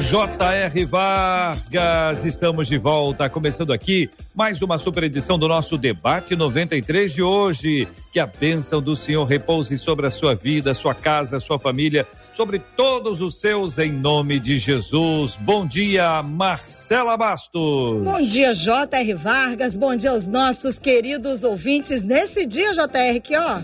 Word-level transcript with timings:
J.R. 0.00 0.84
Vargas, 0.86 2.24
estamos 2.24 2.68
de 2.68 2.78
volta, 2.78 3.28
começando 3.28 3.72
aqui 3.72 4.08
mais 4.34 4.62
uma 4.62 4.78
super 4.78 5.02
edição 5.02 5.38
do 5.38 5.48
nosso 5.48 5.76
debate 5.76 6.34
93 6.34 7.12
de 7.12 7.22
hoje. 7.22 7.86
Que 8.12 8.20
a 8.20 8.26
bênção 8.26 8.80
do 8.80 8.96
Senhor 8.96 9.24
repouse 9.24 9.76
sobre 9.76 10.06
a 10.06 10.10
sua 10.10 10.34
vida, 10.34 10.72
sua 10.72 10.94
casa, 10.94 11.40
sua 11.40 11.58
família, 11.58 12.06
sobre 12.32 12.58
todos 12.58 13.20
os 13.20 13.40
seus, 13.40 13.76
em 13.76 13.92
nome 13.92 14.38
de 14.38 14.58
Jesus. 14.58 15.36
Bom 15.40 15.66
dia, 15.66 16.22
Marcela 16.22 17.16
Bastos. 17.16 18.02
Bom 18.02 18.20
dia, 18.22 18.54
J.R. 18.54 19.14
Vargas. 19.14 19.74
Bom 19.74 19.94
dia 19.94 20.10
aos 20.10 20.26
nossos 20.26 20.78
queridos 20.78 21.42
ouvintes 21.42 22.02
nesse 22.02 22.46
dia, 22.46 22.72
J.R. 22.72 23.20
que 23.20 23.36
ó 23.36 23.60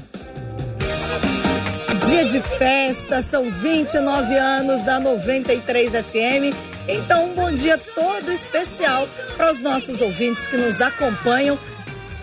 dia 2.14 2.24
de 2.26 2.40
festa, 2.40 3.20
são 3.22 3.50
29 3.50 4.36
anos 4.36 4.80
da 4.82 5.00
93 5.00 5.90
FM. 5.94 6.54
Então, 6.86 7.26
um 7.26 7.34
bom 7.34 7.50
dia 7.50 7.76
todo 7.76 8.30
especial 8.30 9.08
para 9.36 9.50
os 9.50 9.58
nossos 9.58 10.00
ouvintes 10.00 10.46
que 10.46 10.56
nos 10.56 10.80
acompanham. 10.80 11.58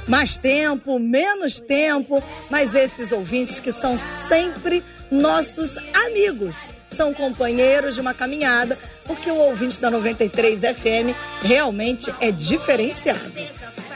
Mais 0.08 0.38
tempo, 0.38 0.98
menos 0.98 1.60
tempo, 1.60 2.24
mas 2.50 2.74
esses 2.74 3.12
ouvintes 3.12 3.60
que 3.60 3.74
são 3.74 3.98
sempre 3.98 4.82
nossos 5.12 5.76
amigos, 6.06 6.70
são 6.90 7.14
companheiros 7.14 7.96
de 7.96 8.02
uma 8.02 8.14
caminhada, 8.14 8.80
porque 9.06 9.30
o 9.30 9.36
ouvinte 9.36 9.78
da 9.82 9.92
93 9.92 10.62
FM 10.62 11.14
realmente 11.42 12.14
é 12.22 12.32
diferenciado. 12.32 13.30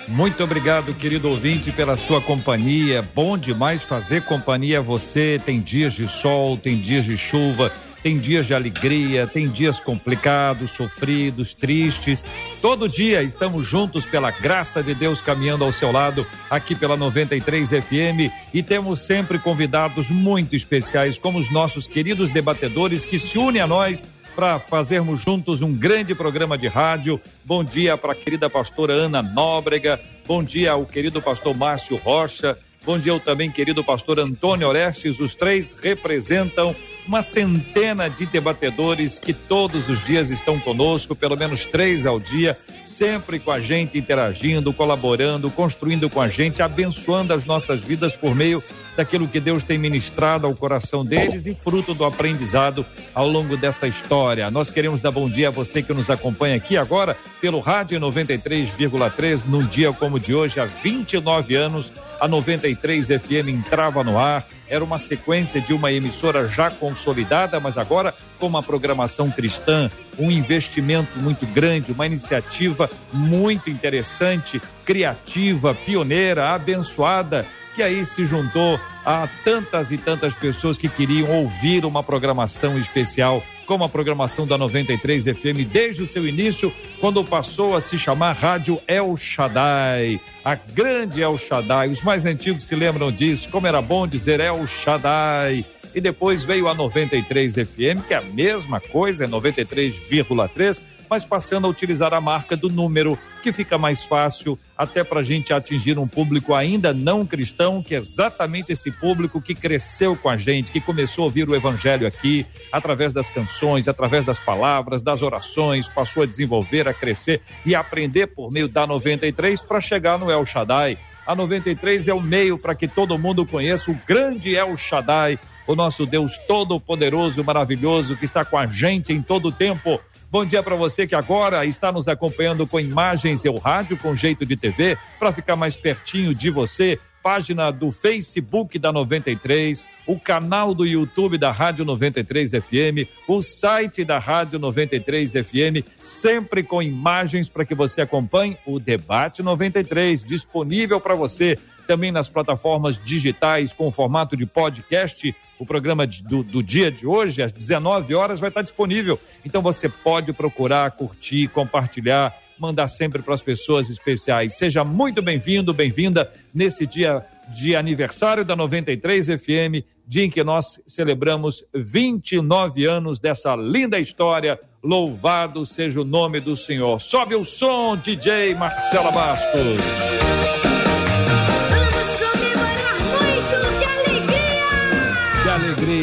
Muito 0.07 0.43
obrigado, 0.43 0.93
querido 0.93 1.29
ouvinte, 1.29 1.71
pela 1.71 1.97
sua 1.97 2.21
companhia. 2.21 3.03
Bom 3.15 3.35
demais 3.35 3.81
fazer 3.81 4.21
companhia 4.23 4.77
a 4.77 4.81
você. 4.81 5.41
Tem 5.43 5.59
dias 5.59 5.93
de 5.93 6.07
sol, 6.07 6.57
tem 6.57 6.79
dias 6.79 7.05
de 7.05 7.17
chuva, 7.17 7.71
tem 8.03 8.19
dias 8.19 8.45
de 8.45 8.53
alegria, 8.53 9.25
tem 9.25 9.47
dias 9.47 9.79
complicados, 9.79 10.69
sofridos, 10.71 11.55
tristes. 11.55 12.23
Todo 12.61 12.87
dia 12.87 13.23
estamos 13.23 13.65
juntos 13.65 14.05
pela 14.05 14.29
graça 14.29 14.83
de 14.83 14.93
Deus 14.93 15.21
caminhando 15.21 15.63
ao 15.63 15.71
seu 15.71 15.91
lado 15.91 16.25
aqui 16.51 16.75
pela 16.75 16.95
93 16.95 17.69
FM 17.69 18.31
e 18.53 18.61
temos 18.61 18.99
sempre 19.01 19.39
convidados 19.39 20.07
muito 20.07 20.55
especiais 20.55 21.17
como 21.17 21.39
os 21.39 21.51
nossos 21.51 21.87
queridos 21.87 22.29
debatedores 22.29 23.03
que 23.03 23.17
se 23.17 23.39
unem 23.39 23.59
a 23.59 23.65
nós 23.65 24.05
para 24.35 24.59
fazermos 24.59 25.21
juntos 25.21 25.61
um 25.61 25.73
grande 25.73 26.13
programa 26.13 26.57
de 26.57 26.67
rádio. 26.67 27.19
Bom 27.45 27.63
dia 27.63 27.95
para 27.95 28.11
a 28.11 28.15
querida 28.15 28.49
pastora 28.49 28.93
Ana 28.93 29.23
Nóbrega. 29.23 29.99
Bom 30.27 30.43
dia 30.43 30.73
ao 30.73 30.85
querido 30.85 31.21
pastor 31.21 31.55
Márcio 31.55 31.95
Rocha. 31.95 32.57
Bom 32.85 32.99
dia 32.99 33.13
ao 33.13 33.19
também 33.19 33.49
querido 33.49 33.83
pastor 33.83 34.19
Antônio 34.19 34.67
Orestes. 34.67 35.19
Os 35.19 35.35
três 35.35 35.75
representam 35.81 36.75
uma 37.07 37.23
centena 37.23 38.09
de 38.09 38.25
debatedores 38.25 39.17
que 39.17 39.33
todos 39.33 39.87
os 39.87 40.03
dias 40.05 40.29
estão 40.29 40.59
conosco, 40.59 41.15
pelo 41.15 41.37
menos 41.37 41.65
três 41.65 42.05
ao 42.05 42.19
dia, 42.19 42.57
sempre 42.83 43.39
com 43.39 43.51
a 43.51 43.59
gente 43.59 43.97
interagindo, 43.97 44.73
colaborando, 44.73 45.49
construindo 45.49 46.09
com 46.09 46.21
a 46.21 46.27
gente, 46.27 46.61
abençoando 46.61 47.33
as 47.33 47.45
nossas 47.45 47.79
vidas 47.79 48.13
por 48.13 48.35
meio 48.35 48.63
daquilo 48.95 49.27
que 49.27 49.39
Deus 49.39 49.63
tem 49.63 49.77
ministrado 49.77 50.47
ao 50.47 50.55
coração 50.55 51.05
deles 51.05 51.45
e 51.45 51.55
fruto 51.55 51.93
do 51.93 52.05
aprendizado 52.05 52.85
ao 53.13 53.27
longo 53.27 53.57
dessa 53.57 53.87
história. 53.87 54.49
Nós 54.49 54.69
queremos 54.69 55.01
dar 55.01 55.11
bom 55.11 55.29
dia 55.29 55.49
a 55.49 55.51
você 55.51 55.81
que 55.81 55.93
nos 55.93 56.09
acompanha 56.09 56.55
aqui 56.55 56.77
agora 56.77 57.17
pelo 57.41 57.59
Rádio 57.59 57.99
93,3 57.99 59.41
num 59.45 59.65
dia 59.65 59.91
como 59.93 60.19
de 60.19 60.33
hoje, 60.33 60.59
há 60.59 60.65
29 60.65 61.55
anos, 61.55 61.91
a 62.19 62.27
93 62.27 63.07
FM 63.07 63.49
entrava 63.49 64.03
no 64.03 64.17
ar. 64.17 64.47
Era 64.67 64.83
uma 64.83 64.97
sequência 64.97 65.61
de 65.61 65.73
uma 65.73 65.91
emissora 65.91 66.47
já 66.47 66.71
consolidada, 66.71 67.59
mas 67.59 67.77
agora 67.77 68.15
com 68.39 68.47
uma 68.47 68.63
programação 68.63 69.29
cristã, 69.29 69.91
um 70.17 70.31
investimento 70.31 71.19
muito 71.19 71.45
grande, 71.45 71.91
uma 71.91 72.05
iniciativa 72.05 72.89
muito 73.13 73.69
interessante, 73.69 74.59
criativa, 74.83 75.75
pioneira, 75.75 76.49
abençoada 76.49 77.45
que 77.75 77.83
aí 77.83 78.05
se 78.05 78.25
juntou 78.25 78.79
a 79.05 79.27
tantas 79.43 79.91
e 79.91 79.97
tantas 79.97 80.33
pessoas 80.33 80.77
que 80.77 80.87
queriam 80.87 81.29
ouvir 81.29 81.85
uma 81.85 82.01
programação 82.01 82.79
especial, 82.79 83.43
como 83.65 83.83
a 83.83 83.89
programação 83.89 84.47
da 84.47 84.57
93 84.57 85.25
FM 85.25 85.67
desde 85.69 86.01
o 86.01 86.07
seu 86.07 86.25
início, 86.27 86.73
quando 86.99 87.23
passou 87.23 87.75
a 87.75 87.81
se 87.81 87.97
chamar 87.97 88.33
Rádio 88.33 88.79
El 88.87 89.15
Shaddai. 89.17 90.19
A 90.43 90.55
grande 90.55 91.21
El 91.21 91.37
Shaddai, 91.37 91.89
os 91.89 92.01
mais 92.01 92.25
antigos 92.25 92.63
se 92.63 92.75
lembram 92.75 93.11
disso, 93.11 93.49
como 93.49 93.67
era 93.67 93.81
bom 93.81 94.07
dizer 94.07 94.39
El 94.39 94.65
Shaddai. 94.65 95.65
E 95.93 96.01
depois 96.01 96.43
veio 96.43 96.67
a 96.67 96.73
93 96.73 97.53
FM, 97.53 98.07
que 98.07 98.13
é 98.13 98.17
a 98.17 98.21
mesma 98.21 98.79
coisa, 98.79 99.25
é 99.25 99.27
93,3 99.27 100.81
mas 101.09 101.25
passando 101.25 101.65
a 101.65 101.69
utilizar 101.69 102.13
a 102.13 102.21
marca 102.21 102.55
do 102.55 102.69
número, 102.69 103.17
que 103.43 103.53
fica 103.53 103.77
mais 103.77 104.03
fácil 104.03 104.57
até 104.77 105.03
para 105.03 105.19
a 105.19 105.23
gente 105.23 105.53
atingir 105.53 105.97
um 105.97 106.07
público 106.07 106.53
ainda 106.53 106.93
não 106.93 107.25
cristão, 107.25 107.81
que 107.81 107.95
é 107.95 107.97
exatamente 107.97 108.71
esse 108.71 108.91
público 108.91 109.41
que 109.41 109.55
cresceu 109.55 110.15
com 110.15 110.29
a 110.29 110.37
gente, 110.37 110.71
que 110.71 110.81
começou 110.81 111.23
a 111.23 111.25
ouvir 111.25 111.47
o 111.47 111.55
evangelho 111.55 112.07
aqui, 112.07 112.45
através 112.71 113.13
das 113.13 113.29
canções, 113.29 113.87
através 113.87 114.25
das 114.25 114.39
palavras, 114.39 115.01
das 115.01 115.21
orações, 115.21 115.87
passou 115.87 116.23
a 116.23 116.25
desenvolver, 116.25 116.87
a 116.87 116.93
crescer 116.93 117.41
e 117.65 117.73
aprender 117.73 118.27
por 118.27 118.51
meio 118.51 118.67
da 118.67 118.85
93 118.85 119.61
para 119.61 119.79
chegar 119.79 120.19
no 120.19 120.29
El 120.29 120.45
Shaddai. 120.45 120.97
A 121.25 121.33
93 121.33 122.07
é 122.07 122.13
o 122.13 122.21
meio 122.21 122.57
para 122.57 122.75
que 122.75 122.87
todo 122.87 123.17
mundo 123.17 123.45
conheça 123.45 123.89
o 123.89 123.99
grande 124.05 124.55
El 124.55 124.77
Shaddai, 124.77 125.39
o 125.67 125.75
nosso 125.75 126.05
Deus 126.05 126.37
todo-poderoso, 126.47 127.43
maravilhoso, 127.43 128.15
que 128.15 128.25
está 128.25 128.45
com 128.45 128.57
a 128.57 128.67
gente 128.67 129.11
em 129.11 129.21
todo 129.21 129.47
o 129.47 129.51
tempo 129.51 129.99
Bom 130.35 130.43
dia 130.43 130.61
para 130.61 130.75
você 130.75 131.07
que 131.07 131.15
agora 131.15 131.65
está 131.65 131.93
nos 131.93 132.09
acompanhando 132.09 132.67
com 132.67 132.77
imagens 132.77 133.45
e 133.45 133.47
o 133.47 133.57
rádio 133.57 133.95
com 133.95 134.13
jeito 134.17 134.45
de 134.45 134.57
TV 134.57 134.97
para 135.17 135.31
ficar 135.31 135.55
mais 135.55 135.77
pertinho 135.77 136.35
de 136.35 136.49
você. 136.49 136.99
Página 137.23 137.71
do 137.71 137.89
Facebook 137.89 138.77
da 138.77 138.91
93, 138.91 139.85
o 140.05 140.19
canal 140.19 140.73
do 140.73 140.85
YouTube 140.85 141.37
da 141.37 141.53
Rádio 141.53 141.85
93 141.85 142.51
FM, 142.51 143.07
o 143.29 143.41
site 143.41 144.03
da 144.03 144.19
Rádio 144.19 144.59
93 144.59 145.31
FM, 145.31 145.87
sempre 146.01 146.63
com 146.63 146.83
imagens 146.83 147.47
para 147.47 147.63
que 147.63 147.73
você 147.73 148.01
acompanhe 148.01 148.57
o 148.65 148.77
debate 148.77 149.41
93 149.41 150.21
disponível 150.21 150.99
para 150.99 151.15
você 151.15 151.57
também 151.87 152.11
nas 152.11 152.27
plataformas 152.27 152.97
digitais 153.01 153.71
com 153.71 153.89
formato 153.89 154.35
de 154.35 154.45
podcast 154.45 155.33
o 155.57 155.65
programa 155.65 156.05
do, 156.05 156.43
do, 156.43 156.61
dia 156.61 156.91
de 156.91 157.07
hoje, 157.07 157.41
às 157.41 157.51
19 157.51 158.13
horas, 158.13 158.39
vai 158.39 158.49
estar 158.49 158.61
disponível. 158.61 159.19
Então 159.45 159.61
você 159.61 159.87
pode 159.87 160.33
procurar, 160.33 160.91
curtir, 160.91 161.47
compartilhar, 161.47 162.35
mandar 162.59 162.87
sempre 162.87 163.21
para 163.21 163.33
as 163.33 163.41
pessoas 163.41 163.89
especiais. 163.89 164.53
Seja 164.53 164.83
muito 164.83 165.21
bem-vindo, 165.21 165.73
bem-vinda 165.73 166.31
nesse 166.53 166.85
dia 166.85 167.25
de 167.49 167.75
aniversário 167.75 168.43
da 168.43 168.55
93 168.55 169.27
FM, 169.27 169.85
dia 170.07 170.23
em 170.23 170.29
que 170.29 170.43
nós 170.43 170.79
celebramos 170.85 171.63
29 171.73 172.85
anos 172.85 173.19
dessa 173.19 173.55
linda 173.55 173.99
história. 173.99 174.59
Louvado 174.83 175.65
seja 175.65 176.01
o 176.01 176.05
nome 176.05 176.39
do 176.39 176.55
Senhor. 176.55 176.99
Sobe 177.01 177.35
o 177.35 177.43
som, 177.43 177.97
DJ 177.97 178.53
Marcela 178.55 179.11
Bastos. 179.11 180.34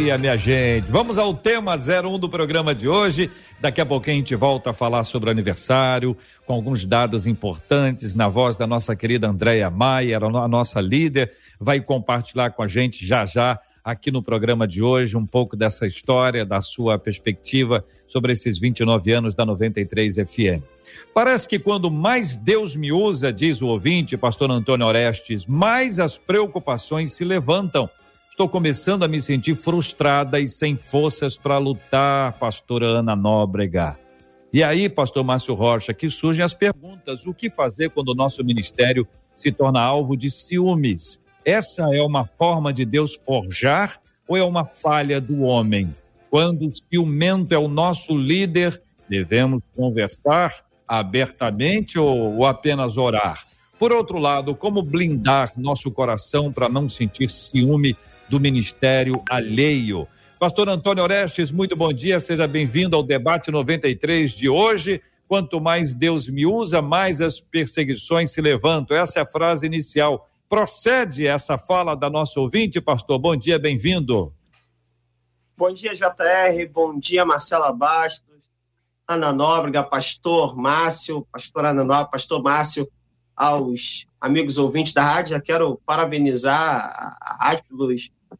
Alegria, 0.02 0.18
minha 0.18 0.36
gente. 0.36 0.90
Vamos 0.90 1.16
ao 1.16 1.32
tema 1.32 1.76
01 1.76 2.18
do 2.18 2.28
programa 2.28 2.74
de 2.74 2.88
hoje. 2.88 3.30
Daqui 3.60 3.80
a 3.80 3.86
pouquinho 3.86 4.16
a 4.16 4.18
gente 4.18 4.34
volta 4.34 4.70
a 4.70 4.72
falar 4.72 5.04
sobre 5.04 5.28
o 5.28 5.32
aniversário, 5.32 6.16
com 6.44 6.52
alguns 6.54 6.84
dados 6.84 7.24
importantes, 7.24 8.12
na 8.12 8.26
voz 8.26 8.56
da 8.56 8.66
nossa 8.66 8.96
querida 8.96 9.28
Andréia 9.28 9.70
Maia, 9.70 10.18
a 10.18 10.48
nossa 10.48 10.80
líder, 10.80 11.32
vai 11.60 11.80
compartilhar 11.80 12.50
com 12.50 12.64
a 12.64 12.68
gente 12.68 13.06
já 13.06 13.24
já 13.24 13.60
aqui 13.84 14.10
no 14.10 14.22
programa 14.22 14.66
de 14.66 14.82
hoje 14.82 15.16
um 15.16 15.26
pouco 15.26 15.56
dessa 15.56 15.86
história, 15.86 16.44
da 16.44 16.60
sua 16.60 16.98
perspectiva 16.98 17.84
sobre 18.08 18.32
esses 18.32 18.58
29 18.58 19.12
anos 19.12 19.36
da 19.36 19.46
93 19.46 20.16
FM. 20.16 20.64
Parece 21.14 21.46
que 21.48 21.60
quando 21.60 21.90
mais 21.90 22.34
Deus 22.34 22.74
me 22.74 22.90
usa, 22.90 23.32
diz 23.32 23.62
o 23.62 23.68
ouvinte, 23.68 24.16
pastor 24.16 24.50
Antônio 24.50 24.86
Orestes, 24.86 25.46
mais 25.46 26.00
as 26.00 26.18
preocupações 26.18 27.12
se 27.12 27.24
levantam. 27.24 27.88
Estou 28.42 28.50
começando 28.50 29.04
a 29.04 29.08
me 29.08 29.22
sentir 29.22 29.54
frustrada 29.54 30.40
e 30.40 30.48
sem 30.48 30.76
forças 30.76 31.36
para 31.36 31.58
lutar, 31.58 32.32
pastora 32.40 32.86
Ana 32.86 33.14
Nóbrega. 33.14 33.96
E 34.52 34.64
aí, 34.64 34.88
pastor 34.88 35.22
Márcio 35.22 35.54
Rocha, 35.54 35.94
que 35.94 36.10
surgem 36.10 36.44
as 36.44 36.52
perguntas: 36.52 37.24
o 37.24 37.32
que 37.32 37.48
fazer 37.48 37.90
quando 37.90 38.08
o 38.08 38.16
nosso 38.16 38.42
ministério 38.42 39.06
se 39.32 39.52
torna 39.52 39.80
alvo 39.80 40.16
de 40.16 40.28
ciúmes? 40.28 41.20
Essa 41.44 41.94
é 41.94 42.02
uma 42.02 42.26
forma 42.26 42.72
de 42.72 42.84
Deus 42.84 43.14
forjar 43.14 44.00
ou 44.26 44.36
é 44.36 44.42
uma 44.42 44.64
falha 44.64 45.20
do 45.20 45.42
homem? 45.42 45.94
Quando 46.28 46.66
o 46.66 46.70
ciumento 46.72 47.54
é 47.54 47.58
o 47.58 47.68
nosso 47.68 48.12
líder, 48.12 48.82
devemos 49.08 49.62
conversar 49.72 50.52
abertamente 50.88 51.96
ou, 51.96 52.38
ou 52.38 52.44
apenas 52.44 52.96
orar? 52.96 53.46
Por 53.78 53.92
outro 53.92 54.18
lado, 54.18 54.52
como 54.52 54.82
blindar 54.82 55.52
nosso 55.56 55.92
coração 55.92 56.52
para 56.52 56.68
não 56.68 56.88
sentir 56.88 57.30
ciúme 57.30 57.96
do 58.32 58.40
ministério 58.40 59.22
alheio? 59.28 60.08
Pastor 60.40 60.66
Antônio 60.70 61.04
Orestes, 61.04 61.52
muito 61.52 61.76
bom 61.76 61.92
dia, 61.92 62.18
seja 62.18 62.46
bem-vindo 62.46 62.96
ao 62.96 63.02
debate 63.02 63.50
93 63.50 64.32
de 64.32 64.48
hoje. 64.48 65.02
Quanto 65.28 65.60
mais 65.60 65.92
Deus 65.92 66.30
me 66.30 66.46
usa, 66.46 66.80
mais 66.80 67.20
as 67.20 67.40
perseguições 67.40 68.30
se 68.32 68.40
levantam. 68.40 68.96
Essa 68.96 69.18
é 69.18 69.22
a 69.22 69.26
frase 69.26 69.66
inicial. 69.66 70.30
Procede 70.48 71.26
essa 71.26 71.58
fala 71.58 71.94
da 71.94 72.08
nossa 72.08 72.40
ouvinte, 72.40 72.80
pastor. 72.80 73.18
Bom 73.18 73.36
dia, 73.36 73.58
bem-vindo. 73.58 74.32
Bom 75.54 75.70
dia, 75.70 75.94
JR. 75.94 76.66
Bom 76.72 76.98
dia, 76.98 77.26
Marcela 77.26 77.70
Bastos, 77.70 78.48
Ana 79.06 79.30
Nóbrega, 79.30 79.82
pastor 79.82 80.56
Márcio, 80.56 81.26
pastor 81.30 81.66
Ana 81.66 81.84
Nóbrega, 81.84 82.10
pastor 82.10 82.42
Márcio, 82.42 82.90
aos 83.36 84.06
amigos 84.18 84.56
ouvintes 84.56 84.94
da 84.94 85.02
rádio. 85.02 85.34
Já 85.34 85.40
quero 85.40 85.78
parabenizar 85.84 87.18
a 87.20 87.46
rádio 87.48 87.64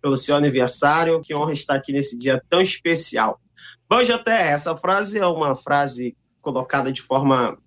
pelo 0.00 0.17
seu 0.17 0.37
aniversário. 0.37 1.21
Que 1.21 1.35
honra 1.35 1.53
estar 1.53 1.75
aqui 1.75 1.93
nesse 1.93 2.17
dia 2.17 2.43
tão 2.49 2.61
especial. 2.61 3.41
Bom, 3.89 4.03
JR, 4.03 4.23
essa 4.27 4.77
frase 4.77 5.19
é 5.19 5.27
uma 5.27 5.55
frase 5.55 6.17
colocada 6.41 6.91
de 6.91 7.03
forma 7.03 7.59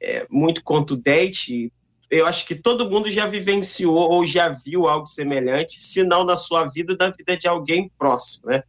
é, 0.00 0.26
muito 0.30 0.62
contundente. 0.62 1.72
Eu 2.10 2.26
acho 2.26 2.46
que 2.46 2.54
todo 2.54 2.88
mundo 2.88 3.10
já 3.10 3.26
vivenciou 3.26 4.10
ou 4.10 4.24
já 4.24 4.48
viu 4.48 4.86
algo 4.86 5.06
semelhante, 5.06 5.80
se 5.80 6.04
não 6.04 6.24
na 6.24 6.36
sua 6.36 6.64
vida, 6.66 6.96
na 6.98 7.10
vida 7.10 7.36
de 7.36 7.48
alguém 7.48 7.90
próximo, 7.98 8.50
né? 8.50 8.62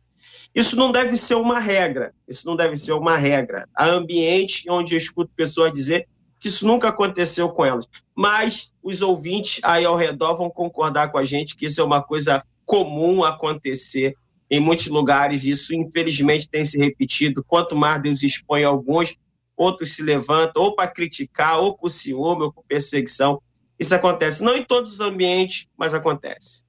Isso 0.56 0.78
não 0.78 0.90
deve 0.90 1.18
ser 1.18 1.36
uma 1.36 1.60
regra, 1.60 2.14
isso 2.28 2.48
não 2.48 2.56
deve 2.56 2.78
ser 2.78 2.94
uma 2.94 3.18
regra. 3.18 3.68
Há 3.76 3.88
ambiente 3.88 4.64
onde 4.70 4.96
eu 4.96 4.98
escuto 4.98 5.30
pessoas 5.36 5.72
dizer 5.72 6.08
que 6.40 6.48
isso 6.48 6.66
nunca 6.66 6.88
aconteceu 6.88 7.50
com 7.50 7.66
elas. 7.66 7.88
Mas 8.16 8.74
os 8.82 9.02
ouvintes 9.02 9.60
aí 9.64 9.84
ao 9.84 9.98
redor 9.98 10.38
vão 10.38 10.50
concordar 10.50 11.12
com 11.12 11.18
a 11.18 11.26
gente 11.26 11.58
que 11.58 11.66
isso 11.66 11.82
é 11.82 11.84
uma 11.84 12.02
coisa 12.02 12.42
comum 12.66 13.24
acontecer 13.24 14.16
em 14.50 14.60
muitos 14.60 14.88
lugares. 14.88 15.46
Isso, 15.46 15.74
infelizmente, 15.76 16.50
tem 16.50 16.64
se 16.64 16.78
repetido. 16.78 17.44
Quanto 17.44 17.76
mais 17.76 18.02
Deus 18.02 18.24
expõe 18.24 18.64
alguns, 18.64 19.16
outros 19.56 19.94
se 19.94 20.02
levantam, 20.02 20.62
ou 20.64 20.76
para 20.76 20.88
criticar, 20.88 21.60
ou 21.60 21.76
com 21.76 21.88
ciúme, 21.88 22.44
ou 22.44 22.52
com 22.52 22.64
perseguição. 22.68 23.42
Isso 23.80 23.94
acontece, 23.94 24.44
não 24.44 24.56
em 24.56 24.64
todos 24.64 24.94
os 24.94 25.00
ambientes, 25.00 25.68
mas 25.78 25.94
acontece. 25.94 26.64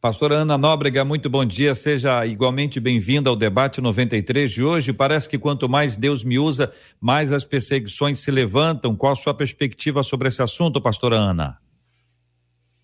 Pastora 0.00 0.38
Ana 0.38 0.58
Nóbrega, 0.58 1.04
muito 1.04 1.30
bom 1.30 1.44
dia. 1.44 1.76
Seja 1.76 2.26
igualmente 2.26 2.80
bem-vinda 2.80 3.30
ao 3.30 3.36
debate 3.36 3.80
93 3.80 4.50
de 4.50 4.62
hoje. 4.64 4.92
Parece 4.92 5.28
que 5.28 5.38
quanto 5.38 5.68
mais 5.68 5.96
Deus 5.96 6.24
me 6.24 6.40
usa, 6.40 6.72
mais 7.00 7.30
as 7.30 7.44
perseguições 7.44 8.18
se 8.18 8.28
levantam. 8.28 8.96
Qual 8.96 9.12
a 9.12 9.16
sua 9.16 9.32
perspectiva 9.32 10.02
sobre 10.02 10.26
esse 10.26 10.42
assunto, 10.42 10.80
pastora 10.80 11.16
Ana? 11.16 11.56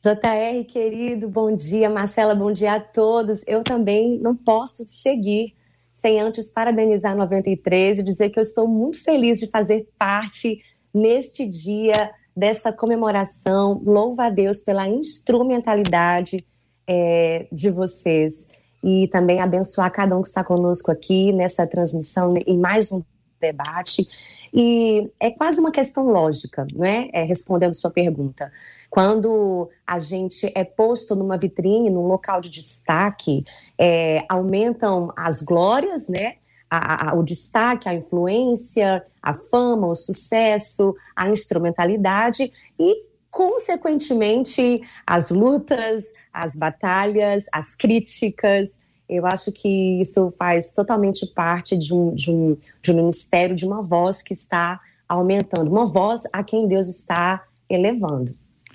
JR, 0.00 0.64
querido, 0.64 1.28
bom 1.28 1.54
dia. 1.54 1.90
Marcela, 1.90 2.32
bom 2.32 2.52
dia 2.52 2.74
a 2.74 2.80
todos. 2.80 3.42
Eu 3.48 3.64
também 3.64 4.16
não 4.20 4.34
posso 4.34 4.84
seguir 4.86 5.56
sem 5.92 6.20
antes 6.20 6.48
parabenizar 6.48 7.16
93 7.16 7.98
e 7.98 8.02
dizer 8.04 8.30
que 8.30 8.38
eu 8.38 8.42
estou 8.42 8.68
muito 8.68 9.02
feliz 9.02 9.40
de 9.40 9.48
fazer 9.48 9.88
parte 9.98 10.62
neste 10.94 11.44
dia 11.44 12.12
desta 12.36 12.72
comemoração. 12.72 13.82
Louva 13.84 14.26
a 14.26 14.30
Deus 14.30 14.60
pela 14.60 14.86
instrumentalidade 14.86 16.46
é, 16.86 17.48
de 17.50 17.68
vocês 17.68 18.48
e 18.84 19.08
também 19.08 19.40
abençoar 19.40 19.90
cada 19.90 20.16
um 20.16 20.22
que 20.22 20.28
está 20.28 20.44
conosco 20.44 20.92
aqui 20.92 21.32
nessa 21.32 21.66
transmissão, 21.66 22.34
em 22.46 22.56
mais 22.56 22.92
um 22.92 23.02
debate. 23.40 24.06
E 24.52 25.10
é 25.20 25.30
quase 25.30 25.60
uma 25.60 25.70
questão 25.70 26.10
lógica, 26.10 26.66
não 26.74 26.84
é? 26.84 27.08
é 27.12 27.22
respondendo 27.24 27.74
sua 27.74 27.90
pergunta. 27.90 28.50
Quando 28.90 29.68
a 29.86 29.98
gente 29.98 30.50
é 30.54 30.64
posto 30.64 31.14
numa 31.14 31.36
vitrine, 31.36 31.90
num 31.90 32.06
local 32.06 32.40
de 32.40 32.48
destaque, 32.48 33.44
é, 33.78 34.24
aumentam 34.28 35.12
as 35.16 35.42
glórias, 35.42 36.08
né? 36.08 36.36
A, 36.70 37.10
a, 37.10 37.14
o 37.14 37.22
destaque, 37.22 37.88
a 37.88 37.94
influência, 37.94 39.02
a 39.22 39.32
fama, 39.32 39.86
o 39.86 39.94
sucesso, 39.94 40.94
a 41.16 41.28
instrumentalidade 41.30 42.52
e, 42.78 43.04
consequentemente, 43.30 44.82
as 45.06 45.30
lutas, 45.30 46.12
as 46.32 46.54
batalhas, 46.54 47.46
as 47.52 47.74
críticas. 47.74 48.80
Eu 49.08 49.26
acho 49.26 49.50
que 49.50 50.00
isso 50.00 50.32
faz 50.38 50.72
totalmente 50.72 51.26
parte 51.26 51.76
de 51.76 51.94
um, 51.94 52.14
de 52.14 52.30
um, 52.30 52.56
de 52.82 52.92
um 52.92 52.96
ministério, 52.96 53.56
de 53.56 53.64
uma 53.64 53.82
voz 53.82 54.22
que 54.22 54.34
está 54.34 54.80
aumentando, 55.08 55.70
uma 55.70 55.86
voz 55.86 56.22
a 56.32 56.42
quem 56.42 56.68
Deus 56.68 56.88
está 56.88 57.42
elevando. 57.70 58.34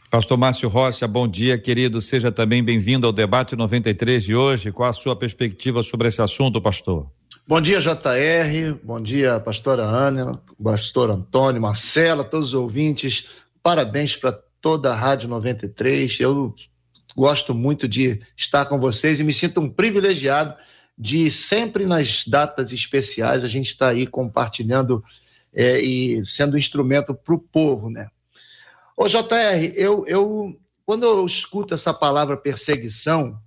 Pastor 0.10 0.38
Márcio 0.38 0.70
Rocha, 0.70 1.08
bom 1.08 1.28
dia, 1.28 1.58
querido. 1.58 2.02
Seja 2.02 2.32
também 2.32 2.64
bem-vindo 2.64 3.08
ao 3.08 3.14
debate 3.14 3.56
93 3.56 4.24
de 4.24 4.36
hoje. 4.36 4.72
Qual 4.72 4.90
a 4.90 4.94
sua 4.94 5.16
perspectiva 5.16 5.82
sobre 5.82 6.08
esse 6.08 6.22
assunto, 6.22 6.62
pastor? 6.62 7.08
Bom 7.48 7.60
dia, 7.60 7.80
JR. 7.82 8.78
Bom 8.84 9.02
dia, 9.02 9.40
pastora 9.40 9.84
Ana, 9.84 10.40
pastor 10.64 11.10
Antônio, 11.10 11.62
Marcela, 11.62 12.24
todos 12.24 12.50
os 12.50 12.54
ouvintes. 12.54 13.28
Parabéns 13.62 14.16
para 14.16 14.40
toda 14.62 14.94
a 14.94 14.96
Rádio 14.96 15.28
93. 15.28 16.20
Eu 16.20 16.54
gosto 17.15 17.54
muito 17.54 17.88
de 17.88 18.21
estar 18.36 18.65
com 18.65 18.80
vocês 18.80 19.19
e 19.19 19.24
me 19.24 19.33
sinto 19.33 19.60
um 19.60 19.69
privilegiado 19.69 20.56
de 20.98 21.31
sempre 21.31 21.86
nas 21.86 22.25
datas 22.25 22.71
especiais 22.71 23.44
a 23.44 23.48
gente 23.48 23.68
estar 23.68 23.88
tá 23.88 23.92
aí 23.92 24.06
compartilhando 24.06 25.04
é, 25.54 25.80
e 25.80 26.25
sendo 26.25 26.56
um 26.56 26.60
instrumento 26.60 27.13
para 27.13 27.33
o 27.33 27.39
povo, 27.39 27.89
né? 27.89 28.10
Ô, 28.95 29.07
JR, 29.07 29.74
eu, 29.75 30.06
eu, 30.07 30.60
quando 30.86 31.04
eu 31.04 31.25
escuto 31.25 31.74
essa 31.74 31.94
palavra 31.94 32.38
perseguição, 32.38 33.39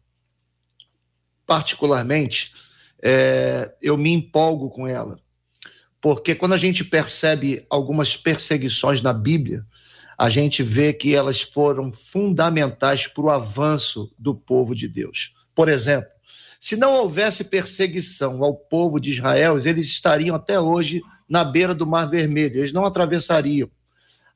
particularmente, 1.46 2.52
é, 3.00 3.72
eu 3.80 3.96
me 3.96 4.12
empolgo 4.12 4.68
com 4.70 4.86
ela. 4.86 5.20
Porque 6.00 6.34
quando 6.34 6.54
a 6.54 6.58
gente 6.58 6.84
percebe 6.84 7.64
algumas 7.70 8.16
perseguições 8.16 9.02
na 9.02 9.12
Bíblia, 9.12 9.64
a 10.16 10.30
gente 10.30 10.62
vê 10.62 10.92
que 10.92 11.14
elas 11.14 11.42
foram 11.42 11.92
fundamentais 12.12 13.06
para 13.06 13.23
o 13.23 13.30
avanço 13.30 14.12
do 14.18 14.35
povo 14.35 14.75
de 14.75 14.88
Deus. 14.88 15.32
Por 15.54 15.68
exemplo, 15.68 16.08
se 16.61 16.76
não 16.76 16.94
houvesse 16.94 17.44
perseguição 17.44 18.42
ao 18.42 18.54
povo 18.54 18.99
de 18.99 19.11
Israel, 19.11 19.58
eles 19.58 19.87
estariam 19.87 20.37
até 20.37 20.58
hoje 20.58 21.02
na 21.28 21.44
beira 21.44 21.75
do 21.75 21.87
Mar 21.87 22.06
Vermelho, 22.06 22.61
eles 22.61 22.73
não 22.73 22.85
atravessariam 22.85 23.70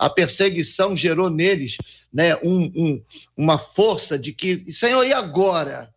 a 0.00 0.08
perseguição 0.08 0.96
gerou 0.96 1.28
neles 1.28 1.76
né, 2.10 2.34
um, 2.37 2.72
um, 2.75 3.04
uma 3.37 3.58
força 3.58 4.18
de 4.18 4.32
que, 4.32 4.72
Senhor, 4.72 5.04
e 5.04 5.12
agora? 5.12 5.92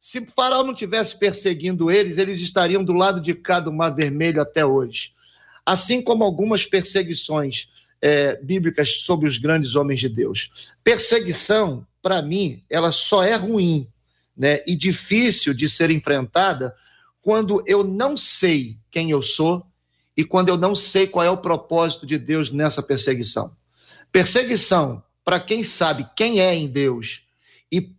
Se 0.00 0.24
Faraó 0.24 0.62
não 0.62 0.72
tivesse 0.72 1.18
perseguindo 1.18 1.90
eles, 1.90 2.16
eles 2.16 2.38
estariam 2.38 2.84
do 2.84 2.92
lado 2.92 3.20
de 3.20 3.34
cá 3.34 3.58
do 3.58 3.72
Mar 3.72 3.90
Vermelho 3.90 4.40
até 4.40 4.64
hoje. 4.64 5.10
Assim 5.66 6.00
como 6.00 6.22
algumas 6.22 6.64
perseguições 6.64 7.68
é, 8.00 8.36
bíblicas 8.42 9.02
sobre 9.02 9.28
os 9.28 9.38
grandes 9.38 9.74
homens 9.74 10.00
de 10.00 10.08
Deus. 10.08 10.50
Perseguição, 10.82 11.86
para 12.02 12.22
mim, 12.22 12.62
ela 12.68 12.92
só 12.92 13.22
é 13.22 13.34
ruim 13.34 13.86
né, 14.36 14.62
e 14.66 14.74
difícil 14.74 15.52
de 15.52 15.68
ser 15.68 15.90
enfrentada 15.90 16.74
quando 17.20 17.62
eu 17.66 17.84
não 17.84 18.16
sei 18.16 18.78
quem 18.90 19.10
eu 19.10 19.22
sou 19.22 19.66
e 20.16 20.24
quando 20.24 20.48
eu 20.48 20.56
não 20.56 20.74
sei 20.74 21.06
qual 21.06 21.24
é 21.24 21.30
o 21.30 21.36
propósito 21.36 22.06
de 22.06 22.18
Deus 22.18 22.50
nessa 22.50 22.82
perseguição. 22.82 23.54
Perseguição 24.10 25.02
para 25.24 25.38
quem 25.38 25.62
sabe 25.62 26.08
quem 26.16 26.40
é 26.40 26.54
em 26.54 26.66
Deus 26.66 27.20
e 27.70 27.94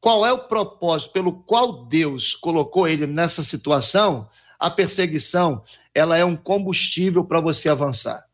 qual 0.00 0.24
é 0.24 0.32
o 0.32 0.46
propósito 0.46 1.12
pelo 1.12 1.32
qual 1.32 1.86
Deus 1.86 2.34
colocou 2.34 2.86
ele 2.86 3.06
nessa 3.06 3.42
situação, 3.42 4.28
a 4.58 4.70
perseguição 4.70 5.64
ela 5.94 6.16
é 6.16 6.24
um 6.24 6.36
combustível 6.36 7.24
para 7.24 7.40
você 7.40 7.68
avançar. 7.68 8.25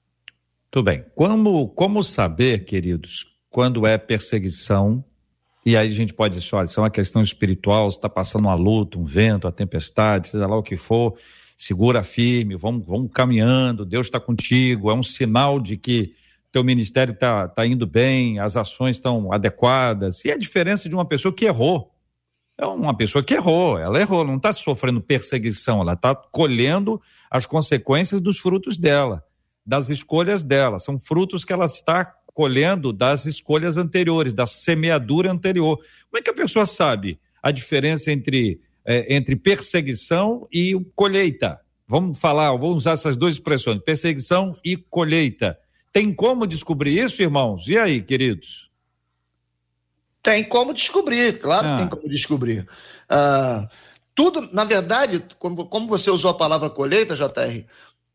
Tudo 0.72 0.86
bem. 0.86 1.04
Como, 1.14 1.68
como 1.68 2.02
saber, 2.02 2.64
queridos, 2.64 3.26
quando 3.50 3.86
é 3.86 3.98
perseguição? 3.98 5.04
E 5.66 5.76
aí 5.76 5.86
a 5.86 5.92
gente 5.92 6.14
pode 6.14 6.38
dizer, 6.38 6.56
olha, 6.56 6.64
isso 6.64 6.80
é 6.80 6.82
uma 6.82 6.90
questão 6.90 7.22
espiritual, 7.22 7.90
está 7.90 8.08
passando 8.08 8.46
uma 8.46 8.54
luta, 8.54 8.98
um 8.98 9.04
vento, 9.04 9.44
uma 9.44 9.52
tempestade, 9.52 10.28
seja 10.28 10.46
lá 10.46 10.56
o 10.56 10.62
que 10.62 10.78
for 10.78 11.14
segura 11.58 12.02
firme, 12.02 12.56
vamos, 12.56 12.86
vamos 12.86 13.10
caminhando, 13.12 13.84
Deus 13.84 14.06
está 14.06 14.18
contigo, 14.18 14.90
é 14.90 14.94
um 14.94 15.02
sinal 15.02 15.60
de 15.60 15.76
que 15.76 16.14
teu 16.50 16.64
ministério 16.64 17.12
está 17.12 17.46
tá 17.46 17.66
indo 17.66 17.86
bem, 17.86 18.38
as 18.38 18.56
ações 18.56 18.96
estão 18.96 19.30
adequadas. 19.30 20.24
E 20.24 20.30
a 20.30 20.38
diferença 20.38 20.88
de 20.88 20.94
uma 20.94 21.04
pessoa 21.04 21.34
que 21.34 21.44
errou. 21.44 21.92
É 22.56 22.64
uma 22.64 22.96
pessoa 22.96 23.22
que 23.22 23.34
errou, 23.34 23.78
ela 23.78 24.00
errou, 24.00 24.24
não 24.24 24.36
está 24.36 24.52
sofrendo 24.52 25.02
perseguição, 25.02 25.82
ela 25.82 25.92
está 25.92 26.14
colhendo 26.14 26.98
as 27.30 27.44
consequências 27.44 28.22
dos 28.22 28.38
frutos 28.38 28.78
dela, 28.78 29.22
das 29.64 29.88
escolhas 29.88 30.42
dela. 30.42 30.78
São 30.78 30.98
frutos 30.98 31.44
que 31.44 31.52
ela 31.52 31.66
está 31.66 32.04
colhendo 32.34 32.92
das 32.92 33.26
escolhas 33.26 33.76
anteriores, 33.76 34.32
da 34.32 34.46
semeadura 34.46 35.30
anterior. 35.30 35.76
Como 35.76 36.18
é 36.18 36.22
que 36.22 36.30
a 36.30 36.34
pessoa 36.34 36.66
sabe 36.66 37.18
a 37.42 37.50
diferença 37.50 38.10
entre, 38.10 38.60
é, 38.84 39.14
entre 39.14 39.36
perseguição 39.36 40.46
e 40.52 40.74
colheita? 40.94 41.60
Vamos 41.86 42.18
falar, 42.18 42.50
vamos 42.52 42.78
usar 42.78 42.92
essas 42.92 43.16
duas 43.16 43.34
expressões, 43.34 43.82
perseguição 43.84 44.56
e 44.64 44.76
colheita. 44.76 45.58
Tem 45.92 46.12
como 46.12 46.46
descobrir 46.46 46.98
isso, 46.98 47.22
irmãos? 47.22 47.68
E 47.68 47.76
aí, 47.76 48.00
queridos? 48.00 48.70
Tem 50.22 50.42
como 50.44 50.72
descobrir, 50.72 51.38
claro 51.40 51.66
ah. 51.66 51.72
que 51.72 51.78
tem 51.78 51.88
como 51.88 52.08
descobrir. 52.08 52.66
Uh, 53.10 53.68
tudo, 54.14 54.48
na 54.52 54.64
verdade, 54.64 55.22
como, 55.38 55.66
como 55.66 55.88
você 55.88 56.10
usou 56.10 56.30
a 56.30 56.36
palavra 56.36 56.70
colheita, 56.70 57.16
JR, 57.16 57.66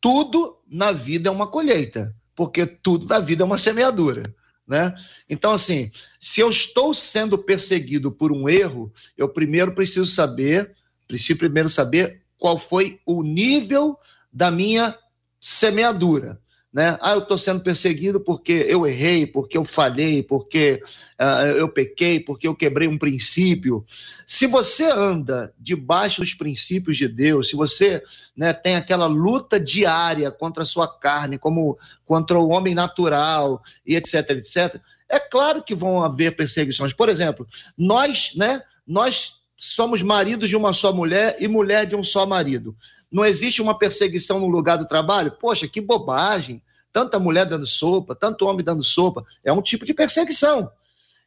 tudo 0.01 0.58
na 0.70 0.92
vida 0.92 1.30
é 1.30 1.32
uma 1.32 1.48
colheita, 1.48 2.16
porque 2.36 2.66
tudo 2.66 3.06
na 3.06 3.20
vida 3.20 3.44
é 3.44 3.46
uma 3.46 3.58
semeadura. 3.58 4.24
Né? 4.68 4.94
Então, 5.30 5.54
assim, 5.54 5.92
se 6.20 6.42
eu 6.42 6.50
estou 6.50 6.94
sendo 6.94 7.38
perseguido 7.38 8.12
por 8.12 8.32
um 8.32 8.50
erro, 8.50 8.94
eu 9.18 9.30
primeiro 9.30 9.74
preciso 9.74 10.06
saber, 10.06 10.75
preciso 11.08 11.39
primeiro 11.39 11.70
saber 11.70 12.22
qual 12.38 12.60
foi 12.60 13.00
o 13.06 13.24
nível 13.24 13.98
da 14.32 14.51
minha 14.51 14.98
semeadura 15.39 16.39
né? 16.77 16.96
Ah, 17.01 17.13
eu 17.13 17.22
estou 17.22 17.39
sendo 17.39 17.62
perseguido 17.62 18.19
porque 18.19 18.51
eu 18.51 18.86
errei, 18.86 19.25
porque 19.25 19.57
eu 19.57 19.65
falhei, 19.65 20.22
porque 20.22 20.79
uh, 21.19 21.48
eu 21.57 21.67
pequei, 21.67 22.19
porque 22.19 22.48
eu 22.48 22.53
quebrei 22.53 22.88
um 22.88 23.00
princípio. 23.00 23.84
Se 24.27 24.46
você 24.46 24.84
anda 24.84 25.51
debaixo 25.57 26.22
dos 26.22 26.36
princípios 26.36 26.96
de 26.96 27.07
Deus, 27.07 27.48
se 27.48 27.55
você 27.55 28.03
né, 28.36 28.53
tem 28.53 28.75
aquela 28.75 29.07
luta 29.07 29.60
diária 29.60 30.29
contra 30.29 30.62
a 30.62 30.67
sua 30.67 30.88
carne, 30.88 31.39
como 31.39 31.79
contra 32.05 32.38
o 32.38 32.50
homem 32.50 32.75
natural 32.75 33.63
e 33.84 33.96
etc, 33.96 34.29
etc, 34.29 34.79
é 35.10 35.19
claro 35.19 35.63
que 35.63 35.74
vão 35.74 36.03
haver 36.03 36.36
perseguições. 36.36 36.93
Por 36.93 37.10
exemplo, 37.10 37.48
nós, 37.75 38.34
né, 38.36 38.62
nós 38.86 39.31
somos 39.57 40.03
maridos 40.03 40.48
de 40.48 40.55
uma 40.55 40.74
só 40.74 40.93
mulher 40.93 41.38
e 41.39 41.48
mulher 41.48 41.88
de 41.88 41.96
um 41.96 42.03
só 42.03 42.24
marido. 42.24 42.77
Não 43.12 43.25
existe 43.25 43.63
uma 43.63 43.79
perseguição 43.79 44.39
no 44.39 44.48
lugar 44.48 44.77
do 44.77 44.88
trabalho? 44.88 45.31
Poxa, 45.31 45.67
que 45.67 45.81
bobagem 45.81 46.62
tanta 46.98 47.20
mulher 47.20 47.46
dando 47.46 47.68
sopa, 47.68 48.16
tanto 48.16 48.48
homem 48.48 48.66
dando 48.66 48.84
sopa, 48.84 49.24
é 49.44 49.54
um 49.54 49.62
tipo 49.62 49.86
de 49.86 49.94
perseguição. 49.94 50.72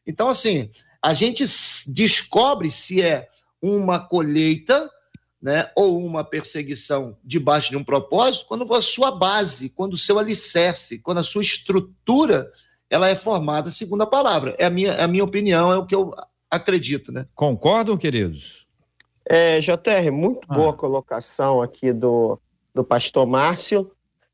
Então, 0.04 0.28
assim, 0.28 0.68
a 1.00 1.14
gente 1.14 1.44
descobre 1.86 2.72
se 2.72 3.00
é 3.00 3.28
uma 3.62 4.00
colheita, 4.00 4.90
né, 5.40 5.70
ou 5.76 6.04
uma 6.04 6.24
perseguição 6.24 7.16
debaixo 7.22 7.70
de 7.70 7.76
um 7.76 7.84
propósito, 7.84 8.46
quando 8.48 8.74
a 8.74 8.82
sua 8.82 9.12
base, 9.12 9.68
quando 9.68 9.92
o 9.92 9.98
seu 9.98 10.18
alicerce, 10.18 10.98
quando 10.98 11.18
a 11.18 11.24
sua 11.24 11.42
estrutura, 11.42 12.50
ela 12.90 13.08
é 13.08 13.14
formada 13.14 13.70
segundo 13.70 14.02
a 14.02 14.06
palavra. 14.06 14.56
É 14.58 14.64
a 14.64 14.70
minha, 14.70 14.90
é 14.90 15.04
a 15.04 15.08
minha 15.08 15.22
opinião, 15.22 15.70
é 15.70 15.76
o 15.76 15.86
que 15.86 15.94
eu 15.94 16.12
acredito, 16.50 17.12
né? 17.12 17.26
Concordam, 17.32 17.96
queridos? 17.96 18.66
É, 19.24 19.60
JR, 19.60 20.10
muito 20.10 20.40
ah. 20.48 20.54
boa 20.54 20.72
colocação 20.72 21.62
aqui 21.62 21.92
do, 21.92 22.40
do 22.74 22.82
pastor 22.82 23.24
Márcio. 23.24 23.92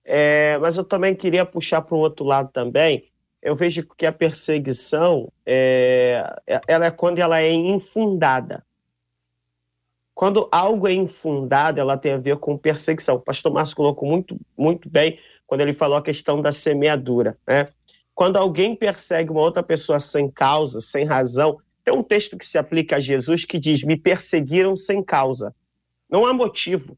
É, 0.08 0.56
mas 0.58 0.76
eu 0.76 0.84
também 0.84 1.16
queria 1.16 1.44
puxar 1.44 1.82
para 1.82 1.96
o 1.96 1.98
outro 1.98 2.24
lado 2.24 2.48
também. 2.52 3.08
Eu 3.42 3.56
vejo 3.56 3.84
que 3.96 4.06
a 4.06 4.12
perseguição 4.12 5.30
é, 5.44 6.24
ela 6.68 6.86
é 6.86 6.90
quando 6.92 7.18
ela 7.18 7.40
é 7.40 7.52
infundada. 7.52 8.64
Quando 10.14 10.48
algo 10.50 10.86
é 10.88 10.92
infundado, 10.92 11.80
ela 11.80 11.98
tem 11.98 12.12
a 12.12 12.18
ver 12.18 12.36
com 12.36 12.56
perseguição. 12.56 13.16
O 13.16 13.20
pastor 13.20 13.52
Márcio 13.52 13.76
colocou 13.76 14.08
muito, 14.08 14.38
muito 14.56 14.88
bem 14.88 15.18
quando 15.46 15.60
ele 15.60 15.72
falou 15.72 15.96
a 15.96 16.02
questão 16.02 16.40
da 16.40 16.52
semeadura. 16.52 17.36
Né? 17.46 17.68
Quando 18.14 18.36
alguém 18.36 18.74
persegue 18.74 19.30
uma 19.30 19.42
outra 19.42 19.62
pessoa 19.62 20.00
sem 20.00 20.30
causa, 20.30 20.80
sem 20.80 21.04
razão, 21.04 21.58
tem 21.84 21.94
um 21.94 22.02
texto 22.02 22.38
que 22.38 22.46
se 22.46 22.56
aplica 22.56 22.96
a 22.96 23.00
Jesus 23.00 23.44
que 23.44 23.58
diz: 23.58 23.82
Me 23.82 23.96
perseguiram 23.96 24.74
sem 24.74 25.02
causa. 25.02 25.54
Não 26.08 26.24
há 26.24 26.32
motivo. 26.32 26.96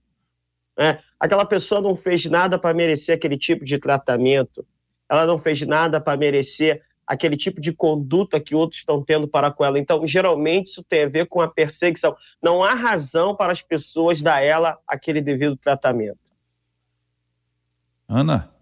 Né? 0.79 1.01
Aquela 1.19 1.45
pessoa 1.45 1.81
não 1.81 1.97
fez 1.97 2.25
nada 2.27 2.57
para 2.57 2.73
merecer 2.73 3.17
aquele 3.17 3.37
tipo 3.37 3.65
de 3.65 3.79
tratamento, 3.79 4.65
ela 5.09 5.27
não 5.27 5.37
fez 5.37 5.61
nada 5.63 6.01
para 6.01 6.17
merecer 6.17 6.83
aquele 7.05 7.37
tipo 7.37 7.61
de 7.61 7.73
conduta 7.73 8.39
que 8.39 8.55
outros 8.55 8.81
estão 8.81 9.03
tendo 9.03 9.27
para 9.27 9.51
com 9.51 9.65
ela. 9.65 9.79
Então, 9.79 10.07
geralmente, 10.07 10.69
isso 10.69 10.85
tem 10.85 11.05
a 11.05 11.09
ver 11.09 11.27
com 11.27 11.41
a 11.41 11.49
perseguição. 11.49 12.15
Não 12.41 12.63
há 12.63 12.75
razão 12.75 13.35
para 13.35 13.51
as 13.51 13.63
pessoas 13.63 14.21
dar 14.21 14.37
a 14.37 14.43
ela 14.43 14.79
aquele 14.87 15.21
devido 15.21 15.57
tratamento. 15.57 16.21
Ana? 18.07 18.53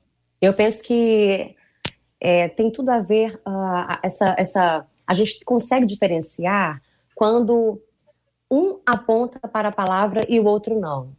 Eu 0.40 0.54
penso 0.54 0.82
que 0.82 1.56
é, 2.20 2.48
tem 2.48 2.70
tudo 2.70 2.90
a 2.90 3.00
ver 3.00 3.34
uh, 3.46 3.98
essa, 4.02 4.34
essa. 4.38 4.86
A 5.06 5.12
gente 5.12 5.44
consegue 5.44 5.84
diferenciar 5.84 6.80
quando 7.16 7.82
um 8.48 8.80
aponta 8.86 9.40
para 9.48 9.68
a 9.68 9.72
palavra 9.72 10.24
e 10.28 10.38
o 10.38 10.44
outro 10.44 10.78
não 10.78 11.12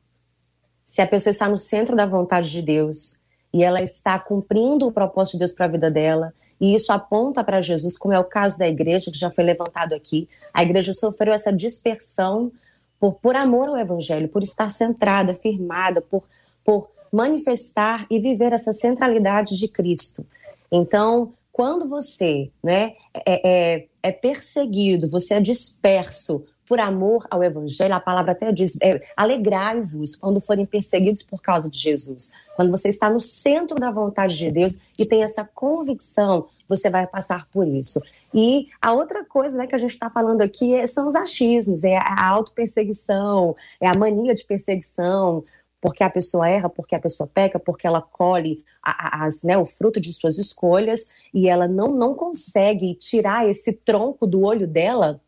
se 0.87 1.01
a 1.01 1.05
pessoa 1.05 1.31
está 1.31 1.49
no 1.49 1.57
centro 1.57 1.97
da 1.97 2.05
vontade 2.05 2.49
de 2.49 2.61
Deus 2.61 3.21
e 3.53 3.61
ela 3.61 3.83
está 3.83 4.17
cumprindo 4.17 4.87
o 4.87 4.91
propósito 4.91 5.33
de 5.33 5.39
Deus 5.39 5.51
para 5.51 5.65
a 5.65 5.69
vida 5.69 5.91
dela, 5.91 6.33
e 6.61 6.73
isso 6.73 6.93
aponta 6.93 7.43
para 7.43 7.59
Jesus, 7.59 7.97
como 7.97 8.13
é 8.13 8.19
o 8.19 8.23
caso 8.23 8.57
da 8.57 8.67
igreja, 8.67 9.11
que 9.11 9.17
já 9.17 9.29
foi 9.29 9.43
levantado 9.43 9.93
aqui. 9.93 10.29
A 10.53 10.63
igreja 10.63 10.93
sofreu 10.93 11.33
essa 11.33 11.51
dispersão 11.51 12.53
por, 12.99 13.15
por 13.15 13.35
amor 13.35 13.67
ao 13.67 13.77
evangelho, 13.77 14.29
por 14.29 14.41
estar 14.41 14.71
centrada, 14.71 15.35
firmada, 15.35 16.01
por, 16.01 16.23
por 16.63 16.89
manifestar 17.11 18.07
e 18.09 18.17
viver 18.17 18.53
essa 18.53 18.71
centralidade 18.71 19.57
de 19.57 19.67
Cristo. 19.67 20.25
Então, 20.71 21.33
quando 21.51 21.87
você 21.89 22.49
né, 22.63 22.93
é, 23.13 23.75
é, 23.75 23.87
é 24.01 24.11
perseguido, 24.13 25.09
você 25.09 25.33
é 25.33 25.41
disperso 25.41 26.45
por 26.67 26.79
amor 26.79 27.25
ao 27.31 27.43
Evangelho, 27.43 27.95
a 27.95 27.99
palavra 27.99 28.33
até 28.33 28.51
diz: 28.51 28.77
é, 28.81 29.01
alegrai-vos 29.15 30.15
quando 30.15 30.41
forem 30.41 30.65
perseguidos 30.65 31.23
por 31.23 31.41
causa 31.41 31.69
de 31.69 31.79
Jesus. 31.79 32.31
Quando 32.55 32.71
você 32.71 32.89
está 32.89 33.09
no 33.09 33.21
centro 33.21 33.75
da 33.75 33.89
vontade 33.89 34.37
de 34.37 34.51
Deus 34.51 34.77
e 34.97 35.05
tem 35.05 35.23
essa 35.23 35.45
convicção, 35.45 36.47
você 36.67 36.89
vai 36.89 37.07
passar 37.07 37.47
por 37.49 37.65
isso. 37.65 38.01
E 38.33 38.67
a 38.81 38.91
outra 38.91 39.23
coisa 39.23 39.57
né, 39.57 39.67
que 39.67 39.75
a 39.75 39.77
gente 39.77 39.93
está 39.93 40.09
falando 40.09 40.41
aqui 40.41 40.75
é, 40.75 40.85
são 40.85 41.07
os 41.07 41.15
achismos, 41.15 41.83
é 41.83 41.95
a 41.95 42.27
autoperseguição, 42.27 43.55
é 43.79 43.87
a 43.87 43.97
mania 43.97 44.35
de 44.35 44.43
perseguição, 44.43 45.45
porque 45.79 46.03
a 46.03 46.09
pessoa 46.09 46.49
erra, 46.49 46.69
porque 46.69 46.95
a 46.95 46.99
pessoa 46.99 47.29
peca, 47.31 47.57
porque 47.59 47.87
ela 47.87 48.01
colhe 48.01 48.63
as, 48.83 49.43
né, 49.43 49.57
o 49.57 49.65
fruto 49.65 50.01
de 50.01 50.11
suas 50.11 50.37
escolhas 50.37 51.07
e 51.33 51.47
ela 51.47 51.67
não, 51.67 51.87
não 51.87 52.13
consegue 52.13 52.95
tirar 52.95 53.47
esse 53.47 53.71
tronco 53.71 54.25
do 54.25 54.41
olho 54.41 54.67
dela 54.67 55.21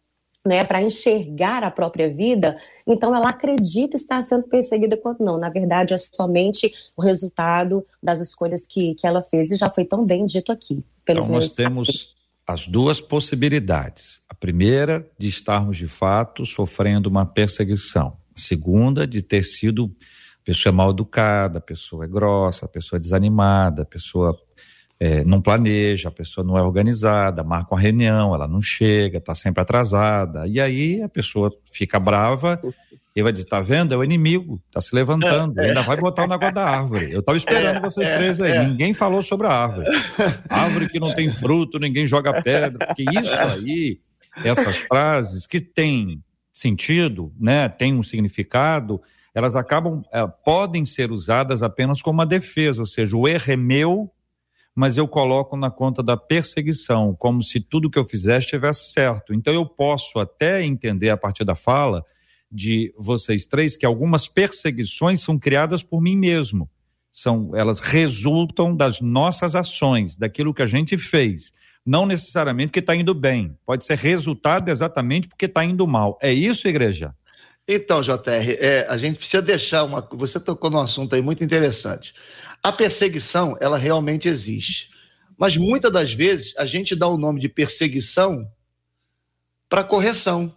né, 0.49 0.63
para 0.63 0.81
enxergar 0.81 1.63
a 1.63 1.69
própria 1.69 2.09
vida, 2.09 2.57
então 2.87 3.15
ela 3.15 3.29
acredita 3.29 3.95
estar 3.95 4.19
sendo 4.23 4.45
perseguida 4.47 4.97
quando 4.97 5.19
não. 5.19 5.37
Na 5.37 5.47
verdade, 5.47 5.93
é 5.93 5.97
somente 5.97 6.73
o 6.97 7.03
resultado 7.03 7.85
das 8.01 8.19
escolhas 8.19 8.65
que, 8.65 8.95
que 8.95 9.05
ela 9.05 9.21
fez, 9.21 9.51
e 9.51 9.57
já 9.57 9.69
foi 9.69 9.85
tão 9.85 10.03
bem 10.03 10.25
dito 10.25 10.51
aqui. 10.51 10.83
Pelos 11.05 11.27
então, 11.27 11.35
nós 11.35 11.53
temos 11.53 12.15
as 12.47 12.65
duas 12.65 12.99
possibilidades. 12.99 14.23
A 14.27 14.33
primeira, 14.33 15.07
de 15.19 15.27
estarmos 15.27 15.77
de 15.77 15.85
fato 15.85 16.43
sofrendo 16.47 17.07
uma 17.09 17.27
perseguição. 17.27 18.17
A 18.35 18.39
segunda, 18.39 19.05
de 19.05 19.21
ter 19.21 19.43
sido 19.43 19.95
a 20.41 20.45
pessoa 20.45 20.71
é 20.71 20.75
mal 20.75 20.89
educada, 20.89 21.59
a 21.59 21.61
pessoa 21.61 22.05
é 22.05 22.07
grossa, 22.07 22.65
a 22.65 22.67
pessoa 22.67 22.97
é 22.97 22.99
desanimada, 22.99 23.83
a 23.83 23.85
pessoa 23.85 24.35
é, 24.99 25.23
não 25.23 25.41
planeja, 25.41 26.09
a 26.09 26.11
pessoa 26.11 26.45
não 26.45 26.57
é 26.57 26.61
organizada, 26.61 27.41
marca 27.41 27.73
uma 27.73 27.79
reunião, 27.79 28.35
ela 28.35 28.47
não 28.47 28.61
chega, 28.61 29.17
está 29.17 29.33
sempre 29.33 29.61
atrasada. 29.61 30.45
E 30.45 30.59
aí 30.59 31.01
a 31.01 31.07
pessoa 31.07 31.49
fica 31.71 31.97
brava 31.97 32.59
e 33.15 33.23
vai 33.23 33.31
dizer: 33.31 33.45
tá 33.45 33.61
vendo? 33.61 33.93
É 33.93 33.97
o 33.97 34.03
inimigo, 34.03 34.61
está 34.67 34.81
se 34.81 34.93
levantando, 34.93 35.57
é, 35.59 35.63
é. 35.63 35.67
ainda 35.69 35.83
vai 35.83 35.95
botar 35.95 36.25
o 36.25 36.27
negócio 36.27 36.53
da 36.53 36.65
árvore. 36.65 37.13
Eu 37.13 37.21
estava 37.21 37.37
esperando 37.37 37.77
é, 37.77 37.79
vocês 37.79 38.09
três 38.09 38.41
aí, 38.41 38.67
ninguém 38.67 38.93
falou 38.93 39.21
sobre 39.21 39.47
a 39.47 39.51
árvore. 39.51 39.87
Árvore 40.49 40.89
que 40.89 40.99
não 40.99 41.15
tem 41.15 41.29
fruto, 41.29 41.79
ninguém 41.79 42.05
joga 42.05 42.41
pedra, 42.41 42.87
porque 42.87 43.03
isso 43.03 43.35
aí, 43.35 44.01
essas 44.43 44.79
frases 44.79 45.47
que 45.47 45.61
têm 45.61 46.21
sentido, 46.51 47.31
né, 47.39 47.69
tem 47.69 47.95
um 47.95 48.03
significado, 48.03 49.01
elas 49.33 49.55
acabam, 49.55 50.03
podem 50.43 50.83
ser 50.83 51.09
usadas 51.09 51.63
apenas 51.63 52.01
como 52.01 52.19
uma 52.19 52.25
defesa, 52.25 52.81
ou 52.81 52.85
seja, 52.85 53.15
o 53.15 53.25
erro 53.29 53.53
é 53.53 53.55
meu, 53.55 54.11
mas 54.79 54.95
eu 54.95 55.09
coloco 55.09 55.57
na 55.57 55.69
conta 55.69 56.01
da 56.01 56.15
perseguição, 56.15 57.13
como 57.13 57.43
se 57.43 57.59
tudo 57.59 57.89
que 57.89 57.99
eu 57.99 58.05
fizesse 58.05 58.45
estivesse 58.45 58.93
certo. 58.93 59.33
Então 59.33 59.53
eu 59.53 59.65
posso 59.65 60.19
até 60.19 60.63
entender 60.63 61.09
a 61.09 61.17
partir 61.17 61.43
da 61.43 61.53
fala 61.53 62.05
de 62.49 62.93
vocês 62.97 63.45
três 63.45 63.75
que 63.75 63.85
algumas 63.85 64.25
perseguições 64.25 65.21
são 65.21 65.37
criadas 65.37 65.83
por 65.83 65.99
mim 65.99 66.15
mesmo. 66.15 66.69
São, 67.11 67.51
elas 67.53 67.79
resultam 67.79 68.73
das 68.73 69.01
nossas 69.01 69.53
ações, 69.53 70.15
daquilo 70.15 70.53
que 70.53 70.61
a 70.61 70.65
gente 70.65 70.97
fez. 70.97 71.51
Não 71.85 72.05
necessariamente 72.05 72.67
porque 72.67 72.79
está 72.79 72.95
indo 72.95 73.13
bem. 73.13 73.57
Pode 73.65 73.83
ser 73.83 73.97
resultado 73.97 74.69
exatamente 74.69 75.27
porque 75.27 75.47
está 75.47 75.61
indo 75.61 75.85
mal. 75.85 76.17
É 76.21 76.31
isso, 76.31 76.69
igreja? 76.69 77.13
Então, 77.67 78.01
JR, 78.01 78.15
é, 78.57 78.87
a 78.87 78.97
gente 78.97 79.17
precisa 79.17 79.41
deixar 79.41 79.83
uma. 79.83 80.07
Você 80.13 80.39
tocou 80.39 80.71
num 80.71 80.79
assunto 80.79 81.13
aí 81.13 81.21
muito 81.21 81.43
interessante. 81.43 82.15
A 82.61 82.71
perseguição, 82.71 83.57
ela 83.59 83.77
realmente 83.77 84.27
existe. 84.27 84.89
Mas 85.37 85.55
muitas 85.55 85.91
das 85.91 86.11
vezes 86.11 86.53
a 86.57 86.65
gente 86.65 86.95
dá 86.95 87.07
o 87.07 87.17
nome 87.17 87.39
de 87.39 87.47
perseguição 87.47 88.51
para 89.69 89.83
correção. 89.83 90.53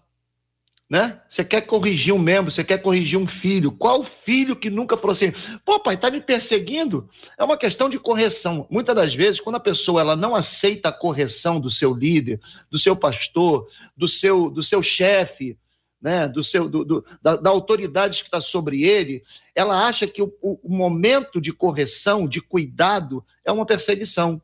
Né? 0.91 1.21
Você 1.29 1.43
quer 1.43 1.63
corrigir 1.63 2.13
um 2.13 2.19
membro, 2.19 2.51
você 2.51 2.63
quer 2.63 2.83
corrigir 2.83 3.19
um 3.19 3.27
filho. 3.27 3.73
Qual 3.73 4.05
filho 4.05 4.57
que 4.57 4.69
nunca 4.69 4.97
falou 4.97 5.13
assim, 5.13 5.33
pô, 5.65 5.81
pai, 5.81 5.97
tá 5.97 6.11
me 6.11 6.21
perseguindo? 6.21 7.09
É 7.39 7.45
uma 7.45 7.57
questão 7.57 7.89
de 7.89 7.99
correção. 7.99 8.67
Muitas 8.69 8.95
das 8.95 9.15
vezes, 9.15 9.41
quando 9.41 9.57
a 9.57 9.61
pessoa 9.61 10.01
ela 10.01 10.17
não 10.17 10.35
aceita 10.35 10.91
a 10.91 10.93
correção 10.93 11.59
do 11.59 11.71
seu 11.71 11.95
líder, 11.95 12.41
do 12.71 12.79
seu 12.79 12.95
pastor, 12.95 13.69
do 13.97 14.07
seu, 14.07 14.51
do 14.51 14.63
seu 14.63 14.83
chefe, 14.83 15.57
né, 16.03 16.27
do 16.27 16.43
seu, 16.43 16.69
do, 16.69 16.85
do 16.85 17.05
da, 17.23 17.37
da, 17.37 17.49
autoridade 17.49 18.19
que 18.19 18.25
está 18.25 18.41
sobre 18.41 18.83
ele, 18.83 19.23
ela 19.55 19.87
acha 19.87 20.07
que 20.07 20.21
o, 20.21 20.33
o, 20.43 20.69
momento 20.69 21.41
de 21.41 21.53
correção, 21.53 22.27
de 22.27 22.41
cuidado, 22.41 23.25
é 23.45 23.53
uma 23.53 23.65
perseguição. 23.65 24.43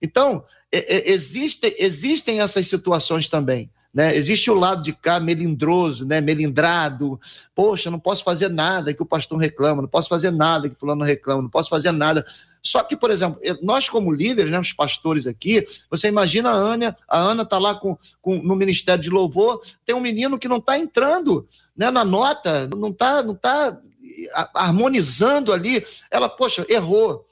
Então, 0.00 0.44
é, 0.70 0.96
é, 0.96 1.10
existe, 1.10 1.74
existem 1.78 2.40
essas 2.40 2.68
situações 2.68 3.28
também. 3.28 3.68
Né? 3.92 4.14
Existe 4.14 4.50
o 4.50 4.54
lado 4.54 4.82
de 4.82 4.92
cá 4.92 5.18
melindroso, 5.18 6.06
né? 6.06 6.20
melindrado. 6.20 7.18
Poxa, 7.54 7.90
não 7.90 7.98
posso 7.98 8.22
fazer 8.22 8.48
nada 8.48 8.94
que 8.94 9.02
o 9.02 9.06
pastor 9.06 9.38
reclama, 9.38 9.82
não 9.82 9.88
posso 9.88 10.08
fazer 10.08 10.30
nada 10.30 10.68
que 10.68 10.76
o 10.76 10.78
fulano 10.78 11.02
reclama, 11.02 11.42
não 11.42 11.50
posso 11.50 11.70
fazer 11.70 11.90
nada. 11.90 12.24
Só 12.66 12.82
que, 12.82 12.96
por 12.96 13.10
exemplo, 13.10 13.40
nós 13.62 13.88
como 13.88 14.12
líderes, 14.12 14.50
né, 14.50 14.58
os 14.58 14.72
pastores 14.72 15.26
aqui, 15.26 15.66
você 15.90 16.08
imagina 16.08 16.50
a 16.50 16.54
Ana, 16.54 16.96
a 17.08 17.18
Ana 17.18 17.42
está 17.42 17.58
lá 17.58 17.74
com, 17.74 17.96
com, 18.20 18.36
no 18.36 18.56
Ministério 18.56 19.02
de 19.02 19.10
Louvor, 19.10 19.62
tem 19.84 19.94
um 19.94 20.00
menino 20.00 20.38
que 20.38 20.48
não 20.48 20.58
está 20.58 20.78
entrando 20.78 21.48
né, 21.76 21.90
na 21.90 22.04
nota, 22.04 22.68
não 22.76 22.90
está 22.90 23.22
não 23.22 23.34
tá 23.34 23.78
harmonizando 24.54 25.52
ali. 25.52 25.86
Ela, 26.10 26.28
poxa, 26.28 26.66
errou. 26.68 27.26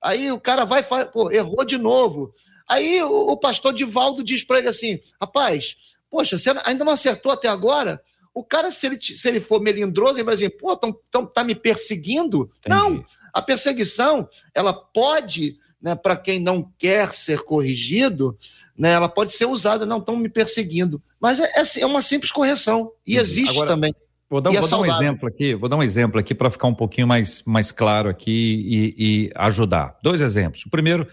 Aí 0.00 0.30
o 0.30 0.40
cara 0.40 0.64
vai, 0.64 0.84
pô, 0.84 1.30
errou 1.30 1.64
de 1.64 1.78
novo. 1.78 2.32
Aí 2.68 3.02
o, 3.02 3.32
o 3.32 3.36
pastor 3.36 3.72
Divaldo 3.72 4.22
diz 4.22 4.44
para 4.44 4.58
ele 4.58 4.68
assim: 4.68 5.00
rapaz, 5.20 5.76
Poxa, 6.10 6.38
você 6.38 6.50
ainda 6.64 6.84
não 6.84 6.92
acertou 6.92 7.32
até 7.32 7.48
agora? 7.48 8.00
O 8.32 8.44
cara, 8.44 8.70
se 8.70 8.86
ele, 8.86 8.98
se 9.00 9.28
ele 9.28 9.40
for 9.40 9.60
melindroso, 9.60 10.14
ele 10.14 10.24
vai 10.24 10.34
dizer, 10.34 10.50
pô, 10.50 10.76
tão, 10.76 10.98
tão, 11.10 11.26
tá 11.26 11.42
me 11.42 11.54
perseguindo? 11.54 12.50
Entendi. 12.58 12.68
Não, 12.68 13.04
a 13.36 13.42
perseguição, 13.42 14.26
ela 14.54 14.72
pode, 14.72 15.58
né, 15.80 15.94
para 15.94 16.16
quem 16.16 16.40
não 16.40 16.72
quer 16.78 17.14
ser 17.14 17.40
corrigido, 17.40 18.34
né, 18.76 18.92
ela 18.92 19.10
pode 19.10 19.34
ser 19.34 19.44
usada, 19.44 19.84
não 19.84 19.98
estão 19.98 20.16
me 20.16 20.30
perseguindo. 20.30 21.02
Mas 21.20 21.38
é, 21.38 21.44
é, 21.54 21.80
é, 21.80 21.86
uma 21.86 22.00
simples 22.00 22.32
correção. 22.32 22.90
E 23.06 23.18
existe 23.18 23.50
Agora, 23.50 23.68
também. 23.68 23.94
Vou 24.30 24.40
dar, 24.40 24.54
é 24.54 24.58
vou 24.58 24.68
dar 24.70 24.78
um 24.78 24.86
exemplo 24.86 25.28
aqui, 25.28 25.54
vou 25.54 25.68
dar 25.68 25.76
um 25.76 25.82
exemplo 25.82 26.18
aqui 26.18 26.34
para 26.34 26.50
ficar 26.50 26.66
um 26.66 26.74
pouquinho 26.74 27.06
mais, 27.06 27.42
mais 27.44 27.70
claro 27.70 28.08
aqui 28.08 28.24
e, 28.66 28.94
e 28.96 29.32
ajudar. 29.36 29.98
Dois 30.02 30.22
exemplos. 30.22 30.64
O 30.64 30.70
primeiro 30.70 31.06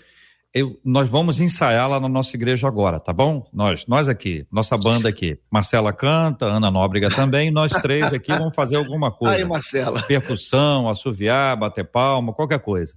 eu, 0.54 0.80
nós 0.86 1.10
vamos 1.10 1.40
ensaiar 1.40 1.90
lá 1.90 2.00
na 2.00 2.08
nossa 2.08 2.36
igreja 2.36 2.68
agora, 2.68 3.00
tá 3.00 3.12
bom? 3.12 3.50
Nós, 3.52 3.88
nós 3.88 4.08
aqui, 4.08 4.46
nossa 4.52 4.78
banda 4.78 5.10
aqui. 5.10 5.40
Marcela 5.50 5.92
canta, 5.92 6.46
Ana 6.46 6.70
Nóbrega 6.70 7.10
também, 7.10 7.50
nós 7.50 7.72
três 7.72 8.14
aqui 8.14 8.32
vamos 8.32 8.56
fazer 8.56 8.76
alguma 8.76 9.10
coisa. 9.12 9.36
Aí, 9.36 9.44
Marcela. 9.44 10.04
Percussão, 10.04 10.88
assoviar, 10.88 11.58
bater 11.58 11.86
palma, 11.86 12.34
qualquer 12.34 12.60
coisa. 12.60 12.94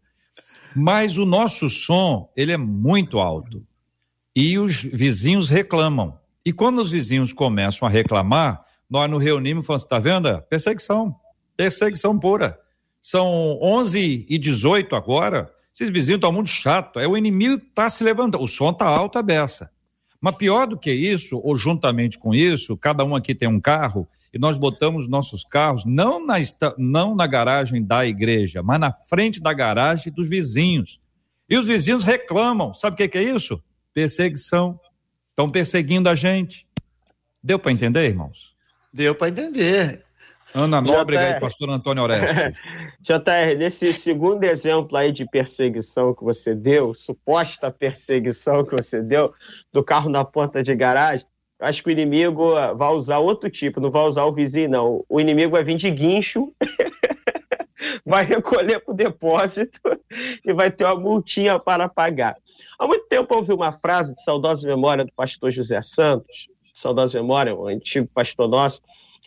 Mas 0.74 1.16
o 1.16 1.24
nosso 1.24 1.70
som, 1.70 2.30
ele 2.36 2.52
é 2.52 2.58
muito 2.58 3.18
alto. 3.18 3.64
E 4.34 4.58
os 4.58 4.82
vizinhos 4.82 5.48
reclamam. 5.48 6.18
E 6.44 6.52
quando 6.52 6.80
os 6.80 6.90
vizinhos 6.90 7.32
começam 7.32 7.88
a 7.88 7.90
reclamar, 7.90 8.62
nós 8.88 9.10
nos 9.10 9.24
reunimos 9.24 9.64
e 9.64 9.66
falamos, 9.66 9.86
tá 9.86 9.98
vendo? 9.98 10.42
Perseguição. 10.42 11.16
Perseguição 11.56 12.18
pura. 12.18 12.58
São 13.00 13.58
11 13.62 14.26
e 14.28 14.36
18 14.36 14.94
agora 14.94 15.50
esses 15.76 15.90
vizinhos 15.90 16.16
estão 16.16 16.32
muito 16.32 16.48
chato. 16.48 16.98
É 16.98 17.06
o 17.06 17.18
inimigo 17.18 17.60
que 17.60 17.66
está 17.66 17.90
se 17.90 18.02
levantando. 18.02 18.42
O 18.42 18.48
som 18.48 18.70
está 18.70 18.86
alto 18.86 19.18
a 19.18 19.22
beça. 19.22 19.70
Mas 20.18 20.36
pior 20.36 20.66
do 20.66 20.78
que 20.78 20.90
isso, 20.90 21.38
ou 21.44 21.54
juntamente 21.58 22.18
com 22.18 22.34
isso, 22.34 22.76
cada 22.78 23.04
um 23.04 23.14
aqui 23.14 23.34
tem 23.34 23.46
um 23.46 23.60
carro 23.60 24.08
e 24.32 24.38
nós 24.38 24.56
botamos 24.56 25.06
nossos 25.06 25.44
carros 25.44 25.84
não 25.84 26.24
na, 26.24 26.36
não 26.78 27.14
na 27.14 27.26
garagem 27.26 27.84
da 27.84 28.06
igreja, 28.06 28.62
mas 28.62 28.80
na 28.80 28.90
frente 28.90 29.38
da 29.38 29.52
garagem 29.52 30.10
dos 30.10 30.26
vizinhos. 30.26 30.98
E 31.48 31.58
os 31.58 31.66
vizinhos 31.66 32.04
reclamam. 32.04 32.72
Sabe 32.72 32.94
o 32.94 32.96
que, 32.96 33.08
que 33.08 33.18
é 33.18 33.22
isso? 33.22 33.62
Perseguição. 33.92 34.80
Estão 35.28 35.50
perseguindo 35.50 36.08
a 36.08 36.14
gente. 36.14 36.66
Deu 37.42 37.58
para 37.58 37.70
entender, 37.70 38.08
irmãos? 38.08 38.56
Deu 38.90 39.14
para 39.14 39.28
entender. 39.28 40.05
Ana 40.56 40.80
Nóbrega 40.80 41.28
JR... 41.28 41.36
e 41.36 41.40
pastor 41.40 41.68
Antônio 41.68 42.02
Orestes. 42.02 42.62
JR, 43.02 43.58
nesse 43.58 43.92
segundo 43.92 44.42
exemplo 44.42 44.96
aí 44.96 45.12
de 45.12 45.26
perseguição 45.26 46.14
que 46.14 46.24
você 46.24 46.54
deu, 46.54 46.94
suposta 46.94 47.70
perseguição 47.70 48.64
que 48.64 48.74
você 48.74 49.02
deu, 49.02 49.34
do 49.70 49.84
carro 49.84 50.08
na 50.08 50.24
porta 50.24 50.62
de 50.62 50.74
garagem, 50.74 51.26
acho 51.60 51.82
que 51.82 51.90
o 51.90 51.92
inimigo 51.92 52.54
vai 52.74 52.94
usar 52.94 53.18
outro 53.18 53.50
tipo, 53.50 53.80
não 53.80 53.90
vai 53.90 54.04
usar 54.04 54.24
o 54.24 54.32
vizinho, 54.32 54.70
não. 54.70 55.04
O 55.10 55.20
inimigo 55.20 55.52
vai 55.52 55.62
vir 55.62 55.76
de 55.76 55.90
guincho, 55.90 56.50
vai 58.04 58.24
recolher 58.24 58.80
para 58.80 58.94
o 58.94 58.96
depósito 58.96 59.78
e 60.42 60.54
vai 60.54 60.70
ter 60.70 60.84
uma 60.84 60.96
multinha 60.96 61.58
para 61.58 61.86
pagar. 61.86 62.34
Há 62.78 62.86
muito 62.86 63.06
tempo 63.08 63.34
eu 63.34 63.38
ouvi 63.38 63.52
uma 63.52 63.72
frase 63.72 64.14
de 64.14 64.24
saudosa 64.24 64.66
memória 64.66 65.04
do 65.04 65.12
pastor 65.12 65.50
José 65.50 65.82
Santos, 65.82 66.48
saudosa 66.72 67.20
memória, 67.20 67.54
um 67.54 67.66
antigo 67.66 68.08
pastor 68.14 68.48
nosso, 68.48 68.80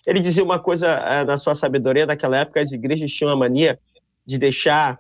ele 0.05 0.19
dizia 0.19 0.43
uma 0.43 0.59
coisa 0.59 0.87
é, 0.87 1.23
na 1.23 1.37
sua 1.37 1.55
sabedoria, 1.55 2.05
naquela 2.05 2.37
época 2.37 2.61
as 2.61 2.71
igrejas 2.71 3.11
tinham 3.11 3.31
a 3.31 3.35
mania 3.35 3.79
de 4.25 4.37
deixar 4.37 4.99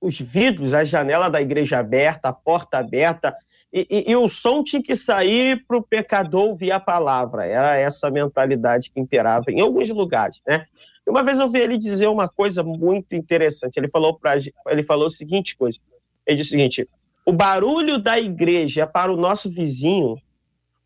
os 0.00 0.20
vidros, 0.20 0.74
a 0.74 0.84
janela 0.84 1.28
da 1.28 1.40
igreja 1.40 1.78
aberta, 1.78 2.28
a 2.28 2.32
porta 2.32 2.78
aberta, 2.78 3.34
e, 3.72 3.86
e, 3.90 4.10
e 4.10 4.16
o 4.16 4.28
som 4.28 4.62
tinha 4.62 4.82
que 4.82 4.96
sair 4.96 5.64
para 5.66 5.76
o 5.76 5.82
pecador 5.82 6.48
ouvir 6.48 6.72
a 6.72 6.80
palavra. 6.80 7.44
Era 7.44 7.76
essa 7.76 8.10
mentalidade 8.10 8.90
que 8.90 9.00
imperava 9.00 9.50
em 9.50 9.60
alguns 9.60 9.88
lugares, 9.90 10.40
né? 10.46 10.66
E 11.06 11.10
uma 11.10 11.22
vez 11.22 11.38
eu 11.38 11.48
vi 11.48 11.60
ele 11.60 11.78
dizer 11.78 12.08
uma 12.08 12.28
coisa 12.28 12.62
muito 12.62 13.14
interessante. 13.14 13.76
Ele 13.76 13.88
falou, 13.88 14.18
pra, 14.18 14.36
ele 14.68 14.82
falou 14.82 15.06
a 15.06 15.10
seguinte 15.10 15.56
coisa. 15.56 15.78
Ele 16.26 16.38
disse 16.38 16.50
o 16.50 16.56
seguinte: 16.56 16.88
o 17.24 17.32
barulho 17.32 17.98
da 17.98 18.18
igreja 18.18 18.82
é 18.82 18.86
para 18.86 19.12
o 19.12 19.16
nosso 19.16 19.50
vizinho 19.50 20.16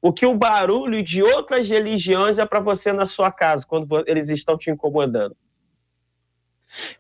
o 0.03 0.13
que 0.13 0.25
o 0.25 0.35
barulho 0.35 1.03
de 1.03 1.23
outras 1.23 1.69
religiões 1.69 2.39
é 2.39 2.47
para 2.47 2.61
você 2.61 2.93
na 2.93 3.05
sua 3.05 3.31
casa, 3.31 3.67
quando 3.67 3.87
eles 4.07 4.29
estão 4.29 4.57
te 4.57 4.71
incomodando. 4.71 5.37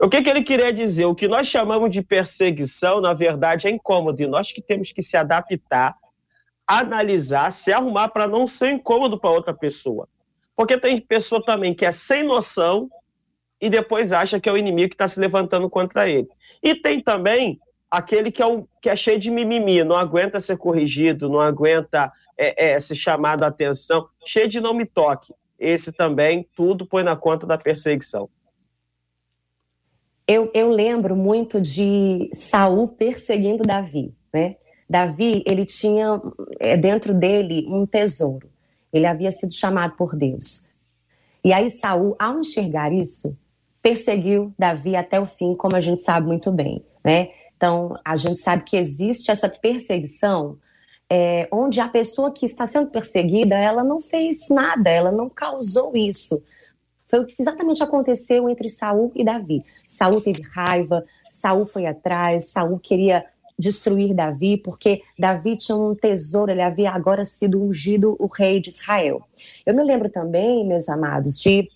O 0.00 0.08
que, 0.08 0.22
que 0.22 0.28
ele 0.28 0.42
queria 0.42 0.72
dizer? 0.72 1.06
O 1.06 1.14
que 1.14 1.28
nós 1.28 1.46
chamamos 1.46 1.90
de 1.90 2.02
perseguição, 2.02 3.00
na 3.00 3.14
verdade, 3.14 3.66
é 3.66 3.70
incômodo, 3.70 4.22
e 4.22 4.26
nós 4.26 4.52
que 4.52 4.60
temos 4.60 4.92
que 4.92 5.02
se 5.02 5.16
adaptar, 5.16 5.96
analisar, 6.66 7.50
se 7.52 7.72
arrumar 7.72 8.08
para 8.08 8.26
não 8.26 8.46
ser 8.46 8.72
incômodo 8.72 9.18
para 9.18 9.30
outra 9.30 9.54
pessoa. 9.54 10.08
Porque 10.54 10.76
tem 10.76 11.00
pessoa 11.00 11.42
também 11.42 11.72
que 11.72 11.86
é 11.86 11.92
sem 11.92 12.22
noção 12.22 12.90
e 13.60 13.70
depois 13.70 14.12
acha 14.12 14.38
que 14.38 14.48
é 14.48 14.52
o 14.52 14.56
inimigo 14.56 14.90
que 14.90 14.94
está 14.94 15.08
se 15.08 15.18
levantando 15.18 15.70
contra 15.70 16.08
ele. 16.08 16.28
E 16.62 16.74
tem 16.74 17.00
também 17.00 17.58
aquele 17.90 18.30
que 18.30 18.42
é, 18.42 18.46
um, 18.46 18.66
que 18.80 18.88
é 18.88 18.94
cheio 18.94 19.18
de 19.18 19.30
mimimi, 19.30 19.82
não 19.82 19.96
aguenta 19.96 20.38
ser 20.38 20.56
corrigido, 20.56 21.28
não 21.28 21.40
aguenta 21.40 22.12
é, 22.40 22.72
é, 22.72 22.80
ser 22.80 22.94
chamado 22.94 23.42
a 23.42 23.48
atenção, 23.48 24.08
cheio 24.24 24.48
de 24.48 24.60
não 24.60 24.72
me 24.72 24.86
toque. 24.86 25.34
Esse 25.58 25.92
também, 25.92 26.48
tudo 26.56 26.86
põe 26.86 27.02
na 27.02 27.14
conta 27.14 27.46
da 27.46 27.58
perseguição. 27.58 28.30
Eu, 30.26 30.50
eu 30.54 30.70
lembro 30.70 31.14
muito 31.14 31.60
de 31.60 32.30
Saul 32.32 32.88
perseguindo 32.88 33.62
Davi, 33.62 34.14
né? 34.32 34.56
Davi, 34.88 35.44
ele 35.46 35.66
tinha 35.66 36.20
é, 36.58 36.76
dentro 36.76 37.12
dele 37.12 37.66
um 37.68 37.84
tesouro. 37.84 38.48
Ele 38.92 39.06
havia 39.06 39.30
sido 39.30 39.52
chamado 39.52 39.94
por 39.96 40.16
Deus. 40.16 40.66
E 41.44 41.52
aí 41.52 41.68
Saul, 41.68 42.16
ao 42.18 42.40
enxergar 42.40 42.92
isso, 42.92 43.36
perseguiu 43.82 44.54
Davi 44.58 44.96
até 44.96 45.20
o 45.20 45.26
fim, 45.26 45.54
como 45.54 45.76
a 45.76 45.80
gente 45.80 46.00
sabe 46.00 46.26
muito 46.26 46.50
bem, 46.50 46.82
né? 47.04 47.30
Então, 47.56 47.94
a 48.02 48.16
gente 48.16 48.40
sabe 48.40 48.64
que 48.64 48.76
existe 48.76 49.30
essa 49.30 49.48
perseguição 49.48 50.58
é, 51.10 51.48
onde 51.50 51.80
a 51.80 51.88
pessoa 51.88 52.30
que 52.30 52.46
está 52.46 52.66
sendo 52.66 52.88
perseguida, 52.88 53.58
ela 53.58 53.82
não 53.82 53.98
fez 53.98 54.48
nada, 54.48 54.88
ela 54.88 55.10
não 55.10 55.28
causou 55.28 55.96
isso. 55.96 56.40
Foi 57.08 57.18
o 57.18 57.26
que 57.26 57.34
exatamente 57.42 57.82
aconteceu 57.82 58.48
entre 58.48 58.68
Saul 58.68 59.10
e 59.16 59.24
Davi. 59.24 59.64
Saul 59.84 60.20
teve 60.20 60.42
raiva, 60.42 61.04
Saul 61.28 61.66
foi 61.66 61.86
atrás, 61.86 62.50
Saul 62.50 62.78
queria 62.78 63.26
destruir 63.58 64.14
Davi, 64.14 64.56
porque 64.56 65.02
Davi 65.18 65.56
tinha 65.56 65.76
um 65.76 65.94
tesouro, 65.94 66.52
ele 66.52 66.62
havia 66.62 66.92
agora 66.92 67.24
sido 67.24 67.60
ungido 67.60 68.14
o 68.18 68.26
rei 68.26 68.60
de 68.60 68.70
Israel. 68.70 69.22
Eu 69.66 69.74
me 69.74 69.82
lembro 69.82 70.08
também, 70.08 70.64
meus 70.64 70.88
amados, 70.88 71.38
de 71.38 71.68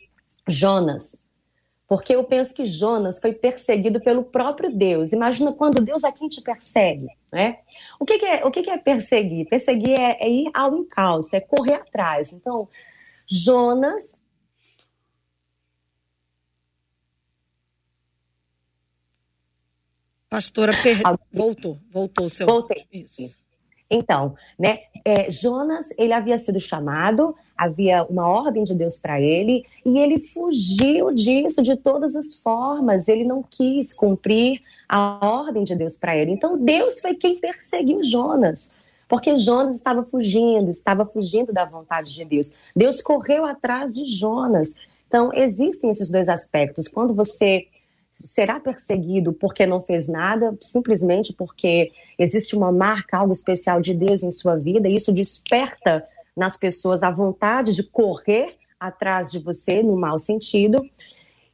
Jonas, 0.47 1.24
porque 1.87 2.15
eu 2.15 2.25
penso 2.25 2.55
que 2.55 2.65
Jonas 2.65 3.21
foi 3.21 3.33
perseguido 3.33 4.01
pelo 4.01 4.25
próprio 4.25 4.75
Deus. 4.75 5.13
Imagina 5.13 5.53
quando 5.53 5.83
Deus 5.83 6.03
é 6.03 6.11
quem 6.11 6.29
te 6.29 6.41
persegue, 6.41 7.09
né? 7.31 7.59
O 8.01 8.07
que, 8.07 8.19
que 8.19 8.25
é, 8.25 8.45
o 8.45 8.51
que, 8.51 8.63
que, 8.63 8.71
é 8.71 8.79
perseguir? 8.79 9.47
Perseguir 9.49 9.99
é, 9.99 10.17
é 10.19 10.29
ir 10.29 10.51
ao 10.55 10.75
encalço, 10.77 11.37
é 11.37 11.41
correr 11.41 11.75
atrás. 11.75 12.33
Então, 12.33 12.69
Jonas 13.27 14.19
Pastora, 20.35 20.73
per... 20.83 20.97
voltou, 21.33 21.79
voltou 21.89 22.27
o 22.27 22.29
seu 22.29 22.45
Voltei. 22.45 22.85
Então, 23.89 24.35
né, 24.59 24.81
é, 25.05 25.31
Jonas, 25.31 25.91
ele 25.97 26.13
havia 26.13 26.37
sido 26.39 26.59
chamado 26.59 27.37
havia 27.57 28.05
uma 28.05 28.29
ordem 28.29 28.65
de 28.65 28.75
Deus 28.75 28.97
para 28.97 29.21
ele, 29.21 29.65
e 29.85 29.99
ele 29.99 30.19
fugiu 30.19 31.13
disso 31.13 31.63
de 31.63 31.77
todas 31.77 32.17
as 32.17 32.35
formas, 32.35 33.09
ele 33.09 33.25
não 33.25 33.43
quis 33.43 33.93
cumprir 33.93 34.61
a 34.89 35.19
ordem 35.27 35.65
de 35.65 35.75
Deus 35.75 35.97
para 35.97 36.17
ele. 36.17 36.33
Então, 36.33 36.59
Deus 36.59 37.01
foi 37.01 37.15
quem 37.15 37.39
perseguiu 37.39 38.03
Jonas. 38.03 38.73
Porque 39.09 39.37
Jonas 39.37 39.77
estava 39.77 40.03
fugindo, 40.03 40.69
estava 40.69 41.05
fugindo 41.05 41.53
da 41.53 41.65
vontade 41.65 42.13
de 42.13 42.25
Deus. 42.25 42.55
Deus 42.75 43.01
correu 43.01 43.45
atrás 43.45 43.95
de 43.95 44.07
Jonas. 44.07 44.75
Então, 45.07 45.31
existem 45.33 45.91
esses 45.91 46.09
dois 46.09 46.29
aspectos. 46.29 46.89
Quando 46.89 47.15
você 47.15 47.67
será 48.25 48.61
perseguido 48.61 49.33
porque 49.33 49.67
não 49.67 49.81
fez 49.81 50.09
nada, 50.09 50.57
simplesmente 50.61 51.33
porque 51.33 51.91
existe 52.19 52.57
uma 52.57 52.71
marca, 52.71 53.19
algo 53.19 53.33
especial 53.33 53.81
de 53.81 53.93
Deus 53.93 54.23
em 54.23 54.31
sua 54.31 54.57
vida, 54.57 54.89
e 54.89 54.95
isso 54.95 55.13
desperta 55.13 56.05
nas 56.37 56.57
pessoas 56.57 57.03
a 57.03 57.11
vontade 57.11 57.73
de 57.73 57.83
correr 57.83 58.57
atrás 58.79 59.31
de 59.31 59.39
você, 59.39 59.83
no 59.83 59.97
mau 59.97 60.19
sentido. 60.19 60.85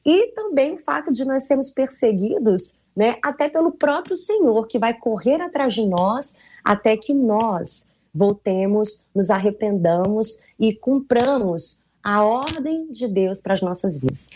E 0.05 0.29
também 0.29 0.75
o 0.75 0.79
fato 0.79 1.13
de 1.13 1.25
nós 1.25 1.45
sermos 1.45 1.71
perseguidos, 1.71 2.79
né, 2.97 3.17
até 3.23 3.49
pelo 3.49 3.73
próprio 3.73 4.17
Senhor, 4.17 4.67
que 4.67 4.79
vai 4.79 4.95
correr 4.95 5.41
atrás 5.41 5.75
de 5.75 5.87
nós 5.87 6.37
até 6.65 6.97
que 6.97 7.15
nós 7.15 7.95
voltemos, 8.13 9.07
nos 9.15 9.31
arrependamos 9.31 10.43
e 10.59 10.75
cumpramos 10.75 11.81
a 12.03 12.25
ordem 12.25 12.91
de 12.91 13.07
Deus 13.07 13.41
para 13.41 13.55
as 13.55 13.61
nossas 13.61 13.97
vidas. 13.99 14.29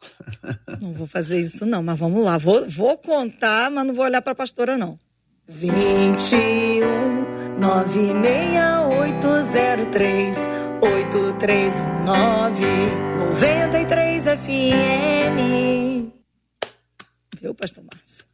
Não 0.80 0.94
vou 0.94 1.06
fazer 1.06 1.38
isso 1.38 1.66
não, 1.66 1.82
mas 1.82 1.98
vamos 1.98 2.24
lá. 2.24 2.38
Vou, 2.38 2.66
vou 2.70 2.96
contar, 2.96 3.70
mas 3.70 3.84
não 3.84 3.92
vou 3.92 4.06
olhar 4.06 4.22
para 4.22 4.32
a 4.32 4.34
pastora 4.34 4.78
não. 4.78 4.98
21 5.46 6.80
96803 7.60 10.38
8319 10.80 12.64
93 13.18 14.24
FM. 14.24 15.36
Viu, 17.38 17.54
pastor 17.54 17.84
Márcio? 17.84 18.24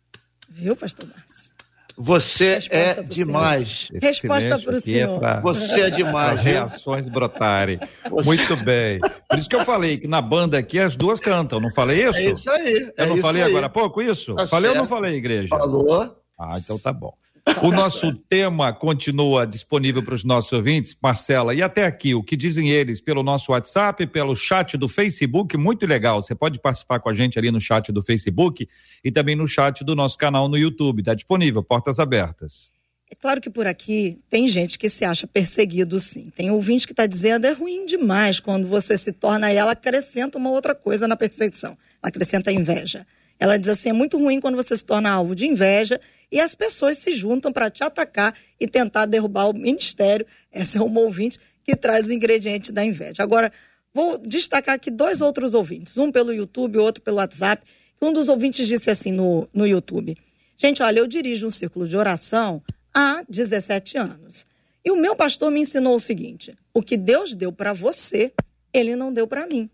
Viu, 0.48 0.76
pastor 0.76 1.08
Márcio? 1.08 1.55
Você 1.98 2.54
Resposta 2.54 2.76
é 2.76 3.02
demais. 3.02 3.88
Resposta 4.00 4.58
para 4.58 4.76
o 4.76 4.80
senhor. 4.80 5.24
É 5.24 5.40
Você 5.40 5.80
é 5.80 5.90
demais. 5.90 6.38
As 6.38 6.44
reações 6.44 7.08
brotarem. 7.08 7.78
Você... 8.10 8.26
Muito 8.26 8.56
bem. 8.56 9.00
Por 9.28 9.38
isso 9.38 9.48
que 9.48 9.56
eu 9.56 9.64
falei 9.64 9.96
que 9.96 10.06
na 10.06 10.20
banda 10.20 10.58
aqui 10.58 10.78
as 10.78 10.94
duas 10.94 11.18
cantam. 11.20 11.58
Não 11.58 11.70
falei 11.70 12.06
isso? 12.06 12.18
É 12.18 12.24
isso 12.24 12.50
aí. 12.50 12.92
Eu 12.96 13.04
é 13.04 13.06
não 13.06 13.16
falei 13.18 13.42
aí. 13.42 13.48
agora 13.48 13.66
há 13.66 13.70
pouco 13.70 14.02
isso? 14.02 14.34
Tá 14.34 14.46
falei 14.46 14.70
certo. 14.70 14.76
ou 14.76 14.82
não 14.82 14.88
falei, 14.88 15.14
igreja? 15.14 15.48
Falou. 15.48 16.16
Ah, 16.38 16.48
então 16.58 16.78
tá 16.78 16.92
bom. 16.92 17.14
O 17.62 17.70
nosso 17.70 18.12
tema 18.12 18.72
continua 18.72 19.46
disponível 19.46 20.02
para 20.02 20.14
os 20.14 20.24
nossos 20.24 20.52
ouvintes, 20.52 20.96
Marcela. 21.00 21.54
E 21.54 21.62
até 21.62 21.84
aqui, 21.84 22.12
o 22.12 22.22
que 22.22 22.36
dizem 22.36 22.70
eles 22.70 23.00
pelo 23.00 23.22
nosso 23.22 23.52
WhatsApp, 23.52 24.04
pelo 24.08 24.34
chat 24.34 24.76
do 24.76 24.88
Facebook, 24.88 25.56
muito 25.56 25.86
legal. 25.86 26.20
Você 26.20 26.34
pode 26.34 26.58
participar 26.58 26.98
com 26.98 27.08
a 27.08 27.14
gente 27.14 27.38
ali 27.38 27.52
no 27.52 27.60
chat 27.60 27.92
do 27.92 28.02
Facebook 28.02 28.68
e 29.04 29.12
também 29.12 29.36
no 29.36 29.46
chat 29.46 29.84
do 29.84 29.94
nosso 29.94 30.18
canal 30.18 30.48
no 30.48 30.58
YouTube. 30.58 31.00
Está 31.00 31.14
disponível, 31.14 31.62
portas 31.62 32.00
abertas. 32.00 32.74
É 33.08 33.14
claro 33.14 33.40
que 33.40 33.48
por 33.48 33.68
aqui 33.68 34.18
tem 34.28 34.48
gente 34.48 34.76
que 34.76 34.88
se 34.88 35.04
acha 35.04 35.28
perseguido, 35.28 36.00
sim. 36.00 36.32
Tem 36.34 36.50
ouvinte 36.50 36.84
que 36.84 36.92
está 36.92 37.06
dizendo 37.06 37.46
é 37.46 37.52
ruim 37.52 37.86
demais 37.86 38.40
quando 38.40 38.66
você 38.66 38.98
se 38.98 39.12
torna 39.12 39.52
ela 39.52 39.70
acrescenta 39.70 40.36
uma 40.36 40.50
outra 40.50 40.74
coisa 40.74 41.06
na 41.06 41.16
perseguição. 41.16 41.78
Acrescenta 42.02 42.50
a 42.50 42.52
inveja. 42.52 43.06
Ela 43.38 43.58
diz 43.58 43.68
assim: 43.68 43.90
é 43.90 43.92
muito 43.92 44.18
ruim 44.18 44.40
quando 44.40 44.56
você 44.56 44.76
se 44.76 44.84
torna 44.84 45.10
alvo 45.10 45.34
de 45.34 45.46
inveja 45.46 46.00
e 46.30 46.40
as 46.40 46.54
pessoas 46.54 46.98
se 46.98 47.12
juntam 47.12 47.52
para 47.52 47.70
te 47.70 47.84
atacar 47.84 48.34
e 48.58 48.66
tentar 48.66 49.06
derrubar 49.06 49.48
o 49.48 49.54
ministério. 49.54 50.26
Essa 50.50 50.78
é 50.78 50.82
uma 50.82 51.00
ouvinte 51.00 51.38
que 51.62 51.76
traz 51.76 52.08
o 52.08 52.12
ingrediente 52.12 52.72
da 52.72 52.84
inveja. 52.84 53.22
Agora, 53.22 53.52
vou 53.92 54.18
destacar 54.18 54.74
aqui 54.74 54.90
dois 54.90 55.20
outros 55.20 55.54
ouvintes, 55.54 55.96
um 55.96 56.10
pelo 56.10 56.32
YouTube, 56.32 56.78
outro 56.78 57.02
pelo 57.02 57.18
WhatsApp. 57.18 57.62
Um 58.00 58.12
dos 58.12 58.28
ouvintes 58.28 58.66
disse 58.66 58.90
assim 58.90 59.12
no, 59.12 59.48
no 59.52 59.66
YouTube: 59.66 60.16
Gente, 60.56 60.82
olha, 60.82 61.00
eu 61.00 61.06
dirijo 61.06 61.46
um 61.46 61.50
círculo 61.50 61.86
de 61.86 61.96
oração 61.96 62.62
há 62.94 63.22
17 63.28 63.98
anos. 63.98 64.46
E 64.84 64.90
o 64.90 64.96
meu 64.96 65.14
pastor 65.16 65.50
me 65.50 65.60
ensinou 65.60 65.94
o 65.94 65.98
seguinte: 65.98 66.56
o 66.72 66.82
que 66.82 66.96
Deus 66.96 67.34
deu 67.34 67.52
para 67.52 67.72
você, 67.72 68.32
ele 68.72 68.96
não 68.96 69.12
deu 69.12 69.26
para 69.26 69.46
mim. 69.46 69.68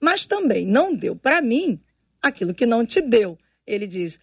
Mas 0.00 0.26
também 0.26 0.66
não 0.66 0.94
deu 0.94 1.14
para 1.14 1.40
mim 1.40 1.78
aquilo 2.22 2.54
que 2.54 2.66
não 2.66 2.84
te 2.84 3.00
deu. 3.00 3.38
Ele 3.66 3.86
diz: 3.86 4.18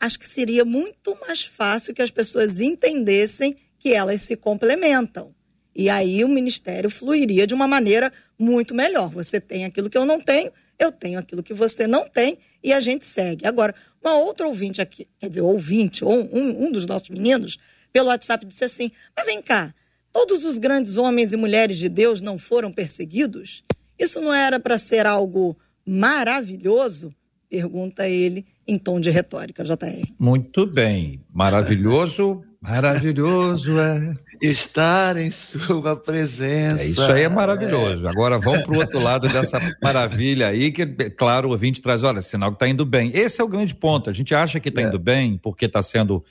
acho 0.00 0.18
que 0.18 0.28
seria 0.28 0.64
muito 0.64 1.16
mais 1.20 1.44
fácil 1.44 1.94
que 1.94 2.02
as 2.02 2.10
pessoas 2.10 2.60
entendessem 2.60 3.56
que 3.78 3.92
elas 3.92 4.22
se 4.22 4.36
complementam. 4.36 5.34
E 5.74 5.90
aí 5.90 6.24
o 6.24 6.28
ministério 6.28 6.88
fluiria 6.88 7.46
de 7.46 7.52
uma 7.52 7.68
maneira 7.68 8.10
muito 8.38 8.74
melhor. 8.74 9.10
Você 9.10 9.40
tem 9.40 9.64
aquilo 9.64 9.90
que 9.90 9.98
eu 9.98 10.06
não 10.06 10.18
tenho, 10.20 10.50
eu 10.78 10.90
tenho 10.90 11.18
aquilo 11.18 11.42
que 11.42 11.52
você 11.52 11.86
não 11.86 12.08
tem 12.08 12.38
e 12.62 12.72
a 12.72 12.80
gente 12.80 13.04
segue. 13.04 13.46
Agora, 13.46 13.74
uma 14.02 14.16
outra 14.16 14.46
ouvinte 14.46 14.80
aqui, 14.80 15.06
quer 15.18 15.28
dizer, 15.28 15.42
ouvinte, 15.42 16.04
ou 16.04 16.14
um, 16.14 16.66
um 16.66 16.72
dos 16.72 16.86
nossos 16.86 17.10
meninos, 17.10 17.58
pelo 17.92 18.08
WhatsApp 18.08 18.46
disse 18.46 18.64
assim: 18.64 18.90
Mas 19.14 19.26
vem 19.26 19.42
cá, 19.42 19.74
todos 20.12 20.44
os 20.44 20.56
grandes 20.56 20.96
homens 20.96 21.32
e 21.32 21.36
mulheres 21.36 21.76
de 21.76 21.88
Deus 21.88 22.20
não 22.20 22.38
foram 22.38 22.72
perseguidos? 22.72 23.62
Isso 23.98 24.20
não 24.20 24.32
era 24.32 24.58
para 24.58 24.78
ser 24.78 25.06
algo 25.06 25.56
maravilhoso? 25.84 27.14
Pergunta 27.48 28.08
ele 28.08 28.44
em 28.66 28.76
tom 28.76 28.98
de 28.98 29.10
retórica, 29.10 29.62
JR. 29.62 30.12
Muito 30.18 30.66
bem. 30.66 31.20
Maravilhoso, 31.32 32.42
maravilhoso 32.60 33.78
é. 33.78 34.16
Estar 34.42 35.16
em 35.16 35.30
sua 35.30 35.96
presença. 35.96 36.82
É, 36.82 36.86
isso 36.86 37.10
aí 37.10 37.22
é 37.22 37.28
maravilhoso. 37.28 38.06
É. 38.06 38.10
Agora 38.10 38.38
vamos 38.38 38.64
para 38.64 38.72
o 38.72 38.78
outro 38.78 38.98
lado 38.98 39.28
dessa 39.28 39.58
maravilha 39.80 40.48
aí, 40.48 40.72
que, 40.72 40.84
claro, 41.10 41.48
o 41.48 41.52
ouvinte 41.52 41.80
traz, 41.80 42.02
olha, 42.02 42.20
sinal 42.20 42.50
que 42.50 42.56
está 42.56 42.68
indo 42.68 42.84
bem. 42.84 43.12
Esse 43.14 43.40
é 43.40 43.44
o 43.44 43.48
grande 43.48 43.74
ponto. 43.74 44.10
A 44.10 44.12
gente 44.12 44.34
acha 44.34 44.58
que 44.58 44.68
está 44.68 44.82
é. 44.82 44.88
indo 44.88 44.98
bem 44.98 45.38
porque 45.38 45.66
está 45.66 45.82
sendo 45.82 46.24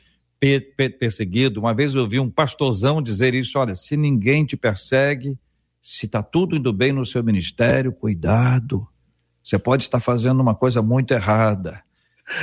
perseguido. 1.00 1.60
Uma 1.60 1.74
vez 1.74 1.96
eu 1.96 2.02
ouvi 2.02 2.20
um 2.20 2.30
pastorzão 2.30 3.02
dizer 3.02 3.34
isso: 3.34 3.58
olha, 3.58 3.74
se 3.74 3.96
ninguém 3.96 4.46
te 4.46 4.58
persegue, 4.58 5.38
se 5.82 6.06
está 6.06 6.22
tudo 6.22 6.56
indo 6.56 6.74
bem 6.74 6.92
no 6.92 7.06
seu 7.06 7.24
ministério, 7.24 7.92
cuidado 7.92 8.88
você 9.46 9.60
pode 9.60 9.84
estar 9.84 10.00
fazendo 10.00 10.42
uma 10.42 10.56
coisa 10.56 10.82
muito 10.82 11.14
errada. 11.14 11.84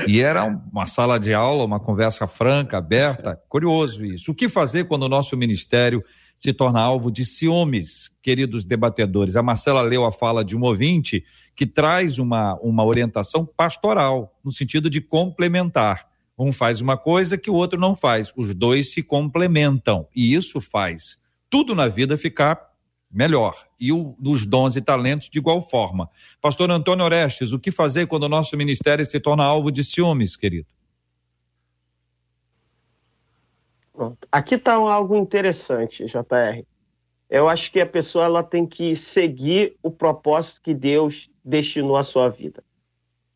E 0.07 0.21
era 0.21 0.45
uma 0.45 0.87
sala 0.87 1.19
de 1.19 1.35
aula, 1.35 1.65
uma 1.65 1.81
conversa 1.81 2.29
franca, 2.29 2.79
aberta. 2.79 3.41
Curioso 3.49 4.05
isso. 4.05 4.31
O 4.31 4.35
que 4.35 4.49
fazer 4.49 4.85
quando 4.85 5.03
o 5.03 5.09
nosso 5.09 5.37
ministério 5.37 6.05
se 6.37 6.53
torna 6.53 6.81
alvo 6.81 7.11
de 7.11 7.27
ciúmes, 7.27 8.09
queridos 8.23 8.65
debatedores? 8.65 9.35
A 9.35 9.43
Marcela 9.43 9.83
leu 9.83 10.05
a 10.05 10.13
fala 10.13 10.45
de 10.45 10.57
um 10.57 10.63
ouvinte 10.63 11.25
que 11.57 11.67
traz 11.67 12.19
uma, 12.19 12.55
uma 12.63 12.85
orientação 12.85 13.45
pastoral, 13.45 14.39
no 14.45 14.53
sentido 14.53 14.89
de 14.89 15.01
complementar. 15.01 16.07
Um 16.39 16.53
faz 16.53 16.81
uma 16.81 16.97
coisa 16.97 17.37
que 17.37 17.51
o 17.51 17.55
outro 17.55 17.81
não 17.81 17.97
faz. 17.97 18.33
Os 18.37 18.55
dois 18.55 18.93
se 18.93 19.03
complementam. 19.03 20.07
E 20.15 20.33
isso 20.33 20.61
faz 20.61 21.19
tudo 21.51 21.75
na 21.75 21.89
vida 21.89 22.17
ficar 22.17 22.72
melhor. 23.13 23.67
E 23.79 23.93
o, 23.93 24.17
os 24.25 24.47
dons 24.47 24.75
e 24.77 24.81
talentos 24.81 25.29
de 25.29 25.39
igual 25.39 25.61
forma. 25.61 26.09
Pastor 26.41 26.71
Antônio 26.71 27.05
Orestes, 27.05 27.53
o 27.53 27.59
que 27.59 27.71
fazer 27.71 28.07
quando 28.07 28.25
o 28.25 28.29
nosso 28.29 28.57
ministério 28.57 29.05
se 29.05 29.21
torna 29.21 29.45
alvo 29.45 29.71
de 29.71 29.85
ciúmes, 29.85 30.37
querido? 30.37 30.67
Pronto. 33.93 34.27
Aqui 34.33 34.55
está 34.55 34.75
algo 34.75 35.15
interessante, 35.17 36.07
JR. 36.07 36.65
Eu 37.29 37.49
acho 37.49 37.71
que 37.71 37.81
a 37.81 37.87
pessoa 37.87 38.25
ela 38.25 38.43
tem 38.43 38.67
que 38.67 38.97
seguir 38.97 39.77
o 39.83 39.91
propósito 39.91 40.63
que 40.63 40.75
Deus 40.75 41.31
destinou 41.45 41.97
à 41.97 42.03
sua 42.03 42.29
vida. 42.29 42.65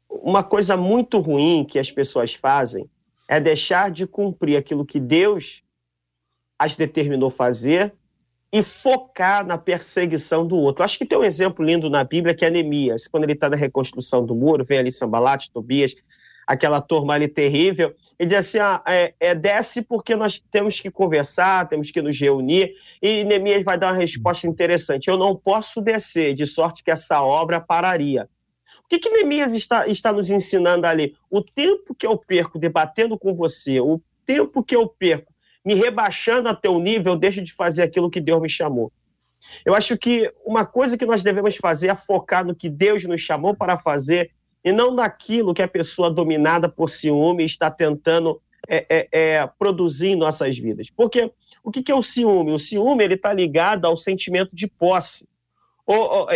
Uma 0.08 0.42
coisa 0.42 0.76
muito 0.76 1.18
ruim 1.18 1.64
que 1.64 1.78
as 1.78 1.90
pessoas 1.90 2.34
fazem 2.34 2.88
é 3.28 3.40
deixar 3.40 3.90
de 3.90 4.06
cumprir 4.06 4.56
aquilo 4.56 4.84
que 4.84 5.00
Deus 5.00 5.62
as 6.58 6.74
determinou 6.74 7.30
fazer 7.30 7.94
e 8.56 8.62
focar 8.62 9.46
na 9.46 9.58
perseguição 9.58 10.46
do 10.46 10.56
outro. 10.56 10.82
Acho 10.82 10.96
que 10.96 11.04
tem 11.04 11.18
um 11.18 11.24
exemplo 11.24 11.62
lindo 11.62 11.90
na 11.90 12.02
Bíblia 12.02 12.34
que 12.34 12.42
é 12.42 12.48
Neemias, 12.48 13.06
quando 13.06 13.24
ele 13.24 13.34
está 13.34 13.50
na 13.50 13.56
reconstrução 13.56 14.24
do 14.24 14.34
muro, 14.34 14.64
vem 14.64 14.78
ali 14.78 14.90
Sambalat, 14.90 15.50
Tobias, 15.52 15.94
aquela 16.46 16.80
turma 16.80 17.12
ali 17.12 17.28
terrível, 17.28 17.94
e 18.18 18.24
diz 18.24 18.38
assim, 18.38 18.58
ah, 18.58 18.82
é, 18.86 19.12
é, 19.20 19.34
desce 19.34 19.82
porque 19.82 20.16
nós 20.16 20.42
temos 20.50 20.80
que 20.80 20.90
conversar, 20.90 21.68
temos 21.68 21.90
que 21.90 22.00
nos 22.00 22.18
reunir, 22.18 22.72
e 23.02 23.24
Neemias 23.24 23.62
vai 23.62 23.78
dar 23.78 23.92
uma 23.92 24.00
resposta 24.00 24.46
interessante, 24.46 25.08
eu 25.08 25.18
não 25.18 25.36
posso 25.36 25.82
descer, 25.82 26.34
de 26.34 26.46
sorte 26.46 26.82
que 26.82 26.90
essa 26.90 27.20
obra 27.20 27.60
pararia. 27.60 28.26
O 28.86 28.88
que, 28.88 28.98
que 28.98 29.10
Neemias 29.10 29.52
está, 29.52 29.86
está 29.86 30.10
nos 30.10 30.30
ensinando 30.30 30.86
ali? 30.86 31.14
O 31.30 31.42
tempo 31.42 31.94
que 31.94 32.06
eu 32.06 32.16
perco 32.16 32.58
debatendo 32.58 33.18
com 33.18 33.34
você, 33.34 33.80
o 33.80 34.00
tempo 34.24 34.64
que 34.64 34.74
eu 34.74 34.88
perco 34.88 35.35
me 35.66 35.74
rebaixando 35.74 36.48
a 36.48 36.54
teu 36.54 36.78
nível, 36.78 37.14
eu 37.14 37.18
deixo 37.18 37.42
de 37.42 37.52
fazer 37.52 37.82
aquilo 37.82 38.08
que 38.08 38.20
Deus 38.20 38.40
me 38.40 38.48
chamou. 38.48 38.92
Eu 39.64 39.74
acho 39.74 39.98
que 39.98 40.32
uma 40.44 40.64
coisa 40.64 40.96
que 40.96 41.04
nós 41.04 41.24
devemos 41.24 41.56
fazer 41.56 41.88
é 41.88 41.96
focar 41.96 42.46
no 42.46 42.54
que 42.54 42.70
Deus 42.70 43.02
nos 43.04 43.20
chamou 43.20 43.52
para 43.54 43.76
fazer 43.76 44.30
e 44.64 44.70
não 44.72 44.94
naquilo 44.94 45.52
que 45.52 45.62
a 45.62 45.68
pessoa 45.68 46.08
dominada 46.08 46.68
por 46.68 46.88
ciúme 46.88 47.44
está 47.44 47.68
tentando 47.68 48.40
é, 48.68 48.86
é, 48.88 49.08
é, 49.12 49.50
produzir 49.58 50.10
em 50.10 50.16
nossas 50.16 50.56
vidas. 50.56 50.88
Porque 50.88 51.32
o 51.64 51.70
que, 51.72 51.82
que 51.82 51.90
é 51.90 51.94
o 51.94 52.02
ciúme? 52.02 52.52
O 52.52 52.58
ciúme 52.58 53.02
ele 53.02 53.14
está 53.14 53.32
ligado 53.32 53.86
ao 53.86 53.96
sentimento 53.96 54.54
de 54.54 54.68
posse. 54.68 55.28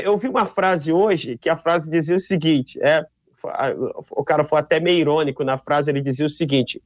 Eu 0.02 0.18
vi 0.18 0.28
uma 0.28 0.46
frase 0.46 0.92
hoje 0.92 1.38
que 1.38 1.48
a 1.48 1.56
frase 1.56 1.88
dizia 1.88 2.16
o 2.16 2.20
seguinte: 2.20 2.80
é, 2.82 3.04
o 4.10 4.24
cara 4.24 4.44
foi 4.44 4.58
até 4.58 4.78
meio 4.78 4.98
irônico 4.98 5.42
na 5.44 5.58
frase, 5.58 5.90
ele 5.90 6.00
dizia 6.00 6.26
o 6.26 6.30
seguinte: 6.30 6.80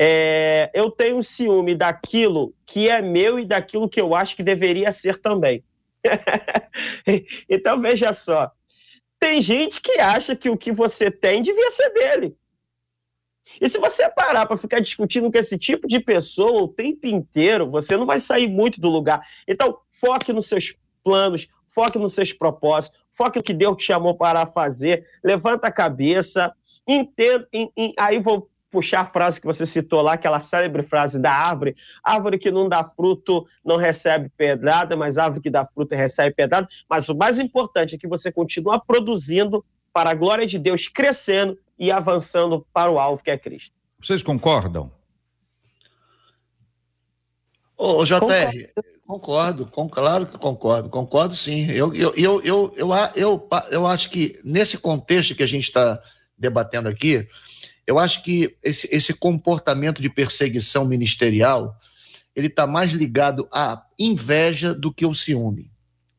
é, 0.00 0.70
eu 0.72 0.92
tenho 0.92 1.20
ciúme 1.24 1.74
daquilo 1.74 2.54
que 2.64 2.88
é 2.88 3.02
meu 3.02 3.40
e 3.40 3.44
daquilo 3.44 3.88
que 3.88 4.00
eu 4.00 4.14
acho 4.14 4.36
que 4.36 4.44
deveria 4.44 4.92
ser 4.92 5.20
também. 5.20 5.64
então 7.50 7.80
veja 7.80 8.12
só, 8.12 8.52
tem 9.18 9.42
gente 9.42 9.80
que 9.80 9.98
acha 9.98 10.36
que 10.36 10.48
o 10.48 10.56
que 10.56 10.70
você 10.70 11.10
tem 11.10 11.42
devia 11.42 11.70
ser 11.72 11.92
dele. 11.92 12.36
E 13.60 13.68
se 13.68 13.78
você 13.78 14.08
parar 14.08 14.46
para 14.46 14.56
ficar 14.56 14.78
discutindo 14.78 15.32
com 15.32 15.38
esse 15.38 15.58
tipo 15.58 15.88
de 15.88 15.98
pessoa 15.98 16.62
o 16.62 16.68
tempo 16.68 17.06
inteiro, 17.06 17.68
você 17.68 17.96
não 17.96 18.06
vai 18.06 18.20
sair 18.20 18.46
muito 18.46 18.80
do 18.80 18.88
lugar. 18.88 19.20
Então, 19.48 19.78
foque 19.90 20.32
nos 20.32 20.46
seus 20.46 20.76
planos, 21.02 21.48
foque 21.74 21.98
nos 21.98 22.12
seus 22.14 22.32
propósitos, 22.32 23.00
foque 23.14 23.38
no 23.38 23.42
que 23.42 23.54
Deus 23.54 23.78
te 23.78 23.84
chamou 23.84 24.14
para 24.14 24.46
fazer, 24.46 25.06
levanta 25.24 25.66
a 25.66 25.72
cabeça, 25.72 26.54
entenda, 26.86 27.48
em, 27.52 27.72
em, 27.76 27.94
aí 27.98 28.20
vou 28.20 28.48
puxar 28.70 29.00
a 29.00 29.06
frase 29.06 29.40
que 29.40 29.46
você 29.46 29.64
citou 29.64 30.02
lá, 30.02 30.14
aquela 30.14 30.40
célebre 30.40 30.82
frase 30.82 31.18
da 31.18 31.32
árvore, 31.32 31.76
árvore 32.02 32.38
que 32.38 32.50
não 32.50 32.68
dá 32.68 32.84
fruto 32.84 33.46
não 33.64 33.76
recebe 33.76 34.30
pedrada, 34.36 34.96
mas 34.96 35.18
árvore 35.18 35.42
que 35.42 35.50
dá 35.50 35.66
fruto 35.66 35.94
recebe 35.94 36.34
pedrada, 36.34 36.68
mas 36.88 37.08
o 37.08 37.16
mais 37.16 37.38
importante 37.38 37.94
é 37.94 37.98
que 37.98 38.06
você 38.06 38.30
continua 38.30 38.80
produzindo 38.80 39.64
para 39.92 40.10
a 40.10 40.14
glória 40.14 40.46
de 40.46 40.58
Deus, 40.58 40.88
crescendo 40.88 41.58
e 41.78 41.90
avançando 41.90 42.66
para 42.72 42.90
o 42.90 42.98
alvo 42.98 43.22
que 43.22 43.30
é 43.30 43.38
Cristo. 43.38 43.74
Vocês 44.00 44.22
concordam? 44.22 44.92
Ô, 47.76 48.04
JR, 48.04 48.18
concordo, 49.06 49.66
com, 49.66 49.88
claro 49.88 50.26
que 50.26 50.36
concordo, 50.36 50.90
concordo 50.90 51.36
sim. 51.36 51.70
Eu, 51.70 51.94
eu, 51.94 52.12
eu, 52.16 52.42
eu, 52.42 52.72
eu, 52.76 52.90
eu, 53.14 53.48
eu 53.70 53.86
acho 53.86 54.10
que 54.10 54.40
nesse 54.44 54.76
contexto 54.76 55.34
que 55.34 55.44
a 55.44 55.46
gente 55.46 55.64
está 55.64 56.00
debatendo 56.36 56.88
aqui, 56.88 57.28
eu 57.88 57.98
acho 57.98 58.22
que 58.22 58.54
esse, 58.62 58.86
esse 58.92 59.14
comportamento 59.14 60.02
de 60.02 60.10
perseguição 60.10 60.84
ministerial 60.84 61.74
ele 62.36 62.48
está 62.48 62.66
mais 62.66 62.92
ligado 62.92 63.48
à 63.50 63.82
inveja 63.98 64.74
do 64.74 64.92
que 64.92 65.06
ao 65.06 65.14
ciúme, 65.14 65.72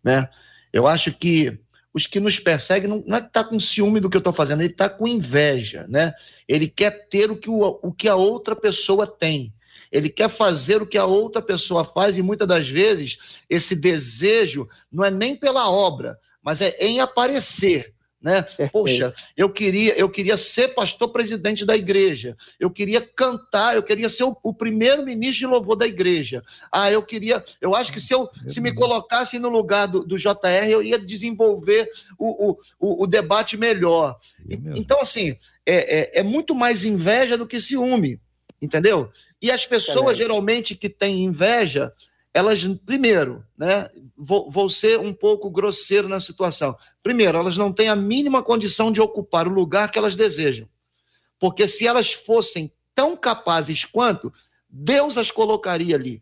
né? 0.04 0.28
Eu 0.74 0.88
acho 0.88 1.14
que 1.14 1.60
os 1.94 2.08
que 2.08 2.20
nos 2.20 2.40
perseguem 2.40 2.90
não, 2.90 3.04
não 3.06 3.18
é 3.18 3.22
que 3.22 3.28
está 3.28 3.44
com 3.44 3.60
ciúme 3.60 4.00
do 4.00 4.10
que 4.10 4.18
eu 4.18 4.20
estou 4.20 4.34
fazendo, 4.34 4.62
ele 4.62 4.72
está 4.72 4.90
com 4.90 5.08
inveja, 5.08 5.86
né? 5.88 6.12
Ele 6.48 6.68
quer 6.68 7.08
ter 7.08 7.30
o 7.30 7.38
que, 7.38 7.52
o, 7.52 7.80
o 7.84 7.94
que 7.94 8.08
a 8.08 8.16
outra 8.16 8.56
pessoa 8.56 9.06
tem. 9.06 9.54
Ele 9.92 10.10
quer 10.10 10.28
fazer 10.28 10.82
o 10.82 10.88
que 10.88 10.98
a 10.98 11.06
outra 11.06 11.40
pessoa 11.40 11.86
faz 11.86 12.18
e 12.18 12.24
muitas 12.24 12.48
das 12.48 12.68
vezes 12.68 13.20
esse 13.48 13.76
desejo 13.76 14.68
não 14.92 15.06
é 15.06 15.12
nem 15.12 15.36
pela 15.36 15.70
obra, 15.70 16.18
mas 16.42 16.62
é 16.62 16.76
em 16.80 17.00
aparecer. 17.00 17.94
Né? 18.22 18.42
Poxa, 18.72 19.14
eu 19.38 19.50
queria, 19.50 19.98
eu 19.98 20.10
queria 20.10 20.36
ser 20.36 20.70
pastor 20.70 21.08
presidente 21.10 21.66
da 21.66 21.76
igreja. 21.76 22.36
Eu 22.60 22.70
queria 22.70 23.00
cantar, 23.00 23.76
eu 23.76 23.84
queria 23.84 24.10
ser 24.10 24.24
o, 24.24 24.36
o 24.44 24.54
primeiro 24.54 25.06
ministro 25.06 25.40
de 25.40 25.46
louvor 25.46 25.78
da 25.78 25.88
igreja. 25.88 26.44
Ah, 26.70 26.92
eu 26.92 27.02
queria, 27.02 27.44
eu 27.62 27.74
acho 27.74 27.94
que 27.94 28.02
se 28.02 28.14
eu 28.14 28.30
se 28.50 28.60
me 28.60 28.74
colocasse 28.74 29.40
no 29.40 29.48
lugar 29.48 29.88
do, 29.88 30.04
do 30.04 30.18
JR, 30.18 30.68
eu 30.70 30.84
ia 30.84 31.00
desenvolver 31.00 31.90
o, 32.18 32.58
o, 32.78 33.04
o 33.04 33.08
debate 33.08 33.56
melhor. 33.56 34.20
Então, 34.76 35.00
assim, 35.00 35.38
é, 35.66 36.00
é, 36.00 36.20
é 36.20 36.24
muito 36.24 36.54
mais 36.54 36.84
inveja 36.84 37.38
do 37.38 37.48
que 37.48 37.62
ciúme, 37.62 38.20
entendeu? 38.62 39.10
E 39.42 39.50
as 39.50 39.66
pessoas, 39.66 40.18
geralmente, 40.18 40.76
que 40.76 40.90
têm 40.90 41.24
inveja, 41.24 41.94
elas, 42.34 42.64
primeiro, 42.86 43.44
né, 43.58 43.90
vou, 44.18 44.50
vou, 44.50 44.70
ser 44.70 45.00
um 45.00 45.14
pouco 45.14 45.50
grosseiro 45.50 46.08
na 46.08 46.20
situação. 46.20 46.78
Primeiro, 47.02 47.38
elas 47.38 47.58
não 47.58 47.74
têm 47.74 47.90
a 47.90 47.96
mínima 47.96 48.44
condição 48.44 48.92
de 48.92 49.02
ocupar 49.02 49.48
o 49.48 49.54
lugar 49.54 49.92
que 49.92 49.98
elas 49.98 50.16
desejam. 50.16 50.68
Porque 51.40 51.68
se 51.68 51.88
elas 51.88 52.14
fossem 52.14 52.72
tão 52.94 53.16
capazes 53.16 53.86
quanto, 53.86 54.32
Deus 54.70 55.18
as 55.18 55.32
colocaria 55.32 55.96
ali. 55.96 56.22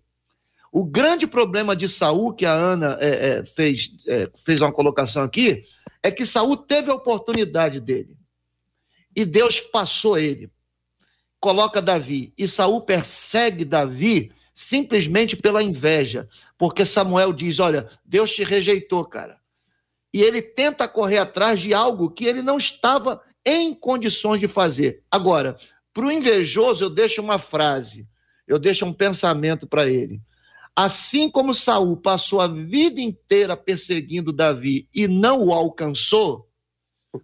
O 0.71 0.85
grande 0.85 1.25
problema 1.25 1.75
de 1.75 1.89
Saul, 1.89 2.33
que 2.33 2.45
a 2.45 2.53
Ana 2.53 2.97
é, 3.01 3.07
é, 3.09 3.45
fez, 3.45 3.91
é, 4.07 4.29
fez 4.45 4.61
uma 4.61 4.71
colocação 4.71 5.23
aqui, 5.23 5.63
é 6.03 6.11
que 6.11 6.25
Saul 6.25 6.55
teve 6.55 6.91
a 6.91 6.95
oportunidade 6.95 7.79
dele. 7.79 8.15
E 9.15 9.25
Deus 9.25 9.59
passou 9.59 10.17
ele 10.17 10.51
coloca 11.39 11.81
Davi 11.81 12.33
e 12.37 12.47
Saul 12.47 12.81
persegue 12.81 13.63
Davi 13.63 14.31
simplesmente 14.57 15.35
pela 15.35 15.61
inveja, 15.61 16.27
porque 16.57 16.83
Samuel 16.83 17.31
diz: 17.31 17.59
Olha, 17.59 17.87
Deus 18.03 18.31
te 18.33 18.43
rejeitou, 18.43 19.05
cara. 19.05 19.37
E 20.11 20.23
ele 20.23 20.41
tenta 20.41 20.87
correr 20.87 21.19
atrás 21.19 21.61
de 21.61 21.75
algo 21.75 22.09
que 22.09 22.25
ele 22.25 22.41
não 22.41 22.57
estava 22.57 23.21
em 23.45 23.71
condições 23.71 24.39
de 24.39 24.47
fazer. 24.47 25.03
Agora, 25.11 25.59
para 25.93 26.07
o 26.07 26.11
invejoso, 26.11 26.85
eu 26.85 26.89
deixo 26.89 27.21
uma 27.21 27.37
frase, 27.37 28.07
eu 28.47 28.57
deixo 28.57 28.83
um 28.83 28.91
pensamento 28.91 29.67
para 29.67 29.87
ele. 29.87 30.19
Assim 30.75 31.29
como 31.29 31.53
Saul 31.53 31.95
passou 31.95 32.41
a 32.41 32.47
vida 32.47 32.99
inteira 32.99 33.55
perseguindo 33.55 34.33
Davi 34.33 34.89
e 34.91 35.07
não 35.07 35.45
o 35.45 35.53
alcançou, 35.53 36.49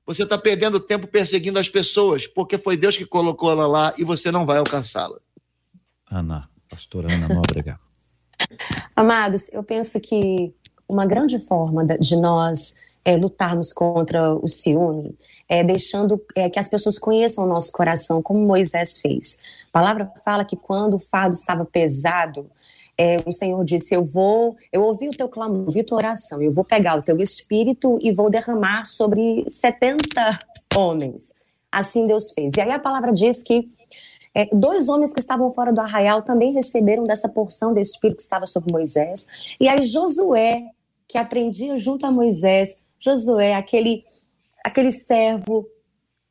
você 0.06 0.22
está 0.22 0.38
perdendo 0.38 0.80
tempo 0.80 1.08
perseguindo 1.08 1.58
as 1.58 1.68
pessoas, 1.68 2.28
porque 2.28 2.60
foi 2.60 2.78
Deus 2.78 2.96
que 2.96 3.08
colocou 3.08 3.50
ela 3.50 3.66
lá 3.66 3.94
e 3.98 4.04
você 4.04 4.32
não 4.32 4.46
vai 4.46 4.60
alcançá-la. 4.60 5.20
Ana, 6.12 6.48
pastora 6.74 7.14
Ana 7.14 7.28
Nóbrega. 7.28 7.80
Amados, 8.96 9.48
eu 9.54 9.64
penso 9.64 10.00
que 10.00 10.52
uma 10.90 11.06
grande 11.06 11.38
forma 11.38 11.86
de 11.86 12.16
nós 12.16 12.76
é, 13.06 13.16
lutarmos 13.16 13.72
contra 13.72 14.34
o 14.34 14.48
ciúme 14.48 15.16
é 15.48 15.64
deixando 15.64 16.20
é, 16.36 16.50
que 16.50 16.58
as 16.58 16.68
pessoas 16.68 16.98
conheçam 16.98 17.44
o 17.44 17.48
nosso 17.48 17.72
coração, 17.72 18.24
como 18.24 18.40
Moisés 18.40 18.98
fez. 19.00 19.38
A 19.70 19.72
palavra 19.72 20.12
fala 20.26 20.44
que 20.44 20.56
quando 20.56 20.96
o 20.96 21.00
fardo 21.00 21.36
estava 21.36 21.64
pesado, 21.64 22.50
é, 22.98 23.18
o 23.24 23.32
Senhor 23.32 23.64
disse: 23.64 23.94
Eu 23.94 24.04
vou, 24.04 24.58
eu 24.72 24.82
ouvi 24.82 25.10
o 25.10 25.16
teu 25.16 25.30
clamor, 25.30 25.66
ouvi 25.66 25.84
tua 25.84 26.00
oração, 26.00 26.42
eu 26.42 26.52
vou 26.52 26.64
pegar 26.64 26.98
o 26.98 27.04
teu 27.04 27.20
espírito 27.20 28.00
e 28.02 28.12
vou 28.12 28.32
derramar 28.32 28.86
sobre 28.86 29.46
70 29.48 30.40
homens. 30.76 31.36
Assim 31.72 32.08
Deus 32.08 32.32
fez. 32.32 32.54
E 32.56 32.62
aí 32.62 32.72
a 32.72 32.80
palavra 32.80 33.12
diz 33.12 33.44
que 33.44 33.72
é, 34.34 34.48
dois 34.54 34.90
homens 34.90 35.14
que 35.14 35.20
estavam 35.20 35.50
fora 35.52 35.72
do 35.72 35.82
arraial 35.82 36.22
também 36.24 36.54
receberam 36.54 37.04
dessa 37.04 37.30
porção 37.30 37.74
do 37.74 37.80
espírito 37.80 38.18
que 38.18 38.24
estava 38.24 38.46
sobre 38.46 38.72
Moisés. 38.72 39.28
E 39.60 39.68
aí 39.68 39.84
Josué, 39.84 40.64
que 41.08 41.18
aprendia 41.18 41.78
junto 41.78 42.06
a 42.06 42.12
Moisés, 42.12 42.80
Josué, 43.00 43.56
aquele, 43.56 44.04
aquele 44.64 44.92
servo, 44.92 45.68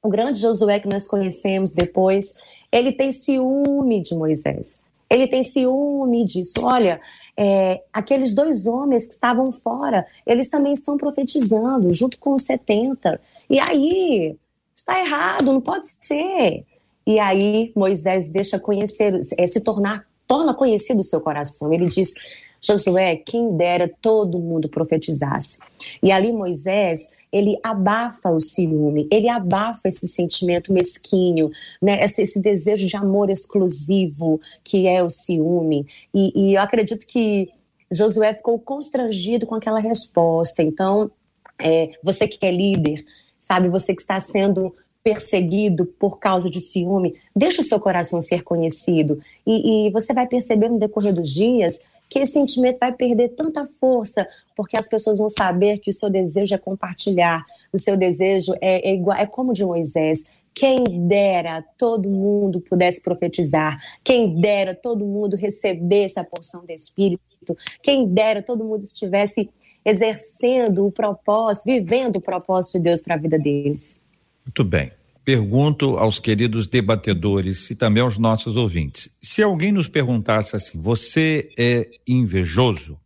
o 0.02 0.08
grande 0.08 0.40
Josué 0.40 0.80
que 0.80 0.88
nós 0.88 1.06
conhecemos 1.06 1.72
depois, 1.72 2.34
ele 2.70 2.92
tem 2.92 3.12
ciúme 3.12 4.00
de 4.00 4.14
Moisés 4.14 4.82
ele 5.12 5.26
tem 5.26 5.42
ciúme 5.42 6.24
disso. 6.24 6.54
Olha, 6.62 6.98
é, 7.36 7.82
aqueles 7.92 8.34
dois 8.34 8.66
homens 8.66 9.06
que 9.06 9.12
estavam 9.12 9.52
fora, 9.52 10.06
eles 10.26 10.48
também 10.48 10.72
estão 10.72 10.96
profetizando, 10.96 11.92
junto 11.92 12.18
com 12.18 12.32
os 12.32 12.42
70. 12.42 13.20
E 13.50 13.60
aí, 13.60 14.34
está 14.74 14.98
errado, 14.98 15.52
não 15.52 15.60
pode 15.60 15.86
ser. 16.00 16.64
E 17.06 17.18
aí, 17.18 17.72
Moisés 17.74 18.28
deixa 18.28 18.58
conhecer, 18.58 19.18
é, 19.38 19.46
se 19.46 19.60
tornar, 19.62 20.06
torna 20.26 20.54
conhecido 20.54 21.00
o 21.00 21.04
seu 21.04 21.20
coração. 21.20 21.72
Ele 21.72 21.86
diz: 21.86 22.12
Josué, 22.60 23.16
quem 23.16 23.56
dera 23.56 23.90
todo 24.00 24.38
mundo 24.38 24.68
profetizasse. 24.68 25.58
E 26.02 26.12
ali, 26.12 26.32
Moisés 26.32 27.08
ele 27.32 27.58
abafa 27.62 28.30
o 28.30 28.38
ciúme, 28.38 29.08
ele 29.10 29.28
abafa 29.28 29.88
esse 29.88 30.06
sentimento 30.06 30.70
mesquinho, 30.70 31.50
né? 31.80 32.04
esse, 32.04 32.20
esse 32.20 32.42
desejo 32.42 32.86
de 32.86 32.94
amor 32.94 33.30
exclusivo 33.30 34.38
que 34.62 34.86
é 34.86 35.02
o 35.02 35.08
ciúme. 35.08 35.86
E, 36.12 36.32
e 36.50 36.54
eu 36.54 36.60
acredito 36.60 37.06
que 37.06 37.48
Josué 37.90 38.34
ficou 38.34 38.58
constrangido 38.58 39.46
com 39.46 39.54
aquela 39.54 39.80
resposta. 39.80 40.62
Então, 40.62 41.10
é, 41.58 41.92
você 42.02 42.28
que 42.28 42.44
é 42.44 42.50
líder, 42.50 43.04
sabe, 43.38 43.68
você 43.68 43.94
que 43.94 44.02
está 44.02 44.20
sendo 44.20 44.74
perseguido 45.02 45.86
por 45.86 46.18
causa 46.18 46.48
de 46.48 46.60
ciúme, 46.60 47.14
deixa 47.34 47.60
o 47.60 47.64
seu 47.64 47.80
coração 47.80 48.20
ser 48.20 48.42
conhecido. 48.42 49.20
E, 49.46 49.86
e 49.86 49.90
você 49.90 50.14
vai 50.14 50.26
perceber 50.26 50.68
no 50.68 50.78
decorrer 50.78 51.12
dos 51.12 51.28
dias 51.28 51.84
que 52.12 52.18
esse 52.18 52.32
sentimento 52.32 52.78
vai 52.78 52.92
perder 52.92 53.30
tanta 53.30 53.64
força, 53.64 54.28
porque 54.54 54.76
as 54.76 54.86
pessoas 54.86 55.16
vão 55.16 55.30
saber 55.30 55.78
que 55.78 55.88
o 55.88 55.92
seu 55.94 56.10
desejo 56.10 56.54
é 56.54 56.58
compartilhar, 56.58 57.42
o 57.72 57.78
seu 57.78 57.96
desejo 57.96 58.52
é, 58.60 58.90
é 58.90 58.94
igual, 58.94 59.16
é 59.16 59.24
como 59.24 59.54
de 59.54 59.64
Moisés. 59.64 60.26
Quem 60.52 60.84
dera 61.08 61.64
todo 61.78 62.10
mundo 62.10 62.60
pudesse 62.60 63.00
profetizar, 63.00 63.80
quem 64.04 64.38
dera 64.38 64.74
todo 64.74 65.06
mundo 65.06 65.36
receber 65.36 66.04
essa 66.04 66.22
porção 66.22 66.66
do 66.66 66.70
Espírito, 66.70 67.56
quem 67.82 68.06
dera 68.06 68.42
todo 68.42 68.62
mundo 68.62 68.82
estivesse 68.82 69.48
exercendo 69.82 70.86
o 70.86 70.92
propósito, 70.92 71.64
vivendo 71.64 72.16
o 72.16 72.20
propósito 72.20 72.76
de 72.76 72.84
Deus 72.84 73.00
para 73.00 73.14
a 73.14 73.18
vida 73.18 73.38
deles. 73.38 74.01
Muito 74.44 74.64
bem. 74.64 74.92
Pergunto 75.24 75.96
aos 75.98 76.18
queridos 76.18 76.66
debatedores 76.66 77.70
e 77.70 77.76
também 77.76 78.02
aos 78.02 78.18
nossos 78.18 78.56
ouvintes: 78.56 79.08
se 79.22 79.42
alguém 79.42 79.70
nos 79.70 79.86
perguntasse 79.86 80.56
assim, 80.56 80.78
você 80.80 81.50
é 81.56 81.88
invejoso, 82.06 82.98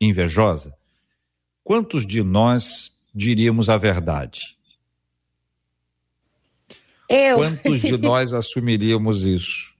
invejosa, 0.00 0.72
quantos 1.64 2.06
de 2.06 2.22
nós 2.22 2.92
diríamos 3.12 3.68
a 3.68 3.76
verdade? 3.76 4.56
Eu. 7.08 7.38
Quantos 7.38 7.80
de 7.80 7.96
nós 7.98 8.32
assumiríamos 8.32 9.24
isso? 9.24 9.74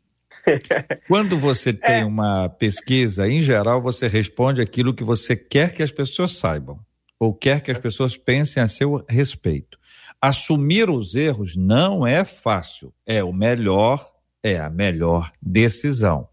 Quando 1.08 1.38
você 1.38 1.72
tem 1.72 2.00
é. 2.00 2.04
uma 2.04 2.48
pesquisa, 2.48 3.28
em 3.28 3.40
geral, 3.40 3.82
você 3.82 4.06
responde 4.06 4.60
aquilo 4.60 4.94
que 4.94 5.04
você 5.04 5.34
quer 5.36 5.72
que 5.72 5.82
as 5.82 5.90
pessoas 5.90 6.32
saibam, 6.32 6.78
ou 7.18 7.34
quer 7.34 7.60
que 7.60 7.70
as 7.70 7.78
pessoas 7.78 8.16
pensem 8.16 8.62
a 8.62 8.68
seu 8.68 9.04
respeito. 9.08 9.78
Assumir 10.26 10.90
os 10.90 11.14
erros 11.14 11.54
não 11.54 12.04
é 12.04 12.24
fácil, 12.24 12.92
é 13.06 13.22
o 13.22 13.32
melhor, 13.32 14.12
é 14.42 14.58
a 14.58 14.68
melhor 14.68 15.32
decisão. 15.40 16.28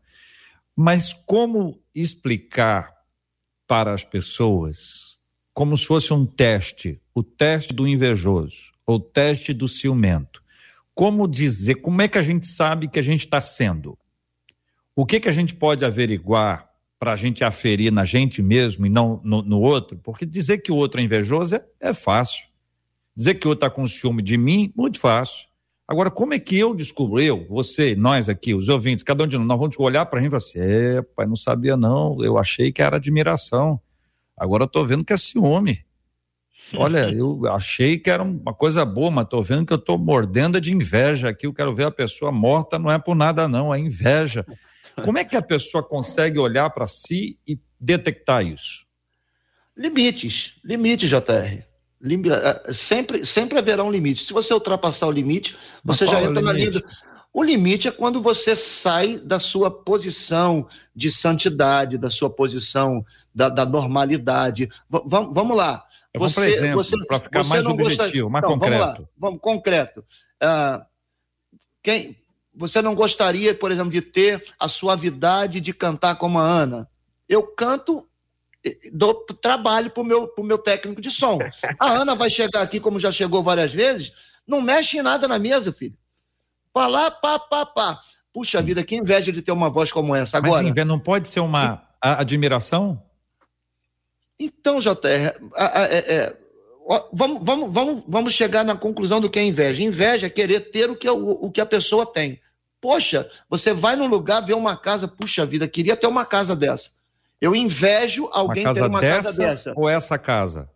Mas 0.75 1.13
como 1.27 1.79
explicar 1.93 2.91
para 3.67 3.93
as 3.93 4.03
pessoas, 4.03 5.19
como 5.53 5.77
se 5.77 5.85
fosse 5.85 6.11
um 6.11 6.25
teste, 6.25 6.99
o 7.13 7.21
teste 7.21 7.71
do 7.71 7.87
invejoso, 7.87 8.71
ou 8.83 8.95
o 8.95 8.99
teste 8.99 9.53
do 9.53 9.67
ciumento? 9.67 10.41
Como 10.95 11.27
dizer, 11.27 11.75
como 11.75 12.01
é 12.01 12.07
que 12.07 12.17
a 12.17 12.23
gente 12.23 12.47
sabe 12.47 12.87
que 12.87 12.97
a 12.97 13.03
gente 13.03 13.25
está 13.25 13.41
sendo? 13.41 13.95
O 14.95 15.05
que, 15.05 15.19
que 15.19 15.29
a 15.29 15.31
gente 15.31 15.53
pode 15.53 15.85
averiguar 15.85 16.67
para 16.97 17.13
a 17.13 17.15
gente 17.15 17.43
aferir 17.43 17.91
na 17.91 18.05
gente 18.05 18.41
mesmo 18.41 18.87
e 18.87 18.89
não 18.89 19.21
no, 19.23 19.43
no, 19.43 19.61
outro? 19.61 19.99
Porque 19.99 20.25
dizer 20.25 20.63
que 20.63 20.71
o 20.71 20.75
outro 20.77 20.99
é 20.99 21.03
invejoso 21.03 21.57
é, 21.57 21.65
é 21.79 21.93
fácil. 21.93 22.51
Dizer 23.15 23.35
que 23.35 23.47
o 23.47 23.51
outro 23.51 23.65
está 23.65 23.75
com 23.75 23.85
ciúme 23.85 24.21
de 24.21 24.37
mim, 24.37 24.71
muito 24.75 24.99
fácil. 24.99 25.47
Agora, 25.87 26.09
como 26.09 26.33
é 26.33 26.39
que 26.39 26.57
eu 26.57 26.73
descubro, 26.73 27.19
eu, 27.21 27.45
você, 27.47 27.95
nós 27.95 28.29
aqui, 28.29 28.53
os 28.53 28.69
ouvintes, 28.69 29.03
cada 29.03 29.23
um 29.23 29.27
de 29.27 29.37
nós, 29.37 29.45
nós 29.45 29.59
vamos 29.59 29.75
olhar 29.77 30.05
para 30.05 30.19
gente 30.21 30.29
e 30.29 30.31
falar 30.31 30.37
assim: 30.37 30.59
é, 30.59 31.01
pai, 31.01 31.25
não 31.25 31.35
sabia 31.35 31.75
não, 31.75 32.23
eu 32.23 32.37
achei 32.37 32.71
que 32.71 32.81
era 32.81 32.95
admiração. 32.95 33.79
Agora 34.37 34.63
eu 34.63 34.67
estou 34.67 34.87
vendo 34.87 35.03
que 35.03 35.13
é 35.13 35.17
ciúme. 35.17 35.85
Olha, 36.75 37.09
eu 37.13 37.45
achei 37.53 37.97
que 37.99 38.09
era 38.09 38.23
uma 38.23 38.53
coisa 38.53 38.85
boa, 38.85 39.11
mas 39.11 39.25
estou 39.25 39.43
vendo 39.43 39.65
que 39.65 39.73
eu 39.73 39.77
estou 39.77 39.97
mordendo 39.97 40.59
de 40.59 40.73
inveja 40.73 41.29
aqui. 41.29 41.45
Eu 41.45 41.53
quero 41.53 41.75
ver 41.75 41.85
a 41.85 41.91
pessoa 41.91 42.31
morta, 42.31 42.79
não 42.79 42.89
é 42.89 42.97
por 42.97 43.15
nada, 43.15 43.47
não, 43.47 43.73
é 43.73 43.77
inveja. 43.77 44.45
Como 45.03 45.17
é 45.17 45.25
que 45.25 45.35
a 45.35 45.41
pessoa 45.41 45.83
consegue 45.83 46.39
olhar 46.39 46.69
para 46.69 46.87
si 46.87 47.37
e 47.45 47.59
detectar 47.79 48.45
isso? 48.45 48.85
Limites, 49.75 50.53
limites, 50.63 51.09
JR. 51.09 51.63
Eh, 52.03 52.73
sempre, 52.73 53.25
sempre 53.25 53.57
haverá 53.57 53.83
um 53.83 53.91
limite. 53.91 54.25
Se 54.25 54.33
você 54.33 54.53
ultrapassar 54.53 55.07
o 55.07 55.11
limite, 55.11 55.55
você 55.83 56.05
já 56.05 56.19
é 56.19 56.25
entra 56.25 56.41
na 56.41 56.51
linha. 56.51 56.71
Do... 56.71 56.83
O 57.31 57.41
limite 57.41 57.87
é 57.87 57.91
quando 57.91 58.21
você 58.21 58.55
sai 58.55 59.17
da 59.17 59.39
sua 59.39 59.71
posição 59.71 60.67
de 60.93 61.11
santidade, 61.11 61.97
da 61.97 62.09
sua 62.09 62.29
posição 62.29 63.05
da, 63.33 63.47
da 63.47 63.65
normalidade. 63.65 64.65
V 64.89 65.01
vamos 65.07 65.55
lá. 65.55 65.85
Você, 66.15 66.55
para 67.07 67.19
ficar 67.19 67.43
mais 67.43 67.65
objetivo, 67.65 68.29
mais 68.29 68.43
então, 68.45 68.59
concreto. 68.59 68.77
Vamos 68.77 68.99
lá, 68.99 69.09
vamos, 69.17 69.39
concreto. 69.41 70.05
Uh, 70.43 70.85
quem, 71.81 72.17
você 72.53 72.83
não 72.83 72.93
gostaria, 72.93 73.55
por 73.55 73.71
exemplo, 73.71 73.91
de 73.91 74.01
ter 74.01 74.43
a 74.59 74.67
suavidade 74.67 75.59
de 75.59 75.73
cantar 75.73 76.17
como 76.17 76.37
a 76.37 76.43
Ana? 76.43 76.87
Eu 77.27 77.41
canto, 77.41 78.07
dou 78.91 79.25
trabalho 79.41 79.91
para 79.91 80.01
o 80.01 80.05
meu, 80.05 80.27
pro 80.27 80.43
meu 80.43 80.57
técnico 80.57 81.01
de 81.01 81.11
som. 81.11 81.39
A 81.79 81.91
Ana 81.91 82.15
vai 82.15 82.29
chegar 82.29 82.61
aqui, 82.61 82.79
como 82.79 82.99
já 82.99 83.11
chegou 83.11 83.43
várias 83.43 83.71
vezes, 83.71 84.11
não 84.47 84.61
mexe 84.61 84.97
em 84.97 85.01
nada 85.01 85.27
na 85.27 85.37
mesa, 85.37 85.71
filho. 85.71 85.95
Falar, 86.73 87.11
pá, 87.11 87.37
pá, 87.37 87.65
pá. 87.65 87.99
Puxa 88.33 88.61
vida, 88.61 88.83
que 88.83 88.95
inveja 88.95 89.31
de 89.31 89.41
ter 89.41 89.51
uma 89.51 89.69
voz 89.69 89.91
como 89.91 90.15
essa. 90.15 90.37
Agora, 90.37 90.63
Mas 90.63 90.87
não 90.87 90.99
pode 90.99 91.29
ser 91.29 91.39
uma 91.39 91.87
admiração? 92.01 93.01
Então, 94.39 94.79
JR, 94.79 95.37
é, 95.55 96.15
é, 96.15 96.37
vamos, 97.13 97.43
vamos, 97.43 97.73
vamos, 97.73 98.03
vamos 98.07 98.33
chegar 98.33 98.63
na 98.63 98.75
conclusão 98.75 99.21
do 99.21 99.29
que 99.29 99.37
é 99.37 99.43
inveja. 99.43 99.83
Inveja 99.83 100.27
é 100.27 100.29
querer 100.29 100.71
ter 100.71 100.89
o 100.89 100.95
que, 100.95 101.07
o, 101.07 101.31
o 101.45 101.51
que 101.51 101.61
a 101.61 101.65
pessoa 101.65 102.05
tem. 102.05 102.41
Poxa, 102.81 103.29
você 103.49 103.71
vai 103.73 103.95
num 103.95 104.07
lugar, 104.07 104.41
vê 104.41 104.53
uma 104.53 104.75
casa, 104.75 105.07
puxa 105.07 105.45
vida, 105.45 105.67
queria 105.67 105.95
ter 105.95 106.07
uma 106.07 106.25
casa 106.25 106.55
dessa. 106.55 106.89
Eu 107.43 107.53
invejo 107.53 108.29
alguém 108.31 108.63
ter 108.73 108.83
uma 108.83 109.01
dessa 109.01 109.23
casa 109.23 109.37
dessa. 109.37 109.73
Ou 109.75 109.89
essa 109.89 110.17
casa? 110.17 110.69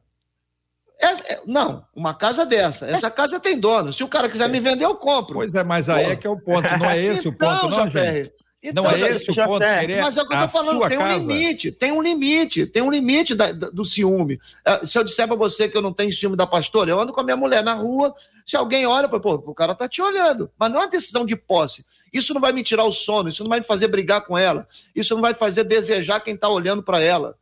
É, 0.99 1.35
é, 1.35 1.41
não, 1.45 1.85
uma 1.95 2.13
casa 2.13 2.45
dessa. 2.45 2.85
Essa 2.85 3.09
casa 3.09 3.39
tem 3.39 3.57
dono. 3.57 3.93
Se 3.93 4.03
o 4.03 4.07
cara 4.09 4.27
quiser 4.27 4.49
me 4.49 4.59
vender, 4.59 4.83
eu 4.83 4.95
compro. 4.95 5.35
Pois 5.35 5.55
é, 5.55 5.63
mas 5.63 5.87
aí 5.87 6.03
Pô. 6.03 6.11
é 6.11 6.15
que 6.17 6.27
é 6.27 6.29
o 6.29 6.37
ponto. 6.37 6.67
Não 6.77 6.89
é 6.89 6.99
esse 6.99 7.29
então, 7.29 7.55
o 7.55 7.59
ponto, 7.61 7.69
não, 7.69 7.87
gente. 7.87 8.33
Então, 8.61 8.83
não 8.83 8.91
é 8.91 8.99
esse 8.99 9.31
o 9.31 9.33
ponto. 9.33 9.59
Querer 9.59 10.01
mas 10.01 10.17
é 10.17 10.21
o 10.21 10.27
que 10.27 10.33
eu 10.33 10.41
tô 10.41 10.49
falando, 10.49 10.89
tem 10.89 10.97
um 10.97 11.01
casa. 11.01 11.31
limite, 11.31 11.71
tem 11.71 11.91
um 11.93 12.01
limite, 12.01 12.65
tem 12.65 12.81
um 12.81 12.91
limite 12.91 13.33
da, 13.33 13.53
da, 13.53 13.69
do 13.69 13.85
ciúme. 13.85 14.37
Uh, 14.67 14.85
se 14.85 14.99
eu 14.99 15.05
disser 15.05 15.25
para 15.25 15.37
você 15.37 15.69
que 15.69 15.77
eu 15.77 15.81
não 15.81 15.93
tenho 15.93 16.13
ciúme 16.13 16.35
da 16.35 16.45
pastora, 16.45 16.91
eu 16.91 16.99
ando 16.99 17.13
com 17.13 17.21
a 17.21 17.23
minha 17.23 17.37
mulher 17.37 17.63
na 17.63 17.75
rua, 17.75 18.13
se 18.45 18.57
alguém 18.57 18.85
olha, 18.85 19.07
pô, 19.07 19.35
o 19.35 19.55
cara 19.55 19.73
tá 19.73 19.87
te 19.87 20.01
olhando. 20.01 20.51
Mas 20.59 20.69
não 20.69 20.79
é 20.81 20.83
uma 20.83 20.91
decisão 20.91 21.25
de 21.25 21.37
posse. 21.37 21.85
Isso 22.13 22.33
não 22.33 22.41
vai 22.41 22.51
me 22.51 22.63
tirar 22.63 22.85
o 22.85 22.91
sono, 22.91 23.29
isso 23.29 23.43
não 23.43 23.49
vai 23.49 23.59
me 23.59 23.65
fazer 23.65 23.87
brigar 23.87 24.25
com 24.25 24.37
ela, 24.37 24.67
isso 24.95 25.13
não 25.13 25.21
vai 25.21 25.33
fazer 25.33 25.63
desejar 25.63 26.19
quem 26.21 26.35
está 26.35 26.49
olhando 26.49 26.81
para 26.83 27.01
ela. 27.01 27.37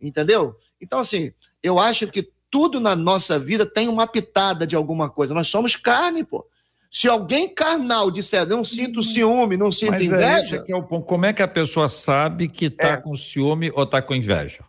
Entendeu? 0.00 0.56
Então, 0.80 0.98
assim, 0.98 1.32
eu 1.62 1.78
acho 1.78 2.06
que 2.08 2.30
tudo 2.50 2.80
na 2.80 2.94
nossa 2.94 3.38
vida 3.38 3.66
tem 3.66 3.88
uma 3.88 4.06
pitada 4.06 4.66
de 4.66 4.76
alguma 4.76 5.10
coisa. 5.10 5.34
Nós 5.34 5.48
somos 5.48 5.76
carne, 5.76 6.24
pô. 6.24 6.46
Se 6.90 7.08
alguém 7.08 7.48
carnal 7.48 8.10
disser, 8.10 8.46
não 8.46 8.64
sinto 8.64 9.02
ciúme, 9.02 9.56
não 9.56 9.70
sinto 9.72 9.90
Mas 9.90 10.02
é 10.02 10.06
inveja. 10.06 10.64
É 10.66 10.72
é 10.72 10.76
o 10.76 10.82
ponto. 10.82 11.04
Como 11.04 11.26
é 11.26 11.32
que 11.32 11.42
a 11.42 11.48
pessoa 11.48 11.88
sabe 11.88 12.48
que 12.48 12.66
está 12.66 12.92
é. 12.92 12.96
com 12.96 13.14
ciúme 13.16 13.70
ou 13.74 13.82
está 13.82 14.00
com 14.00 14.14
inveja? 14.14 14.64